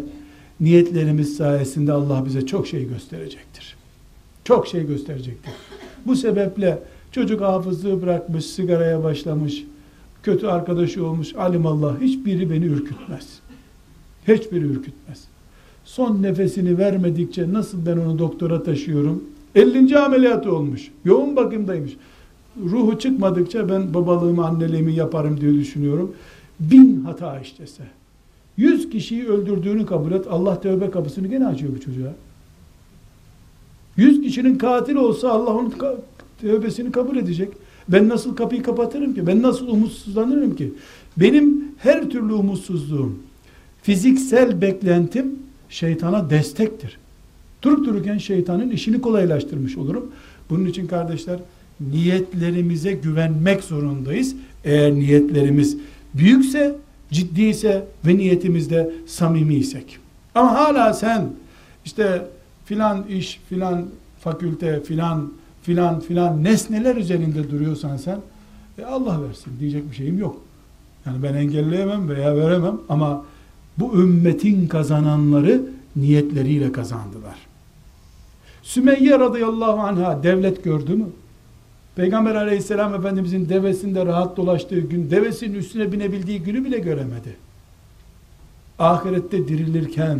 niyetlerimiz 0.60 1.36
sayesinde 1.36 1.92
Allah 1.92 2.26
bize 2.26 2.46
çok 2.46 2.66
şey 2.66 2.88
gösterecektir. 2.88 3.76
Çok 4.44 4.66
şey 4.66 4.86
gösterecektir. 4.86 5.52
Bu 6.06 6.16
sebeple 6.16 6.78
çocuk 7.16 7.40
hafızlığı 7.40 8.02
bırakmış, 8.02 8.46
sigaraya 8.46 9.04
başlamış, 9.04 9.64
kötü 10.22 10.46
arkadaşı 10.46 11.06
olmuş, 11.06 11.34
alimallah 11.34 12.00
hiçbiri 12.00 12.50
beni 12.50 12.64
ürkütmez. 12.64 13.38
Hiçbiri 14.28 14.64
ürkütmez. 14.64 15.24
Son 15.84 16.22
nefesini 16.22 16.78
vermedikçe 16.78 17.52
nasıl 17.52 17.86
ben 17.86 17.96
onu 17.96 18.18
doktora 18.18 18.62
taşıyorum? 18.62 19.24
50. 19.54 19.98
ameliyatı 19.98 20.54
olmuş. 20.54 20.90
Yoğun 21.04 21.36
bakımdaymış. 21.36 21.96
Ruhu 22.64 22.98
çıkmadıkça 22.98 23.68
ben 23.68 23.94
babalığımı, 23.94 24.46
anneliğimi 24.46 24.94
yaparım 24.94 25.40
diye 25.40 25.54
düşünüyorum. 25.54 26.12
Bin 26.60 27.04
hata 27.04 27.40
işlese. 27.40 27.82
Yüz 28.56 28.90
kişiyi 28.90 29.28
öldürdüğünü 29.28 29.86
kabul 29.86 30.12
et. 30.12 30.26
Allah 30.30 30.60
tövbe 30.60 30.90
kapısını 30.90 31.26
gene 31.26 31.46
açıyor 31.46 31.72
bu 31.76 31.80
çocuğa. 31.80 32.12
Yüz 33.96 34.22
kişinin 34.22 34.58
katil 34.58 34.94
olsa 34.96 35.30
Allah 35.30 35.54
onun 35.54 35.70
tövbesini 36.40 36.92
kabul 36.92 37.16
edecek. 37.16 37.48
Ben 37.88 38.08
nasıl 38.08 38.36
kapıyı 38.36 38.62
kapatırım 38.62 39.14
ki? 39.14 39.26
Ben 39.26 39.42
nasıl 39.42 39.68
umutsuzlanırım 39.68 40.56
ki? 40.56 40.72
Benim 41.16 41.64
her 41.78 42.10
türlü 42.10 42.32
umutsuzluğum, 42.32 43.18
fiziksel 43.82 44.60
beklentim 44.60 45.38
şeytana 45.68 46.30
destektir. 46.30 46.98
Durup 47.62 47.86
dururken 47.86 48.18
şeytanın 48.18 48.70
işini 48.70 49.00
kolaylaştırmış 49.00 49.76
olurum. 49.76 50.12
Bunun 50.50 50.66
için 50.66 50.86
kardeşler 50.86 51.38
niyetlerimize 51.80 52.92
güvenmek 52.92 53.64
zorundayız. 53.64 54.34
Eğer 54.64 54.94
niyetlerimiz 54.94 55.76
büyükse, 56.14 56.76
ciddiyse 57.10 57.84
ve 58.06 58.16
niyetimizde 58.16 58.92
samimiysek. 59.06 59.98
Ama 60.34 60.54
hala 60.54 60.94
sen 60.94 61.28
işte 61.84 62.22
filan 62.64 63.06
iş, 63.08 63.40
filan 63.48 63.86
fakülte, 64.20 64.82
filan 64.82 65.32
filan 65.66 66.00
filan 66.00 66.44
nesneler 66.44 66.96
üzerinde 66.96 67.50
duruyorsan 67.50 67.96
sen 67.96 68.18
e 68.78 68.84
Allah 68.84 69.22
versin 69.22 69.52
diyecek 69.60 69.90
bir 69.90 69.96
şeyim 69.96 70.18
yok. 70.18 70.42
Yani 71.06 71.22
ben 71.22 71.34
engelleyemem 71.34 72.08
veya 72.08 72.36
veremem 72.36 72.80
ama 72.88 73.24
bu 73.78 74.02
ümmetin 74.02 74.68
kazananları 74.68 75.62
niyetleriyle 75.96 76.72
kazandılar. 76.72 77.36
Sümeyye 78.62 79.18
radıyallahu 79.18 79.80
anha 79.80 80.22
devlet 80.22 80.64
gördü 80.64 80.94
mü? 80.94 81.06
Peygamber 81.96 82.34
aleyhisselam 82.34 82.94
efendimizin 82.94 83.48
devesinde 83.48 84.06
rahat 84.06 84.36
dolaştığı 84.36 84.80
gün, 84.80 85.10
devesinin 85.10 85.54
üstüne 85.54 85.92
binebildiği 85.92 86.42
günü 86.42 86.64
bile 86.64 86.78
göremedi. 86.78 87.36
Ahirette 88.78 89.48
dirilirken 89.48 90.18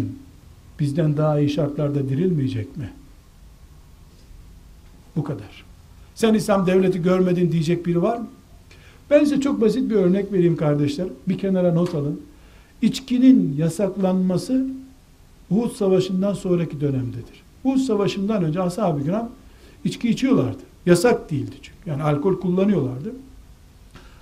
bizden 0.81 1.17
daha 1.17 1.41
iyi 1.41 1.51
şartlarda 1.51 2.09
dirilmeyecek 2.09 2.77
mi? 2.77 2.91
Bu 5.17 5.25
kadar. 5.25 5.65
Sen 6.15 6.35
İslam 6.35 6.67
devleti 6.67 7.03
görmedin 7.03 7.53
diyecek 7.53 7.87
biri 7.87 8.03
var 8.03 8.19
mı? 8.19 8.27
Ben 9.11 9.25
size 9.25 9.41
çok 9.41 9.61
basit 9.61 9.91
bir 9.91 9.95
örnek 9.95 10.33
vereyim 10.33 10.57
kardeşler. 10.57 11.07
Bir 11.29 11.39
kenara 11.39 11.73
not 11.73 11.95
alın. 11.95 12.21
İçkinin 12.83 13.57
yasaklanması 13.59 14.67
Uhud 15.51 15.71
Savaşı'ndan 15.71 16.35
sonraki 16.35 16.81
dönemdedir. 16.81 17.43
Uhud 17.65 17.79
Savaşı'ndan 17.79 18.45
önce 18.45 18.63
ashab-ı 18.63 19.05
kiram 19.05 19.31
içki 19.85 20.09
içiyorlardı. 20.09 20.63
Yasak 20.87 21.31
değildi 21.31 21.57
çünkü. 21.63 21.91
Yani 21.91 22.03
alkol 22.03 22.41
kullanıyorlardı. 22.41 23.13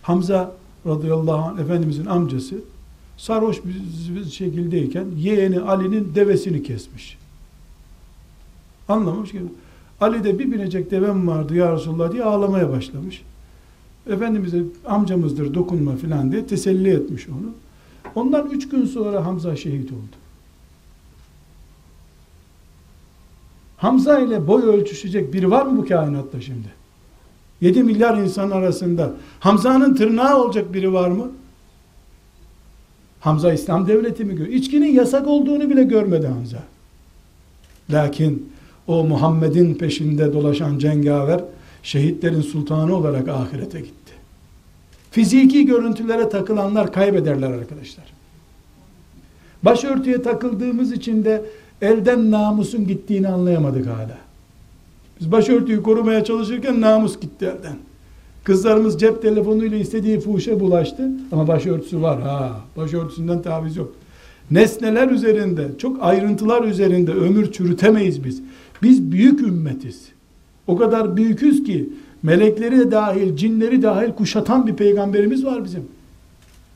Hamza 0.03 0.53
radıyallahu 0.87 1.45
anh 1.45 1.59
Efendimizin 1.59 2.07
amcası 2.07 2.57
sarhoş 3.17 3.61
bir 3.65 4.25
şekildeyken 4.25 5.07
yeğeni 5.17 5.61
Ali'nin 5.61 6.15
devesini 6.15 6.63
kesmiş. 6.63 7.19
Anlamamış 8.89 9.33
ki. 9.33 9.43
Ali 10.01 10.25
de 10.25 10.39
bir 10.39 10.53
binecek 10.53 10.91
devem 10.91 11.29
vardı 11.29 11.55
ya 11.55 11.73
Resulullah 11.73 12.13
diye 12.13 12.25
ağlamaya 12.25 12.71
başlamış. 12.71 13.23
Efendimiz'e 14.11 14.63
amcamızdır 14.87 15.55
dokunma 15.55 15.97
filan 15.97 16.33
diye 16.33 16.47
teselli 16.47 16.91
etmiş 16.91 17.29
onu. 17.29 17.53
Ondan 18.15 18.51
üç 18.51 18.69
gün 18.69 18.87
sonra 18.87 19.27
Hamza 19.27 19.57
şehit 19.57 19.93
oldu. 19.93 20.17
Hamza 23.77 24.19
ile 24.19 24.47
boy 24.47 24.63
ölçüşecek 24.63 25.33
biri 25.33 25.51
var 25.51 25.67
mı 25.67 25.79
bu 25.79 25.89
kainatta 25.89 26.41
şimdi? 26.41 26.69
7 27.61 27.83
milyar 27.83 28.19
insan 28.19 28.51
arasında 28.51 29.13
Hamza'nın 29.41 29.95
tırnağı 29.95 30.43
olacak 30.45 30.75
biri 30.75 30.93
var 30.93 31.09
mı? 31.09 31.31
Hamza 33.21 33.53
İslam 33.53 33.87
devleti 33.87 34.25
mi 34.25 34.37
görüyor? 34.37 34.59
İçkinin 34.59 34.93
yasak 34.93 35.27
olduğunu 35.27 35.71
bile 35.71 35.85
görmedi 35.85 36.27
Hamza. 36.27 36.63
Lakin 37.91 38.53
o 38.87 39.05
Muhammed'in 39.05 39.75
peşinde 39.75 40.33
dolaşan 40.33 40.79
cengaver 40.79 41.41
şehitlerin 41.83 42.41
sultanı 42.41 42.97
olarak 42.97 43.29
ahirete 43.29 43.81
gitti. 43.81 44.13
Fiziki 45.11 45.67
görüntülere 45.67 46.29
takılanlar 46.29 46.93
kaybederler 46.93 47.51
arkadaşlar. 47.51 48.05
Başörtüye 49.63 50.23
takıldığımız 50.23 50.93
için 50.93 51.25
de 51.25 51.45
elden 51.83 52.31
namusun 52.31 52.87
gittiğini 52.87 53.29
anlayamadık 53.29 53.87
hala. 53.87 54.19
Biz 55.21 55.33
başörtüyü 55.33 55.83
korumaya 55.83 56.25
çalışırken 56.25 56.81
namus 56.81 57.21
gitti 57.21 57.45
elden. 57.45 57.77
Kızlarımız 58.45 59.01
cep 59.01 59.23
telefonuyla 59.23 59.79
istediği 59.79 60.21
fuhuşa 60.21 60.61
bulaştı 60.61 61.11
ama 61.33 61.49
başörtüsü 61.49 62.03
var 62.03 62.23
ha. 62.23 62.61
Başörtüsünden 62.77 63.43
taviz 63.43 63.77
yok. 63.77 63.93
Nesneler 64.51 65.09
üzerinde, 65.09 65.69
çok 65.79 66.03
ayrıntılar 66.03 66.65
üzerinde 66.65 67.13
ömür 67.13 67.53
çürütemeyiz 67.53 68.25
biz. 68.25 68.43
Biz 68.83 69.13
büyük 69.13 69.41
ümmetiz. 69.41 70.09
O 70.67 70.77
kadar 70.77 71.17
büyüküz 71.17 71.65
ki 71.65 71.89
melekleri 72.23 72.79
de 72.79 72.91
dahil, 72.91 73.37
cinleri 73.37 73.83
dahil 73.83 74.13
kuşatan 74.13 74.67
bir 74.67 74.75
peygamberimiz 74.75 75.45
var 75.45 75.65
bizim. 75.65 75.83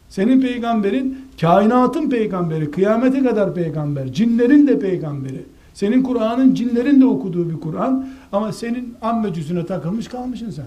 Senin 0.08 0.40
peygamberin 0.40 1.18
kainatın 1.40 2.10
peygamberi, 2.10 2.70
kıyamete 2.70 3.22
kadar 3.22 3.54
peygamber, 3.54 4.12
cinlerin 4.12 4.66
de 4.66 4.78
peygamberi. 4.78 5.42
Senin 5.74 6.02
Kur'an'ın 6.02 6.54
cinlerin 6.54 7.00
de 7.00 7.06
okuduğu 7.06 7.50
bir 7.50 7.60
Kur'an 7.60 8.08
ama 8.32 8.52
senin 8.52 8.94
amme 9.02 9.34
cüzüne 9.34 9.66
takılmış 9.66 10.08
kalmışsın 10.08 10.50
sen. 10.50 10.66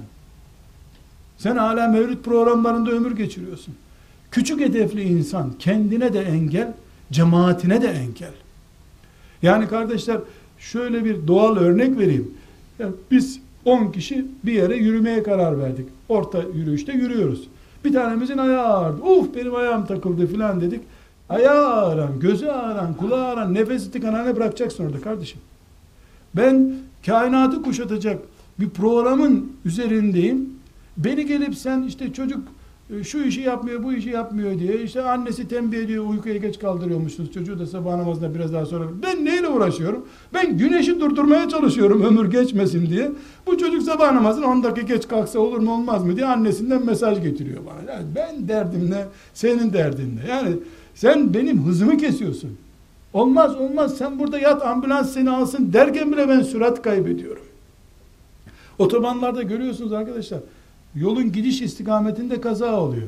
Sen 1.38 1.56
hala 1.56 1.88
mevlüt 1.88 2.24
programlarında 2.24 2.92
ömür 2.92 3.16
geçiriyorsun. 3.16 3.74
Küçük 4.32 4.62
hedefli 4.62 5.04
insan 5.04 5.52
kendine 5.60 6.14
de 6.14 6.22
engel, 6.22 6.74
cemaatine 7.12 7.82
de 7.82 7.88
engel. 7.88 8.34
Yani 9.42 9.68
kardeşler 9.68 10.18
Şöyle 10.62 11.06
bir 11.06 11.28
doğal 11.28 11.56
örnek 11.56 11.98
vereyim. 11.98 12.32
Ya 12.80 12.90
biz 13.12 13.40
10 13.66 13.92
kişi 13.92 14.26
bir 14.44 14.54
yere 14.54 14.76
yürümeye 14.76 15.24
karar 15.24 15.60
verdik. 15.60 15.86
Orta 16.10 16.44
yürüyüşte 16.56 16.94
yürüyoruz. 16.94 17.48
Bir 17.86 17.94
tanemizin 17.94 18.38
ayağı 18.38 18.78
ağrıdı. 18.78 19.02
Uf 19.02 19.36
benim 19.36 19.56
ayağım 19.56 19.86
takıldı 19.86 20.28
filan 20.28 20.62
dedik. 20.62 20.82
Ayağı 21.30 21.66
ağıran, 21.66 22.20
gözü 22.20 22.48
ağıran, 22.48 22.94
kulağı 22.94 23.26
ağıran, 23.26 23.54
nefesi 23.54 23.92
tıkanan 23.92 24.28
ne 24.28 24.36
bırakacaksın 24.36 24.86
orada 24.86 25.02
kardeşim? 25.02 25.42
Ben 26.36 26.74
kainatı 27.06 27.62
kuşatacak 27.62 28.22
bir 28.60 28.70
programın 28.70 29.52
üzerindeyim. 29.66 30.50
Beni 30.98 31.26
gelip 31.26 31.56
sen 31.56 31.84
işte 31.84 32.14
çocuk 32.14 32.44
şu 33.04 33.24
işi 33.24 33.42
yapmıyor, 33.42 33.84
bu 33.84 33.94
işi 33.94 34.10
yapmıyor 34.10 34.60
diye 34.60 34.82
işte 34.82 35.02
annesi 35.02 35.48
tembih 35.48 35.78
ediyor, 35.78 36.06
uykuya 36.10 36.38
geç 36.38 36.60
kaldırıyormuşsunuz. 36.60 37.32
Çocuğu 37.32 37.60
da 37.60 37.66
sabah 37.66 37.96
namazında 37.96 38.36
biraz 38.36 38.54
daha 38.54 38.66
sonra. 38.66 38.86
Ben 39.04 39.26
neyle 39.26 39.48
uğraşıyorum? 39.48 40.06
Ben 40.34 40.58
güneşi 40.58 41.00
durdurmaya 41.00 41.50
çalışıyorum 41.50 42.04
ömür 42.04 42.32
geçmesin 42.32 42.90
diye. 42.90 43.12
Bu 43.48 43.58
çocuk 43.58 43.84
sabah 43.84 44.12
namazına 44.12 44.46
10 44.46 44.64
dakika 44.64 44.94
geç 44.94 45.08
kalksa 45.08 45.40
olur 45.40 45.58
mu 45.58 45.74
olmaz 45.74 46.06
mı 46.06 46.16
diye 46.16 46.26
annesinden 46.26 46.86
mesaj 46.86 47.24
getiriyor 47.24 47.62
bana. 47.66 47.92
Yani 47.92 48.06
ben 48.16 48.48
derdim 48.48 48.92
ne, 48.92 49.06
senin 49.34 49.74
derdin 49.74 50.20
ne? 50.24 50.30
Yani 50.30 50.56
sen 50.96 51.34
benim 51.34 51.66
hızımı 51.66 51.98
kesiyorsun. 51.98 52.58
Olmaz 53.14 53.56
olmaz 53.56 53.98
sen 53.98 54.20
burada 54.20 54.40
yat 54.40 54.66
ambulans 54.66 55.14
seni 55.14 55.30
alsın 55.30 55.74
derken 55.74 56.12
bile 56.12 56.30
ben 56.30 56.42
sürat 56.42 56.82
kaybediyorum. 56.82 57.44
Otobanlarda 58.80 59.42
görüyorsunuz 59.42 59.94
arkadaşlar. 59.94 60.40
Yolun 60.96 61.32
gidiş 61.32 61.62
istikametinde 61.62 62.42
kaza 62.42 62.82
oluyor. 62.82 63.08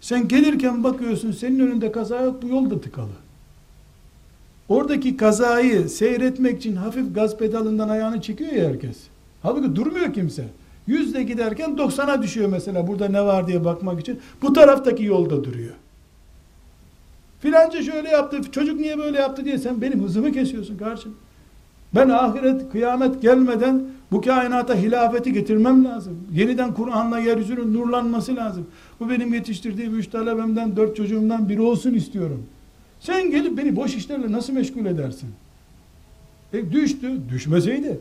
Sen 0.00 0.28
gelirken 0.28 0.84
bakıyorsun 0.84 1.32
senin 1.32 1.58
önünde 1.58 1.92
kaza 1.92 2.20
yok 2.20 2.42
bu 2.42 2.48
yol 2.48 2.70
da 2.70 2.80
tıkalı. 2.80 3.08
Oradaki 4.68 5.16
kazayı 5.16 5.88
seyretmek 5.88 6.58
için 6.58 6.76
hafif 6.76 7.14
gaz 7.14 7.36
pedalından 7.38 7.88
ayağını 7.88 8.20
çekiyor 8.20 8.52
ya 8.52 8.68
herkes. 8.68 8.96
Halbuki 9.42 9.76
durmuyor 9.76 10.14
kimse. 10.14 10.44
Yüzde 10.86 11.22
giderken 11.22 11.70
90'a 11.70 12.22
düşüyor 12.22 12.48
mesela 12.48 12.86
burada 12.86 13.08
ne 13.08 13.22
var 13.22 13.46
diye 13.46 13.64
bakmak 13.64 14.00
için. 14.00 14.20
Bu 14.42 14.52
taraftaki 14.52 15.04
yolda 15.04 15.44
duruyor. 15.44 15.74
Filanca 17.40 17.82
şöyle 17.82 18.08
yaptı, 18.08 18.42
çocuk 18.52 18.80
niye 18.80 18.98
böyle 18.98 19.18
yaptı 19.18 19.44
diye 19.44 19.58
sen 19.58 19.80
benim 19.80 20.02
hızımı 20.02 20.32
kesiyorsun 20.32 20.78
kardeşim. 20.78 21.14
Ben 21.94 22.08
ahiret, 22.08 22.72
kıyamet 22.72 23.22
gelmeden 23.22 23.82
bu 24.12 24.20
kainata 24.20 24.74
hilafeti 24.74 25.32
getirmem 25.32 25.84
lazım. 25.84 26.18
Yeniden 26.32 26.74
Kur'an'la 26.74 27.18
yeryüzünün 27.18 27.74
nurlanması 27.74 28.36
lazım. 28.36 28.66
Bu 29.00 29.10
benim 29.10 29.34
yetiştirdiğim 29.34 29.98
üç 29.98 30.06
talebemden, 30.06 30.76
dört 30.76 30.96
çocuğumdan 30.96 31.48
biri 31.48 31.60
olsun 31.60 31.94
istiyorum. 31.94 32.46
Sen 33.00 33.30
gelip 33.30 33.58
beni 33.58 33.76
boş 33.76 33.94
işlerle 33.94 34.32
nasıl 34.32 34.52
meşgul 34.52 34.86
edersin? 34.86 35.28
E 36.52 36.72
düştü, 36.72 37.20
düşmeseydi. 37.28 38.00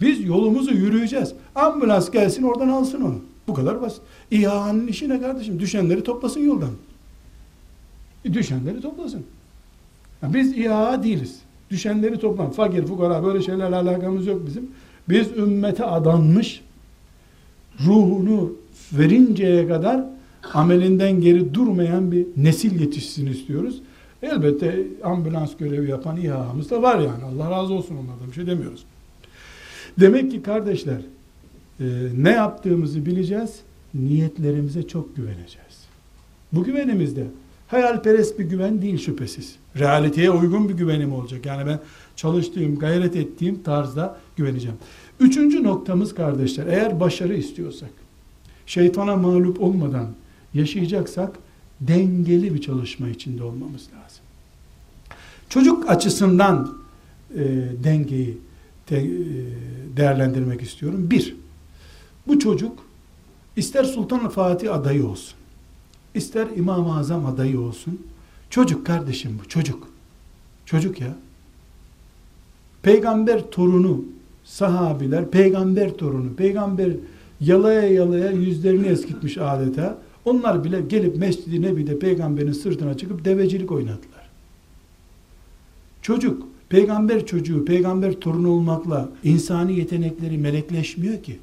Biz 0.00 0.24
yolumuzu 0.24 0.74
yürüyeceğiz. 0.74 1.32
Ambulans 1.54 2.10
gelsin 2.10 2.42
oradan 2.42 2.68
alsın 2.68 3.00
onu. 3.00 3.18
Bu 3.48 3.54
kadar 3.54 3.82
basit. 3.82 4.00
İHA'nın 4.30 4.86
işi 4.86 5.08
ne 5.08 5.20
kardeşim? 5.20 5.60
Düşenleri 5.60 6.02
toplasın 6.02 6.40
yoldan. 6.40 6.70
E 8.24 8.34
düşenleri 8.34 8.80
toplasın. 8.80 9.22
Yani 10.22 10.34
biz 10.34 10.58
İHA 10.58 11.02
değiliz. 11.02 11.38
Düşenleri 11.70 12.18
toplan. 12.18 12.50
Fakir, 12.50 12.86
fukara 12.86 13.24
böyle 13.24 13.42
şeylerle 13.42 13.76
alakamız 13.76 14.26
yok 14.26 14.46
bizim. 14.46 14.70
Biz 15.08 15.30
ümmete 15.36 15.84
adanmış 15.84 16.62
ruhunu 17.86 18.52
verinceye 18.92 19.68
kadar 19.68 20.04
amelinden 20.54 21.20
geri 21.20 21.54
durmayan 21.54 22.12
bir 22.12 22.26
nesil 22.36 22.80
yetişsin 22.80 23.26
istiyoruz. 23.26 23.82
Elbette 24.22 24.86
ambulans 25.02 25.56
görevi 25.56 25.90
yapan 25.90 26.16
İHA'mız 26.16 26.70
da 26.70 26.82
var 26.82 26.98
yani. 26.98 27.24
Allah 27.24 27.50
razı 27.50 27.72
olsun 27.72 27.96
onlardan 27.96 28.28
bir 28.28 28.32
şey 28.32 28.46
demiyoruz. 28.46 28.84
Demek 30.00 30.30
ki 30.30 30.42
kardeşler 30.42 31.00
e, 31.80 31.84
ne 32.16 32.30
yaptığımızı 32.30 33.06
bileceğiz. 33.06 33.60
Niyetlerimize 33.94 34.88
çok 34.88 35.16
güveneceğiz. 35.16 35.84
Bu 36.52 36.64
güvenimizde 36.64 37.26
hayalperest 37.68 38.38
bir 38.38 38.44
güven 38.44 38.82
değil 38.82 38.98
şüphesiz. 38.98 39.56
Realiteye 39.78 40.30
uygun 40.30 40.68
bir 40.68 40.74
güvenim 40.74 41.12
olacak. 41.12 41.46
Yani 41.46 41.66
ben 41.66 41.80
çalıştığım, 42.16 42.78
gayret 42.78 43.16
ettiğim 43.16 43.62
tarzda 43.62 44.20
güveneceğim. 44.36 44.76
Üçüncü 45.20 45.62
noktamız 45.62 46.14
kardeşler, 46.14 46.66
eğer 46.66 47.00
başarı 47.00 47.34
istiyorsak, 47.34 47.90
şeytana 48.66 49.16
mağlup 49.16 49.60
olmadan 49.60 50.08
yaşayacaksak, 50.54 51.38
dengeli 51.80 52.54
bir 52.54 52.60
çalışma 52.60 53.08
içinde 53.08 53.44
olmamız 53.44 53.82
lazım. 53.82 54.24
Çocuk 55.48 55.90
açısından 55.90 56.78
e, 57.34 57.44
dengeyi 57.84 58.38
te, 58.86 58.96
e, 58.96 59.10
değerlendirmek 59.96 60.62
istiyorum. 60.62 61.10
Bir, 61.10 61.36
bu 62.26 62.38
çocuk 62.38 62.78
ister 63.56 63.84
Sultan 63.84 64.28
Fatih 64.28 64.74
adayı 64.74 65.06
olsun, 65.06 65.34
ister 66.14 66.46
İmam-ı 66.56 66.98
Azam 66.98 67.26
adayı 67.26 67.60
olsun, 67.60 68.06
çocuk 68.50 68.86
kardeşim 68.86 69.40
bu, 69.44 69.48
çocuk. 69.48 69.88
Çocuk 70.66 71.00
ya. 71.00 71.16
Peygamber 72.84 73.50
torunu, 73.50 74.04
sahabiler, 74.44 75.30
peygamber 75.30 75.90
torunu, 75.90 76.34
peygamber 76.34 76.92
yalaya 77.40 77.88
yalaya 77.88 78.30
yüzlerini 78.30 78.86
eskitmiş 78.86 79.38
adeta. 79.38 79.98
Onlar 80.24 80.64
bile 80.64 80.80
gelip 80.80 81.16
Mescid-i 81.16 81.62
Nebi'de 81.62 81.98
peygamberin 81.98 82.52
sırtına 82.52 82.96
çıkıp 82.96 83.24
devecilik 83.24 83.72
oynadılar. 83.72 84.30
Çocuk, 86.02 86.48
peygamber 86.68 87.26
çocuğu, 87.26 87.64
peygamber 87.64 88.12
torunu 88.12 88.50
olmakla 88.50 89.08
insani 89.24 89.78
yetenekleri 89.78 90.38
melekleşmiyor 90.38 91.22
ki. 91.22 91.38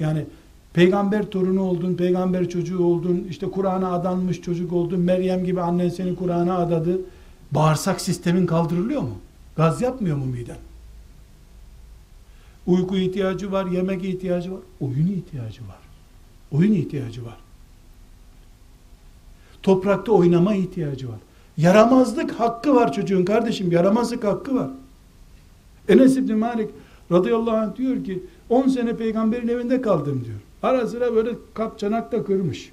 Yani 0.00 0.24
peygamber 0.72 1.26
torunu 1.26 1.62
oldun, 1.62 1.94
peygamber 1.94 2.48
çocuğu 2.48 2.84
oldun, 2.84 3.26
işte 3.30 3.50
Kur'an'a 3.50 3.92
adanmış 3.92 4.40
çocuk 4.40 4.72
oldun, 4.72 5.00
Meryem 5.00 5.44
gibi 5.44 5.60
annen 5.60 5.88
seni 5.88 6.14
Kur'an'a 6.16 6.58
adadı. 6.58 7.00
Bağırsak 7.52 8.00
sistemin 8.00 8.46
kaldırılıyor 8.46 9.02
mu? 9.02 9.14
Gaz 9.60 9.82
yapmıyor 9.82 10.16
mu 10.16 10.24
miden? 10.24 10.56
Uyku 12.66 12.96
ihtiyacı 12.96 13.52
var, 13.52 13.66
yemek 13.66 14.04
ihtiyacı 14.04 14.52
var, 14.52 14.60
oyun 14.80 15.06
ihtiyacı 15.06 15.62
var. 15.62 15.78
Oyun 16.52 16.72
ihtiyacı 16.72 17.24
var. 17.24 17.36
Toprakta 19.62 20.12
oynama 20.12 20.54
ihtiyacı 20.54 21.08
var. 21.08 21.18
Yaramazlık 21.56 22.32
hakkı 22.32 22.74
var 22.74 22.92
çocuğun 22.92 23.24
kardeşim, 23.24 23.72
yaramazlık 23.72 24.24
hakkı 24.24 24.54
var. 24.54 24.70
Enes 25.88 26.16
İbni 26.16 26.34
Malik 26.34 26.70
radıyallahu 27.12 27.56
anh 27.56 27.76
diyor 27.76 28.04
ki 28.04 28.22
10 28.48 28.68
sene 28.68 28.96
peygamberin 28.96 29.48
evinde 29.48 29.82
kaldım 29.82 30.24
diyor. 30.24 30.40
Ara 30.62 30.86
sıra 30.86 31.14
böyle 31.14 31.30
kap 31.54 31.78
çanak 31.78 32.12
da 32.12 32.24
kırmış. 32.24 32.72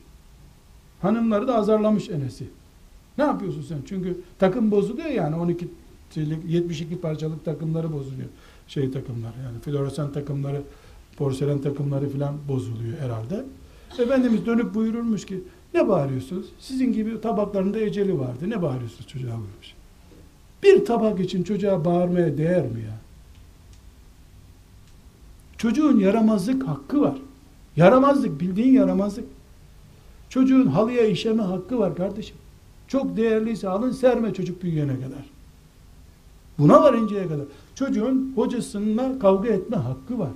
Hanımları 1.01 1.47
da 1.47 1.55
azarlamış 1.55 2.09
Enes'i. 2.09 2.47
Ne 3.17 3.23
yapıyorsun 3.23 3.61
sen? 3.61 3.77
Çünkü 3.85 4.17
takım 4.39 4.71
bozuluyor 4.71 5.09
yani 5.09 5.35
12 5.35 5.67
72 6.15 7.01
parçalık 7.01 7.45
takımları 7.45 7.93
bozuluyor. 7.93 8.29
Şey 8.67 8.91
takımlar 8.91 9.33
yani 9.43 9.59
floresan 9.61 10.11
takımları, 10.11 10.61
porselen 11.17 11.61
takımları 11.61 12.09
filan 12.09 12.35
bozuluyor 12.47 12.97
herhalde. 12.99 13.45
Efendimiz 13.99 14.45
dönüp 14.45 14.73
buyururmuş 14.73 15.25
ki 15.25 15.43
ne 15.73 15.87
bağırıyorsunuz? 15.87 16.45
Sizin 16.59 16.93
gibi 16.93 17.21
tabaklarında 17.21 17.79
eceli 17.79 18.19
vardı. 18.19 18.49
Ne 18.49 18.61
bağırıyorsunuz 18.61 19.07
çocuğa 19.07 19.31
buyurmuş. 19.31 19.73
Bir 20.63 20.85
tabak 20.85 21.19
için 21.19 21.43
çocuğa 21.43 21.85
bağırmaya 21.85 22.37
değer 22.37 22.63
mi 22.63 22.81
ya? 22.81 22.97
Çocuğun 25.57 25.99
yaramazlık 25.99 26.67
hakkı 26.67 27.01
var. 27.01 27.17
Yaramazlık, 27.75 28.39
bildiğin 28.39 28.73
yaramazlık. 28.73 29.25
Çocuğun 30.29 30.65
halıya 30.67 31.05
işeme 31.05 31.43
hakkı 31.43 31.79
var 31.79 31.95
kardeşim. 31.95 32.37
Çok 32.87 33.17
değerliyse 33.17 33.69
alın 33.69 33.91
serme 33.91 34.33
çocuk 34.33 34.63
büyüyene 34.63 34.95
kadar. 34.95 35.36
Buna 36.59 36.81
varıncaya 36.81 37.27
kadar. 37.27 37.45
Çocuğun 37.75 38.31
hocasınınla 38.35 39.19
kavga 39.19 39.49
etme 39.49 39.77
hakkı 39.77 40.19
var. 40.19 40.31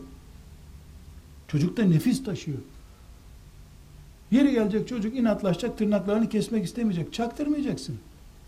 Çocuk 1.48 1.78
da 1.78 1.84
nefis 1.84 2.24
taşıyor. 2.24 2.58
Yeri 4.32 4.52
gelecek 4.52 4.88
çocuk 4.88 5.16
inatlaşacak, 5.16 5.78
tırnaklarını 5.78 6.30
kesmek 6.30 6.66
istemeyecek. 6.66 7.14
Çaktırmayacaksın. 7.14 7.96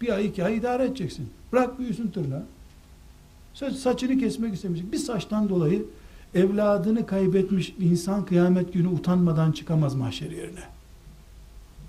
Bir 0.01 0.09
ay, 0.09 0.25
iki 0.25 0.43
ay 0.43 0.57
idare 0.57 0.85
edeceksin. 0.85 1.29
Bırak 1.51 1.79
büyüsün 1.79 2.07
tırnağı. 2.07 2.43
Saç, 3.53 3.73
saçını 3.73 4.17
kesmek 4.17 4.53
istemeyecek. 4.53 4.91
Bir 4.91 4.97
saçtan 4.97 5.49
dolayı 5.49 5.85
evladını 6.35 7.05
kaybetmiş 7.05 7.75
insan 7.79 8.25
kıyamet 8.25 8.73
günü 8.73 8.87
utanmadan 8.87 9.51
çıkamaz 9.51 9.95
mahşer 9.95 10.31
yerine. 10.31 10.63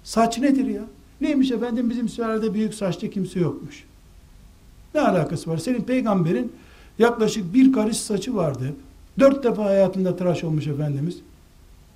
Saç 0.04 0.38
nedir 0.38 0.66
ya? 0.66 0.82
Neymiş 1.20 1.50
efendim 1.50 1.90
bizim 1.90 2.08
sülalede 2.08 2.54
büyük 2.54 2.74
saçlı 2.74 3.10
kimse 3.10 3.40
yokmuş. 3.40 3.84
Ne 4.94 5.00
alakası 5.00 5.50
var? 5.50 5.56
Senin 5.56 5.82
peygamberin 5.82 6.52
yaklaşık 6.98 7.54
bir 7.54 7.72
karış 7.72 7.96
saçı 7.96 8.36
vardı. 8.36 8.72
Dört 9.18 9.44
defa 9.44 9.64
hayatında 9.64 10.16
tıraş 10.16 10.44
olmuş 10.44 10.66
Efendimiz. 10.66 11.18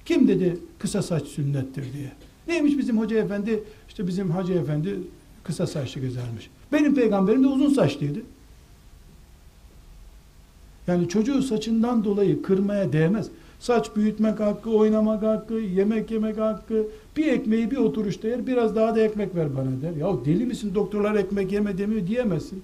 Kim 0.05 0.29
dedi 0.29 0.59
kısa 0.79 1.03
saç 1.03 1.27
sünnettir 1.27 1.93
diye. 1.93 2.13
Neymiş 2.49 2.79
bizim 2.79 2.99
hoca 2.99 3.19
efendi? 3.19 3.63
İşte 3.89 4.07
bizim 4.07 4.31
hacı 4.31 4.53
efendi 4.53 4.99
kısa 5.45 5.67
saçlı 5.67 6.01
gezermiş. 6.01 6.51
Benim 6.73 6.95
peygamberim 6.95 7.45
de 7.45 7.47
uzun 7.47 7.75
saçlıydı. 7.75 8.19
Yani 10.87 11.09
çocuğu 11.09 11.43
saçından 11.43 12.05
dolayı 12.05 12.43
kırmaya 12.43 12.93
değmez. 12.93 13.29
Saç 13.61 13.97
büyütmek 13.97 14.41
hakkı, 14.41 14.71
oynamak 14.71 15.23
hakkı, 15.23 15.55
yemek 15.55 16.11
yemek 16.11 16.39
hakkı. 16.39 16.87
Bir 17.17 17.27
ekmeği 17.27 17.71
bir 17.71 17.77
oturuşta 17.77 18.29
yer, 18.29 18.47
biraz 18.47 18.77
daha 18.77 18.97
da 18.97 19.01
ekmek 19.01 19.35
ver 19.35 19.57
bana 19.57 19.83
der. 19.83 19.97
Ya 19.97 20.25
deli 20.25 20.47
misin 20.47 20.75
doktorlar 20.75 21.15
ekmek 21.15 21.53
yeme 21.53 21.79
demiyor 21.79 22.07
diyemezsin. 22.07 22.63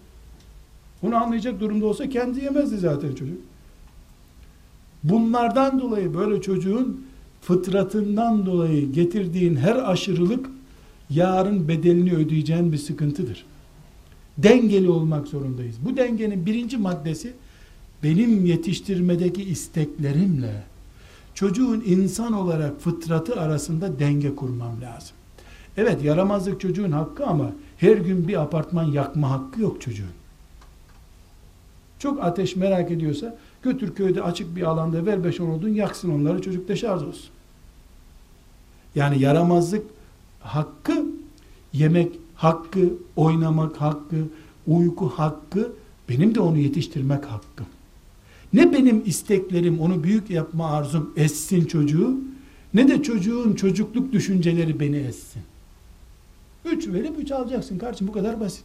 Bunu 1.05 1.17
anlayacak 1.17 1.61
durumda 1.61 1.87
olsa 1.87 2.09
kendi 2.09 2.45
yemezdi 2.45 2.79
zaten 2.79 3.15
çocuk. 3.15 3.39
Bunlardan 5.05 5.81
dolayı 5.81 6.15
böyle 6.15 6.41
çocuğun 6.41 7.07
fıtratından 7.41 8.47
dolayı 8.47 8.93
getirdiğin 8.93 9.57
her 9.57 9.91
aşırılık 9.91 10.47
yarın 11.11 11.69
bedelini 11.69 12.15
ödeyeceğin 12.15 12.73
bir 12.73 12.79
sıkıntıdır. 12.79 13.47
Dengeli 14.39 14.89
olmak 14.89 15.29
zorundayız. 15.29 15.77
Bu 15.85 15.97
dengenin 15.97 16.47
birinci 16.47 16.77
maddesi 16.77 17.33
benim 18.03 18.47
yetiştirmedeki 18.47 19.43
isteklerimle 19.43 20.63
çocuğun 21.35 21.83
insan 21.87 22.33
olarak 22.33 22.81
fıtratı 22.81 23.41
arasında 23.41 23.99
denge 23.99 24.35
kurmam 24.35 24.81
lazım. 24.81 25.17
Evet 25.77 26.05
yaramazlık 26.05 26.61
çocuğun 26.61 26.93
hakkı 26.93 27.27
ama 27.27 27.53
her 27.79 27.97
gün 27.97 28.29
bir 28.29 28.43
apartman 28.43 28.85
yakma 28.85 29.31
hakkı 29.31 29.61
yok 29.61 29.81
çocuğun. 29.81 30.24
Çok 32.05 32.25
ateş 32.25 32.57
merak 32.57 32.91
ediyorsa 32.91 33.37
götür 33.63 33.95
köyde 33.95 34.23
açık 34.23 34.57
bir 34.57 34.63
alanda 34.63 35.07
ver 35.07 35.25
beş 35.25 35.41
on 35.41 35.51
odun 35.51 35.69
yaksın 35.69 36.11
onları 36.11 36.43
çocuk 36.43 36.69
deşarj 36.69 37.03
olsun. 37.03 37.31
Yani 38.95 39.21
yaramazlık 39.21 39.87
hakkı, 40.41 41.07
yemek 41.73 42.13
hakkı, 42.35 42.93
oynamak 43.17 43.81
hakkı, 43.81 44.17
uyku 44.67 45.09
hakkı, 45.09 45.73
benim 46.09 46.35
de 46.35 46.41
onu 46.41 46.59
yetiştirmek 46.59 47.25
hakkım. 47.25 47.67
Ne 48.53 48.73
benim 48.73 49.03
isteklerim, 49.07 49.81
onu 49.81 50.05
büyük 50.05 50.31
yapma 50.31 50.71
arzum 50.71 51.13
essin 51.17 51.65
çocuğu, 51.65 52.17
ne 52.75 52.89
de 52.89 53.03
çocuğun 53.03 53.55
çocukluk 53.55 54.13
düşünceleri 54.13 54.81
beni 54.81 54.97
essin. 54.97 55.43
Üç 56.65 56.89
verip 56.89 57.19
üç 57.19 57.33
alacaksın 57.33 57.79
kardeşim 57.79 58.09
bu 58.09 58.13
kadar 58.13 58.41
basit. 58.41 58.65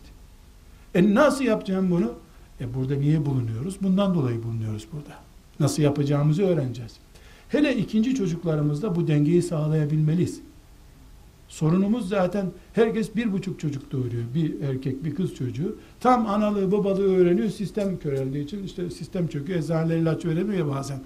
E 0.95 1.15
nasıl 1.15 1.43
yapacağım 1.43 1.91
bunu? 1.91 2.13
E 2.61 2.73
burada 2.73 2.95
niye 2.95 3.25
bulunuyoruz? 3.25 3.77
Bundan 3.81 4.13
dolayı 4.15 4.43
bulunuyoruz 4.43 4.87
burada. 4.93 5.19
Nasıl 5.59 5.83
yapacağımızı 5.83 6.43
öğreneceğiz. 6.43 6.91
Hele 7.49 7.75
ikinci 7.75 8.15
çocuklarımızda 8.15 8.95
bu 8.95 9.07
dengeyi 9.07 9.41
sağlayabilmeliyiz. 9.41 10.41
Sorunumuz 11.47 12.09
zaten 12.09 12.45
herkes 12.73 13.15
bir 13.15 13.33
buçuk 13.33 13.59
çocuk 13.59 13.91
doğuruyor. 13.91 14.23
Bir 14.35 14.61
erkek, 14.61 15.03
bir 15.03 15.15
kız 15.15 15.35
çocuğu. 15.35 15.75
Tam 15.99 16.27
analığı, 16.27 16.71
babalığı 16.71 17.15
öğreniyor. 17.15 17.49
Sistem 17.49 17.99
köreldiği 17.99 18.43
için 18.43 18.63
işte 18.63 18.89
sistem 18.89 19.27
çöküyor. 19.27 19.59
Eczaneler 19.59 19.97
ilaç 19.97 20.25
veremiyor 20.25 20.67
bazen. 20.67 20.99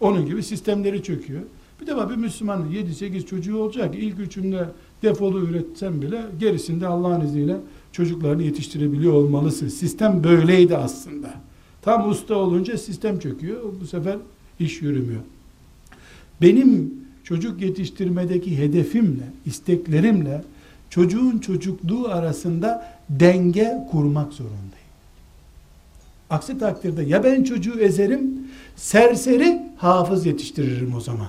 Onun 0.00 0.26
gibi 0.26 0.42
sistemleri 0.42 1.02
çöküyor. 1.02 1.42
Bir 1.80 1.86
de 1.86 2.10
bir 2.10 2.16
Müslümanın 2.16 2.70
7-8 2.70 3.26
çocuğu 3.26 3.58
olacak. 3.58 3.94
İlk 3.98 4.18
üçünde 4.18 4.68
defolu 5.02 5.40
üretsen 5.40 6.02
bile 6.02 6.22
gerisinde 6.40 6.86
Allah'ın 6.86 7.20
izniyle 7.20 7.56
çocuklarını 7.92 8.42
yetiştirebiliyor 8.42 9.12
olmalısın. 9.12 9.68
Sistem 9.68 10.24
böyleydi 10.24 10.76
aslında. 10.76 11.34
Tam 11.82 12.10
usta 12.10 12.34
olunca 12.34 12.78
sistem 12.78 13.18
çöküyor. 13.18 13.60
Bu 13.80 13.86
sefer 13.86 14.16
iş 14.58 14.82
yürümüyor. 14.82 15.20
Benim 16.42 16.94
çocuk 17.24 17.62
yetiştirmedeki 17.62 18.58
hedefimle, 18.58 19.24
isteklerimle 19.46 20.44
çocuğun 20.90 21.38
çocukluğu 21.38 22.08
arasında 22.08 22.98
denge 23.10 23.78
kurmak 23.90 24.32
zorundayım. 24.32 24.72
Aksi 26.30 26.58
takdirde 26.58 27.02
ya 27.02 27.24
ben 27.24 27.44
çocuğu 27.44 27.80
ezerim, 27.80 28.46
serseri 28.76 29.62
hafız 29.76 30.26
yetiştiririm 30.26 30.94
o 30.94 31.00
zaman. 31.00 31.28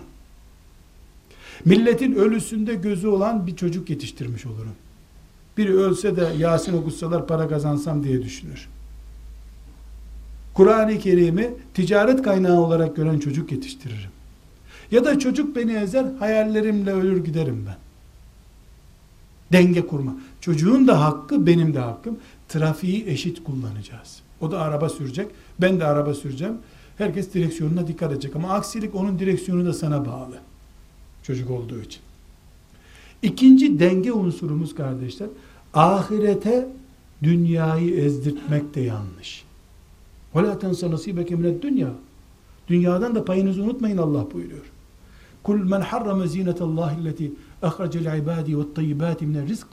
Milletin 1.65 2.15
ölüsünde 2.15 2.75
gözü 2.75 3.07
olan 3.07 3.47
bir 3.47 3.55
çocuk 3.55 3.89
yetiştirmiş 3.89 4.45
olurum. 4.45 4.75
Biri 5.57 5.73
ölse 5.73 6.15
de 6.15 6.33
Yasin 6.37 6.77
okutsalar 6.77 7.27
para 7.27 7.47
kazansam 7.47 8.03
diye 8.03 8.23
düşünür. 8.23 8.69
Kur'an-ı 10.53 10.99
Kerim'i 10.99 11.53
ticaret 11.73 12.21
kaynağı 12.21 12.59
olarak 12.59 12.95
gören 12.95 13.19
çocuk 13.19 13.51
yetiştiririm. 13.51 14.09
Ya 14.91 15.05
da 15.05 15.19
çocuk 15.19 15.55
beni 15.55 15.73
ezer, 15.73 16.05
hayallerimle 16.19 16.91
ölür 16.91 17.25
giderim 17.25 17.65
ben. 17.67 17.77
Denge 19.51 19.87
kurma. 19.87 20.15
Çocuğun 20.41 20.87
da 20.87 21.01
hakkı, 21.01 21.45
benim 21.45 21.73
de 21.73 21.79
hakkım. 21.79 22.17
Trafiği 22.49 23.07
eşit 23.07 23.43
kullanacağız. 23.43 24.21
O 24.41 24.51
da 24.51 24.59
araba 24.59 24.89
sürecek, 24.89 25.27
ben 25.61 25.79
de 25.79 25.85
araba 25.85 26.13
süreceğim. 26.13 26.57
Herkes 26.97 27.33
direksiyonuna 27.33 27.87
dikkat 27.87 28.11
edecek. 28.11 28.35
Ama 28.35 28.53
aksilik 28.53 28.95
onun 28.95 29.19
direksiyonu 29.19 29.65
da 29.65 29.73
sana 29.73 30.05
bağlı. 30.05 30.39
Çocuk 31.23 31.49
olduğu 31.49 31.81
için. 31.81 32.01
İkinci 33.22 33.80
denge 33.80 34.12
unsurumuz 34.12 34.74
kardeşler, 34.74 35.28
ahirete 35.74 36.68
dünyayı 37.22 37.94
ezdirtmek 37.94 38.74
de 38.74 38.80
yanlış. 38.80 39.44
وَلَا 40.34 40.58
تَنْسَ 40.60 40.94
نَصِيبَكَ 40.94 41.28
مِنَ 41.28 41.62
dünya. 41.62 41.90
Dünyadan 42.68 43.14
da 43.14 43.24
payınızı 43.24 43.62
unutmayın 43.62 43.98
Allah 43.98 44.26
buyuruyor. 44.32 44.64
Kul 45.42 45.56
men 45.56 45.80
harrama 45.80 46.26
zinetallahi 46.26 47.00
allati 47.00 47.32
ahracel 47.62 48.18
ibadi 48.18 48.58
ve 48.58 48.62
tayyibati 48.74 49.26
min 49.26 49.48
rizk. 49.48 49.66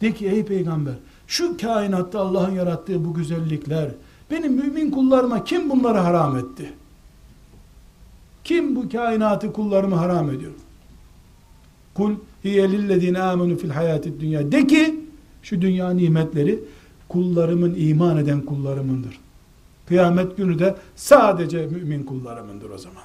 De 0.00 0.14
ki 0.14 0.28
ey 0.28 0.44
peygamber 0.44 0.94
şu 1.26 1.56
kainatta 1.56 2.20
Allah'ın 2.20 2.54
yarattığı 2.54 3.04
bu 3.04 3.14
güzellikler 3.14 3.90
benim 4.30 4.52
mümin 4.52 4.90
kullarıma 4.90 5.44
kim 5.44 5.70
bunları 5.70 5.98
haram 5.98 6.36
etti? 6.36 6.72
Kim 8.44 8.76
bu 8.76 8.88
kainatı 8.88 9.52
kullarıma 9.52 10.00
haram 10.00 10.30
ediyor? 10.30 10.52
Kul 11.94 12.14
hiye 12.47 12.71
lillezine 12.71 13.19
amenu 13.19 13.57
fil 13.57 13.69
hayatid 13.69 14.21
dünya. 14.21 14.51
De 14.51 14.67
ki 14.67 14.99
şu 15.41 15.61
dünya 15.61 15.89
nimetleri 15.89 16.59
kullarımın 17.09 17.75
iman 17.77 18.17
eden 18.17 18.41
kullarımındır. 18.41 19.19
Kıyamet 19.87 20.37
günü 20.37 20.59
de 20.59 20.75
sadece 20.95 21.65
mümin 21.65 22.03
kullarımındır 22.03 22.69
o 22.69 22.77
zaman. 22.77 23.03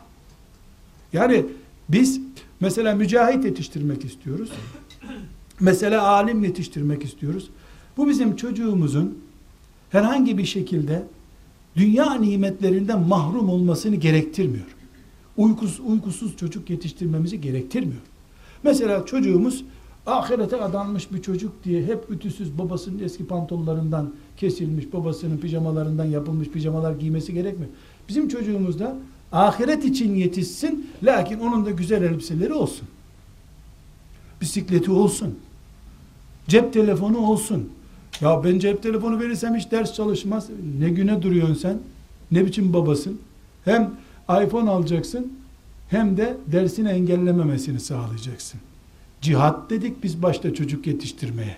Yani 1.12 1.46
biz 1.88 2.20
mesela 2.60 2.94
mücahit 2.94 3.44
yetiştirmek 3.44 4.04
istiyoruz. 4.04 4.50
Mesela 5.60 6.02
alim 6.02 6.44
yetiştirmek 6.44 7.04
istiyoruz. 7.04 7.50
Bu 7.96 8.08
bizim 8.08 8.36
çocuğumuzun 8.36 9.18
herhangi 9.90 10.38
bir 10.38 10.44
şekilde 10.44 11.02
dünya 11.76 12.14
nimetlerinden 12.14 13.00
mahrum 13.00 13.48
olmasını 13.48 13.96
gerektirmiyor. 13.96 14.66
Uykusuz, 15.36 15.80
uykusuz 15.80 16.36
çocuk 16.36 16.70
yetiştirmemizi 16.70 17.40
gerektirmiyor. 17.40 18.00
Mesela 18.62 19.06
çocuğumuz 19.06 19.64
ahirete 20.06 20.56
adanmış 20.56 21.12
bir 21.12 21.22
çocuk 21.22 21.64
diye 21.64 21.84
hep 21.84 22.10
ütüsüz 22.10 22.58
babasının 22.58 22.98
eski 22.98 23.26
pantollarından 23.26 24.12
kesilmiş, 24.36 24.92
babasının 24.92 25.38
pijamalarından 25.38 26.04
yapılmış 26.04 26.48
pijamalar 26.48 26.92
giymesi 26.92 27.34
gerekmiyor. 27.34 27.70
Bizim 28.08 28.28
çocuğumuz 28.28 28.78
da 28.78 28.96
ahiret 29.32 29.84
için 29.84 30.14
yetişsin, 30.14 30.90
lakin 31.02 31.38
onun 31.38 31.66
da 31.66 31.70
güzel 31.70 32.02
elbiseleri 32.02 32.54
olsun. 32.54 32.88
Bisikleti 34.40 34.90
olsun. 34.90 35.38
Cep 36.48 36.72
telefonu 36.72 37.18
olsun. 37.18 37.68
Ya 38.20 38.44
ben 38.44 38.58
cep 38.58 38.82
telefonu 38.82 39.20
verirsem 39.20 39.54
hiç 39.54 39.70
ders 39.70 39.94
çalışmaz. 39.94 40.48
Ne 40.78 40.88
güne 40.88 41.22
duruyorsun 41.22 41.54
sen? 41.54 41.78
Ne 42.30 42.46
biçim 42.46 42.72
babasın? 42.72 43.20
Hem 43.64 43.94
iPhone 44.44 44.70
alacaksın, 44.70 45.32
hem 45.92 46.16
de 46.16 46.36
dersini 46.46 46.88
engellememesini 46.88 47.80
sağlayacaksın. 47.80 48.60
Cihat 49.20 49.70
dedik 49.70 50.02
biz 50.02 50.22
başta 50.22 50.54
çocuk 50.54 50.86
yetiştirmeye. 50.86 51.56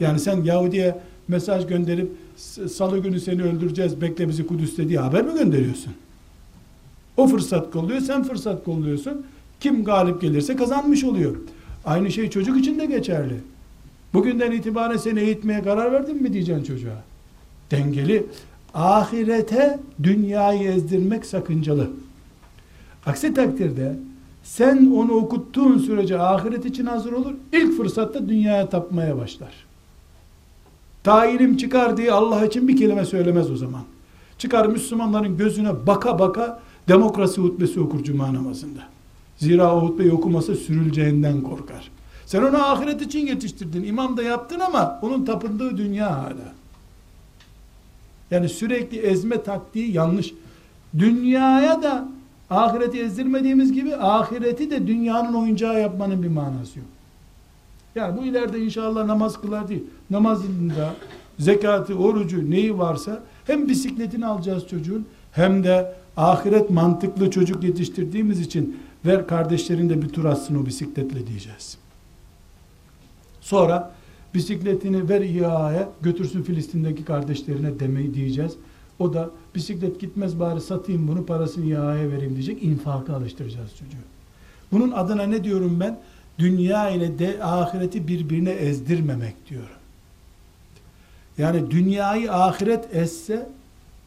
Yani 0.00 0.20
sen 0.20 0.42
Yahudi'ye 0.42 0.98
mesaj 1.28 1.66
gönderip 1.66 2.10
salı 2.70 2.98
günü 2.98 3.20
seni 3.20 3.42
öldüreceğiz 3.42 4.00
bekle 4.00 4.28
bizi 4.28 4.46
Kudüs'te 4.46 4.88
diye 4.88 4.98
haber 4.98 5.24
mi 5.24 5.38
gönderiyorsun? 5.38 5.92
O 7.16 7.26
fırsat 7.26 7.70
kolluyor 7.72 8.00
sen 8.00 8.24
fırsat 8.24 8.64
kolluyorsun. 8.64 9.26
Kim 9.60 9.84
galip 9.84 10.20
gelirse 10.20 10.56
kazanmış 10.56 11.04
oluyor. 11.04 11.36
Aynı 11.84 12.12
şey 12.12 12.30
çocuk 12.30 12.58
için 12.58 12.78
de 12.78 12.86
geçerli. 12.86 13.34
Bugünden 14.14 14.52
itibaren 14.52 14.96
seni 14.96 15.20
eğitmeye 15.20 15.62
karar 15.62 15.92
verdin 15.92 16.22
mi 16.22 16.32
diyeceksin 16.32 16.64
çocuğa. 16.64 17.02
Dengeli. 17.70 18.26
Ahirete 18.74 19.78
dünyayı 20.02 20.70
ezdirmek 20.70 21.26
sakıncalı. 21.26 21.90
Aksi 23.06 23.34
takdirde 23.34 23.96
sen 24.44 24.90
onu 24.90 25.12
okuttuğun 25.12 25.78
sürece 25.78 26.18
ahiret 26.18 26.64
için 26.66 26.86
hazır 26.86 27.12
olur. 27.12 27.34
İlk 27.52 27.76
fırsatta 27.76 28.28
dünyaya 28.28 28.68
tapmaya 28.68 29.16
başlar. 29.16 29.66
Ta 31.04 31.26
ilim 31.26 31.56
çıkar 31.56 31.96
diye 31.96 32.12
Allah 32.12 32.46
için 32.46 32.68
bir 32.68 32.76
kelime 32.76 33.04
söylemez 33.04 33.50
o 33.50 33.56
zaman. 33.56 33.82
Çıkar 34.38 34.66
Müslümanların 34.66 35.36
gözüne 35.36 35.86
baka 35.86 36.18
baka 36.18 36.60
demokrasi 36.88 37.40
hutbesi 37.40 37.80
okur 37.80 38.04
cuma 38.04 38.34
namazında. 38.34 38.80
Zira 39.36 39.76
o 39.76 39.80
hutbeyi 39.80 40.12
okuması 40.12 40.54
sürüleceğinden 40.56 41.40
korkar. 41.40 41.90
Sen 42.26 42.42
onu 42.42 42.64
ahiret 42.64 43.02
için 43.02 43.26
yetiştirdin. 43.26 43.84
imam 43.84 44.16
da 44.16 44.22
yaptın 44.22 44.60
ama 44.60 44.98
onun 45.02 45.24
tapındığı 45.24 45.76
dünya 45.76 46.22
hala. 46.22 46.52
Yani 48.30 48.48
sürekli 48.48 48.98
ezme 48.98 49.42
taktiği 49.42 49.92
yanlış. 49.92 50.34
Dünyaya 50.98 51.82
da 51.82 52.08
ahireti 52.50 53.00
ezdirmediğimiz 53.00 53.72
gibi 53.72 53.96
ahireti 53.96 54.70
de 54.70 54.86
dünyanın 54.86 55.34
oyuncağı 55.34 55.80
yapmanın 55.80 56.22
bir 56.22 56.28
manası 56.28 56.78
yok. 56.78 56.88
Yani 57.94 58.18
bu 58.18 58.24
ileride 58.24 58.58
inşallah 58.58 59.06
namaz 59.06 59.40
kılar 59.40 59.68
değil. 59.68 59.84
Namazında 60.10 60.94
zekatı, 61.38 61.94
orucu 61.94 62.50
neyi 62.50 62.78
varsa 62.78 63.22
hem 63.44 63.68
bisikletini 63.68 64.26
alacağız 64.26 64.68
çocuğun 64.68 65.06
hem 65.32 65.64
de 65.64 65.94
ahiret 66.16 66.70
mantıklı 66.70 67.30
çocuk 67.30 67.64
yetiştirdiğimiz 67.64 68.40
için 68.40 68.76
ver 69.06 69.26
kardeşlerin 69.26 69.88
de 69.88 70.02
bir 70.02 70.08
tur 70.08 70.24
atsın 70.24 70.62
o 70.62 70.66
bisikletle 70.66 71.26
diyeceğiz. 71.26 71.78
Sonra 73.40 73.94
bisikletini 74.34 75.08
ver 75.08 75.20
İHA'ya 75.20 75.88
götürsün 76.02 76.42
Filistin'deki 76.42 77.04
kardeşlerine 77.04 77.80
demeyi 77.80 78.14
diyeceğiz. 78.14 78.52
O 78.98 79.12
da 79.12 79.30
bisiklet 79.54 80.00
gitmez 80.00 80.40
bari 80.40 80.60
satayım 80.60 81.08
bunu 81.08 81.26
parasını 81.26 81.64
İHA'ya 81.64 82.10
vereyim 82.10 82.32
diyecek. 82.32 82.62
İnfakı 82.62 83.16
alıştıracağız 83.16 83.70
çocuğu. 83.70 83.96
Bunun 84.72 84.90
adına 84.90 85.22
ne 85.22 85.44
diyorum 85.44 85.80
ben? 85.80 85.98
Dünya 86.38 86.90
ile 86.90 87.18
de 87.18 87.44
ahireti 87.44 88.08
birbirine 88.08 88.50
ezdirmemek 88.50 89.48
diyorum. 89.48 89.68
Yani 91.38 91.70
dünyayı 91.70 92.32
ahiret 92.32 92.96
esse 92.96 93.48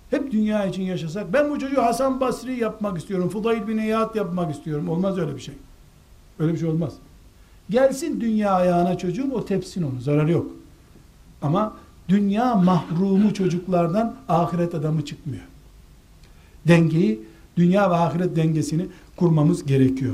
hep 0.10 0.32
dünya 0.32 0.66
için 0.66 0.84
yaşasak 0.84 1.34
ben 1.34 1.52
bu 1.52 1.60
çocuğu 1.60 1.82
Hasan 1.82 2.20
Basri 2.20 2.60
yapmak 2.60 2.98
istiyorum. 2.98 3.30
Fudayl 3.30 3.68
bin 3.68 3.78
İyad 3.78 4.16
yapmak 4.16 4.56
istiyorum. 4.56 4.90
Olmaz 4.90 5.18
öyle 5.18 5.36
bir 5.36 5.42
şey. 5.42 5.56
Öyle 6.40 6.54
bir 6.54 6.58
şey 6.58 6.70
olmaz. 6.70 6.94
Gelsin 7.70 8.22
dünya 8.22 8.52
ayağına 8.52 8.98
çocuğum 8.98 9.32
o 9.34 9.46
tepsin 9.46 9.84
onu. 9.84 10.02
Zararı 10.02 10.32
yok. 10.32 10.52
Ama 11.42 11.74
dünya 12.10 12.56
mahrumu 12.56 13.34
çocuklardan 13.34 14.16
ahiret 14.30 14.76
adamı 14.76 15.06
çıkmıyor. 15.06 15.44
Dengeyi, 16.68 17.20
dünya 17.58 17.90
ve 17.90 17.96
ahiret 17.96 18.36
dengesini 18.36 18.86
kurmamız 19.16 19.66
gerekiyor. 19.66 20.14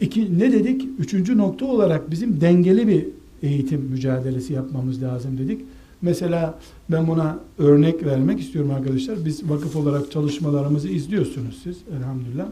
İki, 0.00 0.38
ne 0.38 0.52
dedik? 0.52 0.88
Üçüncü 0.98 1.38
nokta 1.38 1.66
olarak 1.66 2.10
bizim 2.10 2.40
dengeli 2.40 2.88
bir 2.88 3.06
eğitim 3.42 3.80
mücadelesi 3.80 4.52
yapmamız 4.52 5.02
lazım 5.02 5.38
dedik. 5.38 5.60
Mesela 6.02 6.58
ben 6.90 7.06
buna 7.06 7.38
örnek 7.58 8.04
vermek 8.04 8.40
istiyorum 8.40 8.70
arkadaşlar. 8.70 9.24
Biz 9.24 9.50
vakıf 9.50 9.76
olarak 9.76 10.10
çalışmalarımızı 10.10 10.88
izliyorsunuz 10.88 11.60
siz 11.62 11.76
elhamdülillah. 11.98 12.46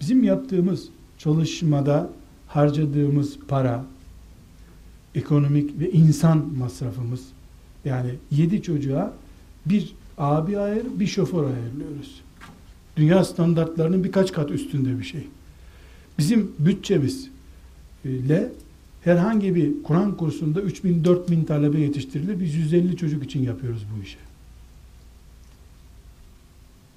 Bizim 0.00 0.24
yaptığımız 0.24 0.88
çalışmada 1.18 2.10
harcadığımız 2.48 3.38
para, 3.48 3.84
ekonomik 5.14 5.80
ve 5.80 5.90
insan 5.90 6.46
masrafımız 6.58 7.20
yani 7.84 8.10
yedi 8.30 8.62
çocuğa 8.62 9.12
bir 9.66 9.94
abi 10.18 10.58
ayır, 10.58 10.84
bir 10.96 11.06
şoför 11.06 11.44
ayırlıyoruz. 11.44 12.20
Dünya 12.96 13.24
standartlarının 13.24 14.04
birkaç 14.04 14.32
kat 14.32 14.50
üstünde 14.50 14.98
bir 14.98 15.04
şey. 15.04 15.26
Bizim 16.18 16.52
bütçemiz 16.58 17.30
ile 18.04 18.52
herhangi 19.04 19.54
bir 19.54 19.82
Kur'an 19.82 20.16
kursunda 20.16 20.60
3000 20.60 21.04
4000 21.04 21.44
talebe 21.44 21.80
yetiştirilir. 21.80 22.40
Biz 22.40 22.54
150 22.54 22.96
çocuk 22.96 23.24
için 23.24 23.42
yapıyoruz 23.42 23.86
bu 23.96 24.02
işi. 24.02 24.18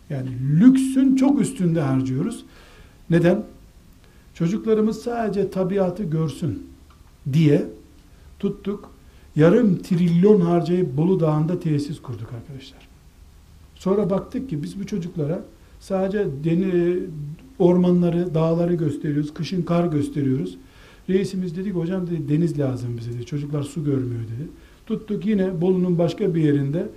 Yani 0.10 0.30
lüksün 0.60 1.16
çok 1.16 1.42
üstünde 1.42 1.82
harcıyoruz. 1.82 2.46
Neden? 3.10 3.44
Çocuklarımız 4.34 5.02
sadece 5.02 5.52
tabiatı 5.52 6.04
görsün 6.04 6.68
diye 7.34 7.66
tuttuk. 8.46 8.90
Yarım 9.36 9.78
trilyon 9.78 10.42
harcayıp 10.42 10.98
Bolu 10.98 11.20
Dağı'nda 11.20 11.60
tesis 11.60 12.02
kurduk 12.02 12.34
arkadaşlar. 12.34 12.88
Sonra 13.76 14.10
baktık 14.10 14.50
ki 14.50 14.64
biz 14.64 14.80
bu 14.80 14.86
çocuklara 14.86 15.44
sadece 15.80 16.28
deni, 16.44 17.00
ormanları, 17.60 18.34
dağları 18.34 18.74
gösteriyoruz. 18.74 19.34
Kışın 19.34 19.62
kar 19.62 19.88
gösteriyoruz. 19.88 20.58
Reisimiz 21.10 21.58
dedi 21.58 21.70
ki 21.70 21.76
hocam 21.76 22.08
dedi, 22.08 22.30
deniz 22.30 22.60
lazım 22.60 22.98
bize 22.98 23.14
dedi. 23.14 23.26
Çocuklar 23.26 23.64
su 23.64 23.84
görmüyor 23.84 24.22
dedi. 24.22 24.50
Tuttuk 24.86 25.26
yine 25.26 25.62
Bolu'nun 25.62 25.98
başka 25.98 26.36
bir 26.36 26.44
yerinde 26.44 26.88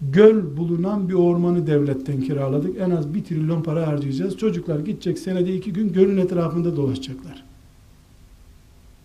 göl 0.00 0.56
bulunan 0.56 1.08
bir 1.08 1.14
ormanı 1.14 1.66
devletten 1.66 2.20
kiraladık. 2.20 2.80
En 2.80 2.90
az 2.90 3.14
bir 3.14 3.24
trilyon 3.24 3.62
para 3.62 3.86
harcayacağız. 3.86 4.36
Çocuklar 4.36 4.78
gidecek 4.78 5.18
senede 5.18 5.54
iki 5.54 5.72
gün 5.72 5.92
gölün 5.92 6.16
etrafında 6.16 6.76
dolaşacaklar. 6.76 7.43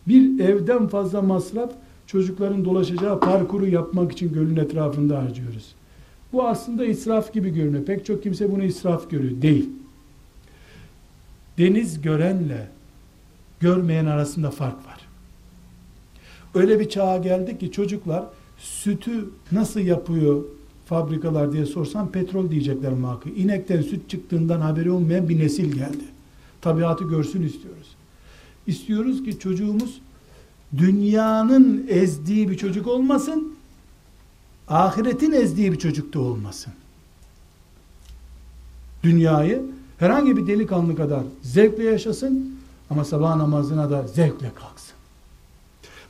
Bir 0.07 0.39
evden 0.39 0.87
fazla 0.87 1.21
masraf 1.21 1.71
çocukların 2.07 2.65
dolaşacağı 2.65 3.19
parkuru 3.19 3.67
yapmak 3.67 4.11
için 4.11 4.33
gölün 4.33 4.55
etrafında 4.55 5.23
harcıyoruz. 5.23 5.75
Bu 6.33 6.47
aslında 6.47 6.85
israf 6.85 7.33
gibi 7.33 7.49
görünüyor. 7.49 7.85
Pek 7.85 8.05
çok 8.05 8.23
kimse 8.23 8.51
bunu 8.51 8.63
israf 8.63 9.09
görüyor. 9.09 9.41
Değil. 9.41 9.69
Deniz 11.57 12.01
görenle 12.01 12.67
görmeyen 13.59 14.05
arasında 14.05 14.51
fark 14.51 14.85
var. 14.87 14.99
Öyle 16.55 16.79
bir 16.79 16.89
çağa 16.89 17.17
geldik 17.17 17.59
ki 17.59 17.71
çocuklar 17.71 18.25
sütü 18.57 19.29
nasıl 19.51 19.79
yapıyor 19.79 20.43
fabrikalar 20.85 21.53
diye 21.53 21.65
sorsam 21.65 22.11
petrol 22.11 22.51
diyecekler 22.51 22.93
muhakkak. 22.93 23.37
İnekten 23.37 23.81
süt 23.81 24.09
çıktığından 24.09 24.61
haberi 24.61 24.91
olmayan 24.91 25.29
bir 25.29 25.39
nesil 25.39 25.71
geldi. 25.71 26.03
Tabiatı 26.61 27.03
görsün 27.03 27.41
istiyoruz. 27.41 27.98
İstiyoruz 28.69 29.23
ki 29.23 29.39
çocuğumuz 29.39 30.01
dünyanın 30.77 31.85
ezdiği 31.89 32.49
bir 32.49 32.57
çocuk 32.57 32.87
olmasın, 32.87 33.53
ahiretin 34.67 35.31
ezdiği 35.31 35.71
bir 35.71 35.79
çocuk 35.79 36.13
da 36.13 36.19
olmasın. 36.19 36.73
Dünyayı 39.03 39.61
herhangi 39.97 40.37
bir 40.37 40.47
delikanlı 40.47 40.95
kadar 40.95 41.21
zevkle 41.41 41.83
yaşasın 41.83 42.55
ama 42.89 43.05
sabah 43.05 43.35
namazına 43.35 43.89
da 43.89 44.07
zevkle 44.07 44.51
kalksın. 44.55 44.95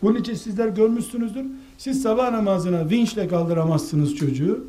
Bunun 0.01 0.16
için 0.16 0.34
sizler 0.34 0.68
görmüşsünüzdür. 0.68 1.45
Siz 1.78 2.01
sabah 2.01 2.32
namazına 2.32 2.89
vinçle 2.89 3.28
kaldıramazsınız 3.28 4.16
çocuğu. 4.16 4.64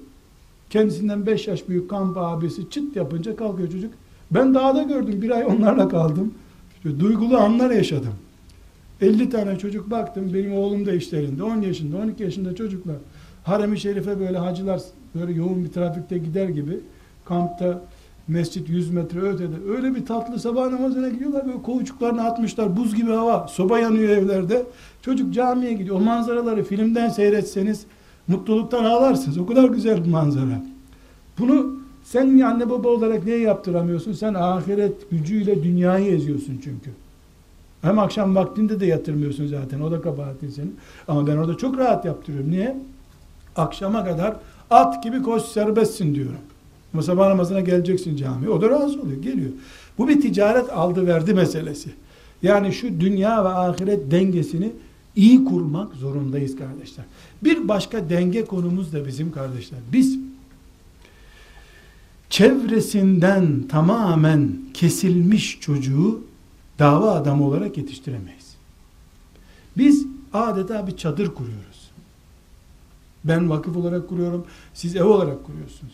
Kendisinden 0.71 1.27
5 1.27 1.49
yaş 1.49 1.69
büyük 1.69 1.91
kamp 1.91 2.17
abisi 2.17 2.71
çıt 2.71 2.97
yapınca 2.97 3.37
kalkıyor 3.37 3.71
çocuk. 3.71 3.95
Ben 4.31 4.55
dağda 4.55 4.83
gördüm. 4.83 5.23
Bir 5.23 5.31
ay 5.31 5.47
onlarla 5.47 5.89
kaldım. 5.89 6.35
Duygulu 6.85 7.39
anlar 7.39 7.71
yaşadım. 7.71 8.15
50 9.01 9.31
tane 9.31 9.59
çocuk 9.59 9.91
baktım. 9.91 10.35
Benim 10.35 10.55
oğlum 10.55 10.87
da 10.87 10.93
işlerinde. 10.93 11.43
10 11.43 11.61
yaşında, 11.61 11.97
12 11.97 12.23
yaşında 12.23 12.55
çocuklar. 12.55 12.97
Harem-i 13.45 13.81
Şerif'e 13.81 14.21
böyle 14.21 14.39
hacılar 14.39 14.81
böyle 15.15 15.33
yoğun 15.33 15.65
bir 15.65 15.69
trafikte 15.69 16.19
gider 16.19 16.49
gibi 16.49 16.81
kampta 17.25 17.83
mescit 18.29 18.69
100 18.69 18.91
metre 18.91 19.21
ötede 19.21 19.57
öyle 19.77 19.95
bir 19.95 20.07
tatlı 20.07 20.39
sabah 20.39 20.71
namazına 20.71 21.09
gidiyorlar 21.09 21.47
böyle 21.47 21.63
kovuçuklarını 21.63 22.25
atmışlar 22.25 22.77
buz 22.77 22.95
gibi 22.95 23.11
hava 23.11 23.49
soba 23.49 23.79
yanıyor 23.79 24.09
evlerde 24.09 24.67
çocuk 25.03 25.35
camiye 25.35 25.73
gidiyor 25.73 25.97
o 25.97 26.01
manzaraları 26.01 26.65
filmden 26.65 27.09
seyretseniz 27.09 27.87
mutluluktan 28.29 28.85
ağlarsınız 28.85 29.39
o 29.39 29.47
kadar 29.47 29.65
güzel 29.65 30.05
bir 30.05 30.11
manzara 30.11 30.65
bunu 31.39 31.80
sen 32.13 32.41
anne 32.41 32.71
baba 32.71 32.89
olarak 32.89 33.25
niye 33.25 33.39
yaptıramıyorsun 33.39 34.13
sen 34.13 34.35
ahiret 34.35 35.11
gücüyle 35.11 35.63
dünyayı 35.63 36.15
eziyorsun 36.15 36.61
çünkü 36.65 36.91
hem 37.83 37.99
akşam 37.99 38.35
vaktinde 38.35 38.81
de 38.81 38.87
yatırmıyorsun 38.87 39.47
zaten 39.47 39.81
o 39.81 39.91
da 39.91 40.01
kabahatin 40.01 40.49
senin 40.49 40.77
ama 41.09 41.27
ben 41.27 41.37
orada 41.37 41.57
çok 41.57 41.79
rahat 41.79 42.05
yaptırıyorum 42.05 42.51
niye 42.51 42.77
akşama 43.57 44.05
kadar 44.05 44.37
at 44.71 45.03
gibi 45.03 45.23
koş 45.23 45.43
serbestsin 45.43 46.15
diyorum 46.15 46.41
ama 46.95 47.03
sabah 47.03 47.29
namazına 47.29 47.61
geleceksin 47.61 48.17
camiye. 48.17 48.51
O 48.51 48.61
da 48.61 48.71
razı 48.71 49.01
oluyor. 49.01 49.23
Geliyor. 49.23 49.51
Bu 49.99 50.09
bir 50.09 50.21
ticaret 50.21 50.73
aldı 50.73 51.07
verdi 51.07 51.35
meselesi. 51.35 51.91
Yani 52.43 52.73
şu 52.73 53.01
dünya 53.01 53.45
ve 53.45 53.49
ahiret 53.49 54.11
dengesini 54.11 54.73
iyi 55.17 55.45
kurmak 55.45 55.95
zorundayız 55.95 56.57
kardeşler. 56.57 57.05
Bir 57.45 57.69
başka 57.69 58.11
denge 58.11 58.45
konumuz 58.45 58.93
da 58.93 59.07
bizim 59.07 59.33
kardeşler. 59.33 59.79
Biz 59.93 60.19
çevresinden 62.31 63.69
tamamen 63.69 64.59
kesilmiş 64.75 65.61
çocuğu 65.61 66.21
dava 66.79 67.11
adamı 67.11 67.45
olarak 67.45 67.77
yetiştiremeyiz. 67.77 68.57
Biz 69.77 70.07
adeta 70.33 70.87
bir 70.87 70.97
çadır 70.97 71.35
kuruyoruz. 71.35 71.91
Ben 73.25 73.51
vakıf 73.51 73.77
olarak 73.77 74.09
kuruyorum, 74.09 74.45
siz 74.75 74.97
ev 74.97 75.05
olarak 75.05 75.45
kuruyorsunuz 75.47 75.93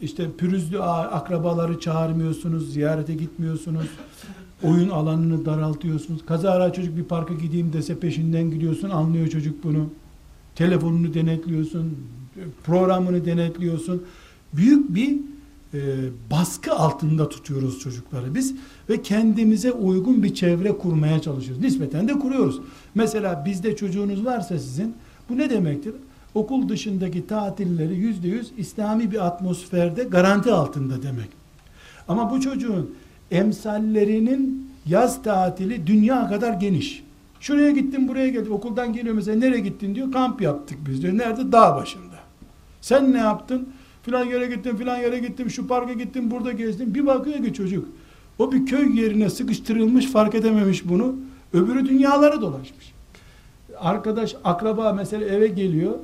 işte 0.00 0.30
pürüzlü 0.38 0.82
akrabaları 0.82 1.80
çağırmıyorsunuz, 1.80 2.72
ziyarete 2.72 3.14
gitmiyorsunuz, 3.14 3.86
oyun 4.62 4.88
alanını 4.88 5.44
daraltıyorsunuz. 5.44 6.26
Kazara 6.26 6.72
çocuk 6.72 6.96
bir 6.96 7.04
parka 7.04 7.34
gideyim 7.34 7.72
dese 7.72 7.98
peşinden 7.98 8.50
gidiyorsun, 8.50 8.90
anlıyor 8.90 9.28
çocuk 9.28 9.64
bunu. 9.64 9.90
Telefonunu 10.54 11.14
denetliyorsun, 11.14 11.98
programını 12.64 13.24
denetliyorsun. 13.24 14.02
Büyük 14.52 14.94
bir 14.94 15.16
e, 15.76 15.80
baskı 16.30 16.72
altında 16.72 17.28
tutuyoruz 17.28 17.78
çocukları 17.78 18.34
biz 18.34 18.54
ve 18.88 19.02
kendimize 19.02 19.72
uygun 19.72 20.22
bir 20.22 20.34
çevre 20.34 20.78
kurmaya 20.78 21.20
çalışıyoruz. 21.22 21.62
Nispeten 21.62 22.08
de 22.08 22.12
kuruyoruz. 22.12 22.60
Mesela 22.94 23.42
bizde 23.46 23.76
çocuğunuz 23.76 24.24
varsa 24.24 24.58
sizin 24.58 24.94
bu 25.28 25.38
ne 25.38 25.50
demektir? 25.50 25.94
okul 26.36 26.68
dışındaki 26.68 27.26
tatilleri 27.26 27.94
yüzde 27.94 28.28
yüz 28.28 28.52
İslami 28.56 29.10
bir 29.10 29.26
atmosferde 29.26 30.04
garanti 30.04 30.52
altında 30.52 31.02
demek. 31.02 31.28
Ama 32.08 32.30
bu 32.30 32.40
çocuğun 32.40 32.94
emsallerinin 33.30 34.70
yaz 34.86 35.22
tatili 35.22 35.86
dünya 35.86 36.28
kadar 36.28 36.52
geniş. 36.52 37.02
Şuraya 37.40 37.70
gittim 37.70 38.08
buraya 38.08 38.28
geldim 38.28 38.52
okuldan 38.52 38.92
geliyor 38.92 39.14
mesela 39.14 39.38
nereye 39.38 39.60
gittin 39.60 39.94
diyor 39.94 40.12
kamp 40.12 40.40
yaptık 40.40 40.78
biz 40.88 41.02
diyor. 41.02 41.18
Nerede? 41.18 41.52
Dağ 41.52 41.76
başında. 41.76 42.16
Sen 42.80 43.12
ne 43.12 43.18
yaptın? 43.18 43.68
Filan 44.06 44.24
yere 44.24 44.46
gittim 44.46 44.76
filan 44.76 44.96
yere 44.96 45.18
gittim 45.18 45.50
şu 45.50 45.66
parka 45.66 45.92
gittim 45.92 46.30
burada 46.30 46.52
gezdim. 46.52 46.94
Bir 46.94 47.06
bakıyor 47.06 47.44
ki 47.44 47.54
çocuk 47.54 47.88
o 48.38 48.52
bir 48.52 48.66
köy 48.66 49.00
yerine 49.00 49.30
sıkıştırılmış 49.30 50.06
fark 50.06 50.34
edememiş 50.34 50.88
bunu. 50.88 51.16
Öbürü 51.52 51.88
dünyaları 51.88 52.40
dolaşmış. 52.40 52.92
Arkadaş 53.78 54.36
akraba 54.44 54.92
mesela 54.92 55.24
eve 55.26 55.46
geliyor 55.46 55.94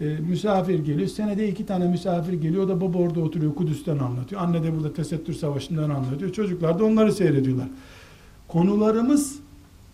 e, 0.00 0.04
misafir 0.04 0.78
geliyor. 0.78 1.08
Senede 1.08 1.48
iki 1.48 1.66
tane 1.66 1.88
misafir 1.88 2.32
geliyor. 2.32 2.64
O 2.64 2.68
da 2.68 2.80
baba 2.80 2.98
orada 2.98 3.20
oturuyor. 3.20 3.54
Kudüs'ten 3.54 3.98
anlatıyor. 3.98 4.40
Anne 4.40 4.62
de 4.62 4.76
burada 4.76 4.92
Tesettür 4.92 5.34
Savaşı'ndan 5.34 5.90
anlatıyor. 5.90 6.32
Çocuklar 6.32 6.78
da 6.78 6.84
onları 6.84 7.12
seyrediyorlar. 7.12 7.68
Konularımız, 8.48 9.38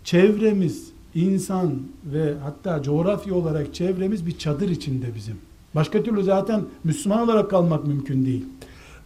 çevremiz, 0.05 0.93
insan 1.15 1.73
ve 2.05 2.35
hatta 2.43 2.83
coğrafya 2.83 3.35
olarak 3.35 3.75
çevremiz 3.75 4.27
bir 4.27 4.39
çadır 4.39 4.69
içinde 4.69 5.15
bizim. 5.15 5.52
Başka 5.75 6.03
türlü 6.03 6.23
zaten 6.23 6.61
Müslüman 6.85 7.23
olarak 7.23 7.51
kalmak 7.51 7.87
mümkün 7.87 8.27
değil. 8.27 8.45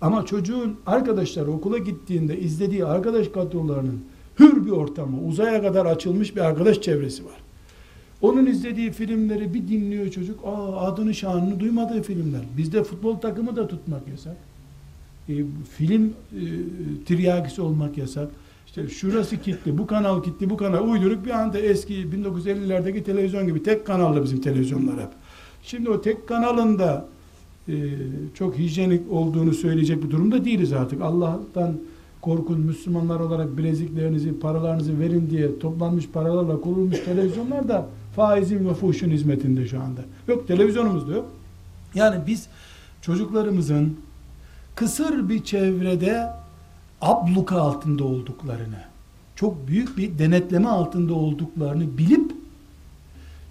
Ama 0.01 0.27
çocuğun 0.27 0.77
arkadaşları 0.87 1.51
okula 1.51 1.79
gittiğinde 1.79 2.39
izlediği 2.39 2.85
arkadaş 2.85 3.29
kadrolarının 3.29 4.01
hür 4.39 4.67
bir 4.67 4.71
ortamı, 4.71 5.23
uzaya 5.23 5.63
kadar 5.63 5.87
açılmış 5.87 6.37
bir 6.37 6.41
arkadaş 6.41 6.81
çevresi 6.81 7.25
var. 7.25 7.37
Onun 8.23 8.47
izlediği 8.47 8.93
filmleri 8.93 9.55
bir 9.55 9.69
dinliyor 9.69 10.11
çocuk. 10.11 10.41
Aa, 10.45 10.77
adını 10.77 11.15
şanını 11.15 11.61
duymadığı 11.61 12.03
filmler. 12.03 12.41
Bizde 12.57 12.85
futbol 12.85 13.17
takımı 13.17 13.57
da 13.57 13.69
tutmak 13.69 14.09
yasak. 14.09 14.37
E, 15.29 15.35
film 15.79 16.05
e, 16.07 16.15
tiryakisi 17.07 17.63
olmak 17.63 17.99
yasak. 17.99 18.31
İşte 18.67 18.89
şurası 18.89 19.37
kilitli, 19.37 19.79
bu 19.79 19.87
kanal 19.87 20.23
kilitli, 20.23 20.51
bu 20.51 20.57
kanal 20.57 20.89
uyduruk 20.89 21.25
bir 21.25 21.31
anda 21.31 21.59
eski 21.59 21.95
1950'lerdeki 21.95 23.03
televizyon 23.03 23.47
gibi 23.47 23.63
tek 23.63 23.87
kanallı 23.87 24.23
bizim 24.23 24.41
televizyonlar 24.41 24.95
hep. 24.95 25.09
Şimdi 25.67 25.91
o 25.91 26.01
tek 26.01 26.29
kanalında 26.29 27.07
e, 27.69 27.75
çok 28.35 28.59
hijyenik 28.59 29.13
olduğunu 29.13 29.55
söyleyecek 29.55 30.05
bir 30.05 30.11
durumda 30.11 30.45
değiliz 30.45 30.73
artık. 30.73 31.03
Allah'tan 31.03 31.73
korkun 32.21 32.61
Müslümanlar 32.61 33.21
olarak 33.21 33.59
bileziklerinizi, 33.59 34.41
paralarınızı 34.41 35.01
verin 35.01 35.31
diye 35.31 35.59
toplanmış 35.59 36.09
paralarla 36.09 36.61
kurulmuş 36.61 37.01
televizyonlar 37.01 37.69
da 37.69 37.87
faizin 38.17 38.69
ve 38.69 38.75
fuhşun 38.75 39.11
hizmetinde 39.11 39.69
şu 39.69 39.81
anda. 39.81 40.01
Yok 40.29 40.49
televizyonumuz 40.49 41.09
da 41.09 41.13
yok. 41.13 41.27
Yani 41.95 42.17
biz 42.27 42.47
çocuklarımızın 43.03 43.97
kısır 44.75 45.29
bir 45.29 45.45
çevrede 45.45 46.31
abluka 47.01 47.61
altında 47.61 48.05
olduklarını, 48.05 48.81
çok 49.37 49.69
büyük 49.69 49.99
bir 49.99 50.19
denetleme 50.19 50.69
altında 50.69 51.15
olduklarını 51.15 51.99
bilip 51.99 52.36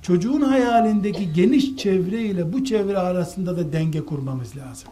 çocuğun 0.06 0.42
hayalindeki 0.42 1.34
geniş 1.34 1.78
çevre 1.78 2.22
ile 2.22 2.54
bu 2.54 2.64
çevre 2.64 2.98
arasında 2.98 3.58
da 3.58 3.74
denge 3.74 4.06
kurmamız 4.06 4.58
lazım. 4.58 4.90